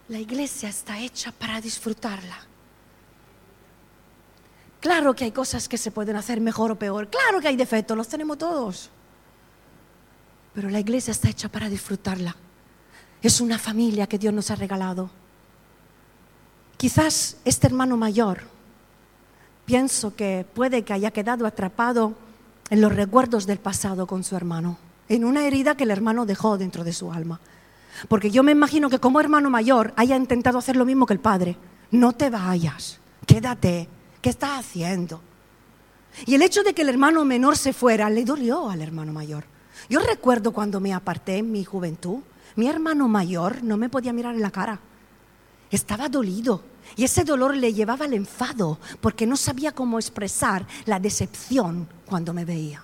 La 0.09 0.19
iglesia 0.19 0.67
está 0.67 0.99
hecha 0.99 1.31
para 1.31 1.61
disfrutarla. 1.61 2.37
Claro 4.81 5.13
que 5.15 5.23
hay 5.23 5.31
cosas 5.31 5.69
que 5.69 5.77
se 5.77 5.91
pueden 5.91 6.17
hacer 6.17 6.41
mejor 6.41 6.71
o 6.71 6.75
peor. 6.77 7.07
Claro 7.07 7.39
que 7.39 7.47
hay 7.47 7.55
defectos, 7.55 7.95
los 7.95 8.09
tenemos 8.09 8.37
todos. 8.37 8.89
Pero 10.53 10.69
la 10.69 10.81
iglesia 10.81 11.11
está 11.11 11.29
hecha 11.29 11.47
para 11.47 11.69
disfrutarla. 11.69 12.35
es 13.21 13.39
una 13.39 13.57
familia 13.57 14.05
que 14.05 14.19
Dios 14.19 14.33
nos 14.33 14.51
ha 14.51 14.55
regalado. 14.55 15.09
Quizás 16.75 17.37
este 17.45 17.67
hermano 17.67 17.95
mayor, 17.95 18.52
pienso 19.65 20.15
que 20.15 20.45
puede 20.53 20.83
que 20.83 20.93
haya 20.93 21.11
quedado 21.11 21.45
atrapado 21.45 22.13
en 22.69 22.81
los 22.81 22.95
recuerdos 22.95 23.45
del 23.45 23.59
pasado 23.59 24.07
con 24.07 24.23
su 24.23 24.35
hermano, 24.35 24.77
en 25.09 25.25
una 25.25 25.45
herida 25.45 25.75
que 25.75 25.83
el 25.83 25.91
hermano 25.91 26.25
dejó 26.25 26.57
dentro 26.57 26.83
de 26.83 26.93
su 26.93 27.11
alma. 27.11 27.39
Porque 28.07 28.31
yo 28.31 28.43
me 28.43 28.51
imagino 28.51 28.89
que 28.89 28.99
como 28.99 29.19
hermano 29.19 29.49
mayor 29.49 29.93
haya 29.95 30.15
intentado 30.15 30.57
hacer 30.57 30.75
lo 30.75 30.85
mismo 30.85 31.05
que 31.05 31.13
el 31.13 31.19
padre. 31.19 31.57
No 31.91 32.13
te 32.13 32.29
vayas, 32.29 32.99
quédate, 33.27 33.87
¿qué 34.21 34.29
estás 34.29 34.59
haciendo? 34.59 35.21
Y 36.25 36.35
el 36.35 36.41
hecho 36.41 36.63
de 36.63 36.73
que 36.73 36.81
el 36.81 36.89
hermano 36.89 37.23
menor 37.25 37.57
se 37.57 37.73
fuera 37.73 38.09
le 38.09 38.25
dolió 38.25 38.69
al 38.69 38.81
hermano 38.81 39.13
mayor. 39.13 39.45
Yo 39.89 39.99
recuerdo 39.99 40.53
cuando 40.53 40.79
me 40.79 40.93
aparté 40.93 41.37
en 41.37 41.51
mi 41.51 41.63
juventud, 41.63 42.19
mi 42.55 42.67
hermano 42.67 43.07
mayor 43.07 43.63
no 43.63 43.77
me 43.77 43.89
podía 43.89 44.13
mirar 44.13 44.35
en 44.35 44.41
la 44.41 44.51
cara. 44.51 44.79
Estaba 45.71 46.09
dolido 46.09 46.61
y 46.95 47.03
ese 47.03 47.23
dolor 47.23 47.55
le 47.55 47.73
llevaba 47.73 48.05
al 48.05 48.13
enfado 48.13 48.79
porque 49.01 49.25
no 49.25 49.35
sabía 49.35 49.71
cómo 49.71 49.99
expresar 49.99 50.65
la 50.85 50.99
decepción 50.99 51.87
cuando 52.05 52.33
me 52.33 52.45
veía. 52.45 52.83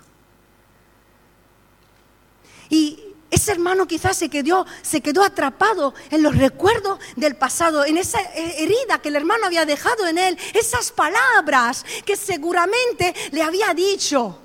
Y 2.69 2.99
ese 3.31 3.51
hermano 3.51 3.87
quizás 3.87 4.17
se 4.17 4.29
quedó, 4.29 4.65
se 4.81 5.01
quedó 5.01 5.23
atrapado 5.23 5.93
en 6.09 6.23
los 6.23 6.35
recuerdos 6.35 6.99
del 7.15 7.35
pasado, 7.35 7.85
en 7.85 7.97
esa 7.97 8.19
herida 8.33 8.99
que 9.01 9.09
el 9.09 9.15
hermano 9.15 9.45
había 9.45 9.65
dejado 9.65 10.07
en 10.07 10.17
él, 10.17 10.37
esas 10.53 10.91
palabras 10.91 11.85
que 12.05 12.15
seguramente 12.15 13.13
le 13.31 13.43
había 13.43 13.73
dicho, 13.73 14.39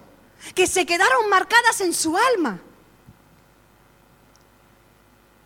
que 0.55 0.67
se 0.67 0.85
quedaron 0.85 1.29
marcadas 1.31 1.81
en 1.81 1.95
su 1.95 2.17
alma. 2.17 2.61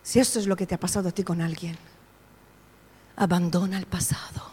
Si 0.02 0.18
esto 0.18 0.38
es 0.40 0.46
lo 0.46 0.56
que 0.56 0.66
te 0.66 0.74
ha 0.74 0.80
pasado 0.80 1.10
a 1.10 1.12
ti 1.12 1.22
con 1.22 1.40
alguien, 1.40 1.78
abandona 3.18 3.78
el 3.78 3.86
pasado. 3.86 4.48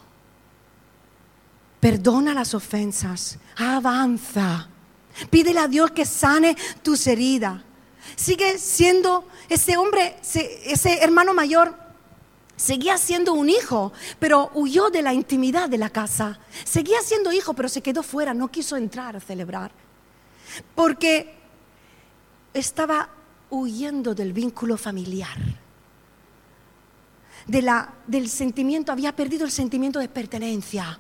Perdona 1.80 2.34
las 2.34 2.53
ofensas, 2.53 3.38
avanza. 3.57 4.68
Pídele 5.30 5.59
a 5.59 5.68
Dios 5.68 5.91
que 5.91 6.05
sane 6.05 6.55
tus 6.84 7.07
heridas 7.07 7.61
sigue 8.16 8.57
siendo 8.57 9.28
ese 9.49 9.78
hombre, 9.78 10.18
ese 10.22 11.03
hermano 11.03 11.34
mayor, 11.34 11.76
seguía 12.55 12.97
siendo 12.97 13.34
un 13.34 13.49
hijo, 13.49 13.91
pero 14.20 14.51
huyó 14.53 14.89
de 14.89 15.01
la 15.01 15.13
intimidad 15.13 15.70
de 15.70 15.78
la 15.78 15.89
casa. 15.89 16.39
Seguía 16.63 17.01
siendo 17.01 17.32
hijo, 17.32 17.53
pero 17.53 17.70
se 17.70 17.82
quedó 17.82 18.03
fuera, 18.03 18.34
no 18.34 18.49
quiso 18.49 18.78
entrar 18.78 19.16
a 19.16 19.20
celebrar. 19.20 19.72
Porque 20.74 21.36
estaba 22.53 23.09
huyendo 23.49 24.16
del 24.16 24.34
vínculo 24.34 24.78
familiar. 24.78 25.38
Del 27.48 28.30
sentimiento, 28.30 28.91
había 28.91 29.16
perdido 29.16 29.46
el 29.46 29.52
sentimiento 29.52 30.00
de 30.00 30.10
pertenencia, 30.10 31.00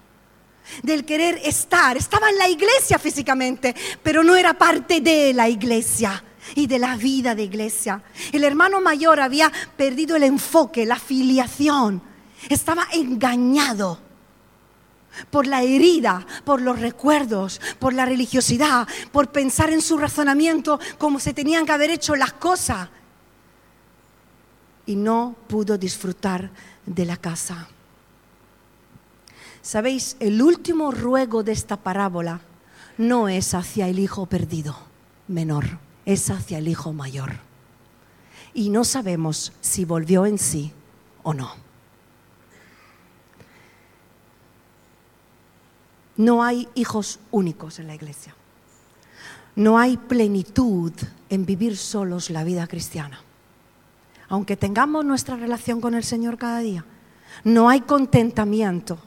del 0.83 1.05
querer 1.05 1.39
estar. 1.43 1.97
Estaba 1.97 2.29
en 2.29 2.37
la 2.37 2.49
iglesia 2.49 2.99
físicamente, 2.99 3.75
pero 4.03 4.23
no 4.23 4.35
era 4.35 4.53
parte 4.53 5.01
de 5.01 5.33
la 5.33 5.49
iglesia 5.49 6.23
y 6.53 6.67
de 6.67 6.79
la 6.79 6.95
vida 6.95 7.33
de 7.33 7.43
iglesia. 7.43 8.03
El 8.31 8.43
hermano 8.43 8.81
mayor 8.81 9.19
había 9.19 9.51
perdido 9.75 10.15
el 10.15 10.23
enfoque, 10.23 10.85
la 10.85 10.99
filiación. 10.99 12.01
Estaba 12.49 12.87
engañado 12.93 13.99
por 15.31 15.47
la 15.47 15.63
herida, 15.63 16.25
por 16.43 16.61
los 16.61 16.79
recuerdos, 16.79 17.61
por 17.79 17.93
la 17.93 18.05
religiosidad, 18.05 18.87
por 19.11 19.31
pensar 19.31 19.71
en 19.71 19.81
su 19.81 19.97
razonamiento 19.97 20.79
como 20.97 21.19
se 21.19 21.33
tenían 21.33 21.65
que 21.65 21.71
haber 21.71 21.89
hecho 21.89 22.15
las 22.15 22.33
cosas. 22.33 22.89
Y 24.85 24.95
no 24.95 25.35
pudo 25.47 25.77
disfrutar 25.77 26.51
de 26.85 27.05
la 27.05 27.17
casa. 27.17 27.67
Sabéis, 29.61 30.15
el 30.19 30.41
último 30.41 30.91
ruego 30.91 31.43
de 31.43 31.51
esta 31.51 31.77
parábola 31.77 32.41
no 32.97 33.29
es 33.29 33.53
hacia 33.53 33.87
el 33.87 33.99
hijo 33.99 34.25
perdido 34.27 34.75
menor 35.27 35.79
es 36.05 36.29
hacia 36.29 36.59
el 36.59 36.67
hijo 36.67 36.93
mayor. 36.93 37.33
Y 38.53 38.69
no 38.69 38.83
sabemos 38.83 39.53
si 39.61 39.85
volvió 39.85 40.25
en 40.25 40.37
sí 40.37 40.71
o 41.23 41.33
no. 41.33 41.51
No 46.17 46.43
hay 46.43 46.69
hijos 46.75 47.19
únicos 47.31 47.79
en 47.79 47.87
la 47.87 47.95
iglesia. 47.95 48.33
No 49.55 49.77
hay 49.77 49.97
plenitud 49.97 50.93
en 51.29 51.45
vivir 51.45 51.75
solos 51.75 52.29
la 52.29 52.43
vida 52.43 52.67
cristiana. 52.67 53.19
Aunque 54.27 54.57
tengamos 54.57 55.05
nuestra 55.05 55.35
relación 55.35 55.81
con 55.81 55.93
el 55.93 56.03
Señor 56.03 56.37
cada 56.37 56.59
día, 56.59 56.85
no 57.43 57.69
hay 57.69 57.81
contentamiento 57.81 58.97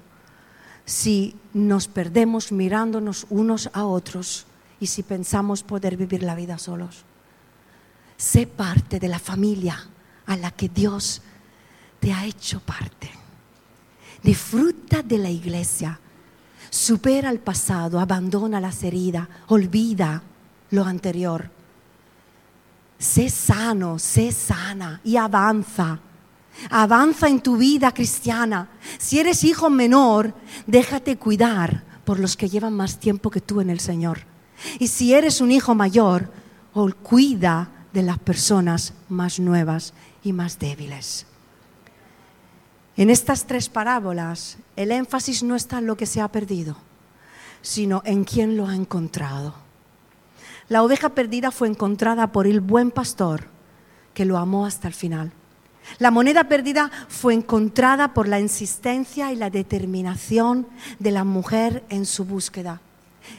si 0.85 1.37
nos 1.53 1.89
perdemos 1.89 2.53
mirándonos 2.53 3.27
unos 3.31 3.71
a 3.73 3.85
otros 3.85 4.47
y 4.81 4.87
si 4.87 5.03
pensamos 5.03 5.63
poder 5.63 5.97
vivir 5.97 6.23
la 6.23 6.35
vida 6.35 6.59
solos. 6.59 7.05
Sé 8.17 8.47
parte 8.47 8.99
de 8.99 9.09
la 9.09 9.19
familia 9.19 9.79
a 10.27 10.37
la 10.37 10.51
que 10.51 10.69
Dios 10.69 11.23
te 12.01 12.13
ha 12.13 12.25
hecho 12.25 12.61
parte. 12.61 13.11
Disfruta 14.23 15.03
de 15.03 15.19
la 15.19 15.31
iglesia. 15.31 15.99
Supera 16.71 17.31
el 17.31 17.39
pasado, 17.39 18.01
abandona 18.01 18.61
las 18.61 18.83
heridas, 18.83 19.29
olvida 19.47 20.23
lo 20.71 20.85
anterior. 20.85 21.51
Sé 22.99 23.31
sano, 23.31 23.99
sé 23.99 24.33
sana 24.33 25.01
y 25.05 25.17
avanza. 25.17 26.01
Avanza 26.71 27.29
en 27.29 27.41
tu 27.41 27.57
vida 27.57 27.93
cristiana. 27.93 28.69
Si 28.99 29.19
eres 29.21 29.45
hijo 29.45 29.71
menor, 29.71 30.35
déjate 30.67 31.17
cuidar 31.17 31.85
por 32.05 32.19
los 32.19 32.37
que 32.37 32.49
llevan 32.49 32.75
más 32.75 32.99
tiempo 32.99 33.31
que 33.31 33.41
tú 33.41 33.61
en 33.61 33.71
el 33.71 33.81
Señor. 33.81 34.21
Y 34.79 34.89
si 34.89 35.15
eres 35.15 35.41
un 35.41 35.53
hijo 35.53 35.75
mayor, 35.75 36.31
cuida 37.03 37.71
de 37.93 38.03
las 38.03 38.19
personas 38.19 38.95
más 39.09 39.41
nuevas 39.41 39.95
y 40.23 40.33
más 40.33 40.59
débiles. 40.59 41.27
En 42.97 43.11
estas 43.11 43.47
tres 43.47 43.69
parábolas, 43.69 44.59
el 44.77 44.91
énfasis 44.91 45.43
no 45.43 45.55
está 45.55 45.79
en 45.79 45.87
lo 45.87 45.97
que 45.97 46.07
se 46.07 46.21
ha 46.21 46.29
perdido, 46.29 46.77
sino 47.63 48.03
en 48.05 48.25
quién 48.25 48.57
lo 48.57 48.67
ha 48.67 48.75
encontrado. 48.75 49.68
La 50.69 50.83
oveja 50.83 51.11
perdida 51.11 51.51
fue 51.51 51.69
encontrada 51.69 52.33
por 52.33 52.47
el 52.47 52.61
buen 52.61 52.91
pastor 52.91 53.47
que 54.15 54.25
lo 54.25 54.37
amó 54.37 54.67
hasta 54.67 54.89
el 54.89 54.95
final. 54.95 55.33
La 55.99 56.11
moneda 56.11 56.45
perdida 56.45 56.91
fue 57.09 57.33
encontrada 57.35 58.13
por 58.13 58.29
la 58.29 58.41
insistencia 58.41 59.33
y 59.33 59.37
la 59.37 59.49
determinación 59.49 60.67
de 60.99 61.11
la 61.11 61.25
mujer 61.25 61.85
en 61.89 62.05
su 62.05 62.25
búsqueda. 62.25 62.83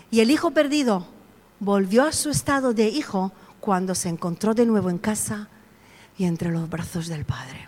Y 0.09 0.21
el 0.21 0.31
hijo 0.31 0.51
perdido 0.51 1.07
volvió 1.59 2.03
a 2.03 2.11
su 2.11 2.29
estado 2.29 2.73
de 2.73 2.87
hijo 2.87 3.31
cuando 3.59 3.93
se 3.93 4.09
encontró 4.09 4.53
de 4.53 4.65
nuevo 4.65 4.89
en 4.89 4.97
casa 4.97 5.49
y 6.17 6.25
entre 6.25 6.49
los 6.49 6.69
brazos 6.69 7.07
del 7.07 7.25
Padre. 7.25 7.67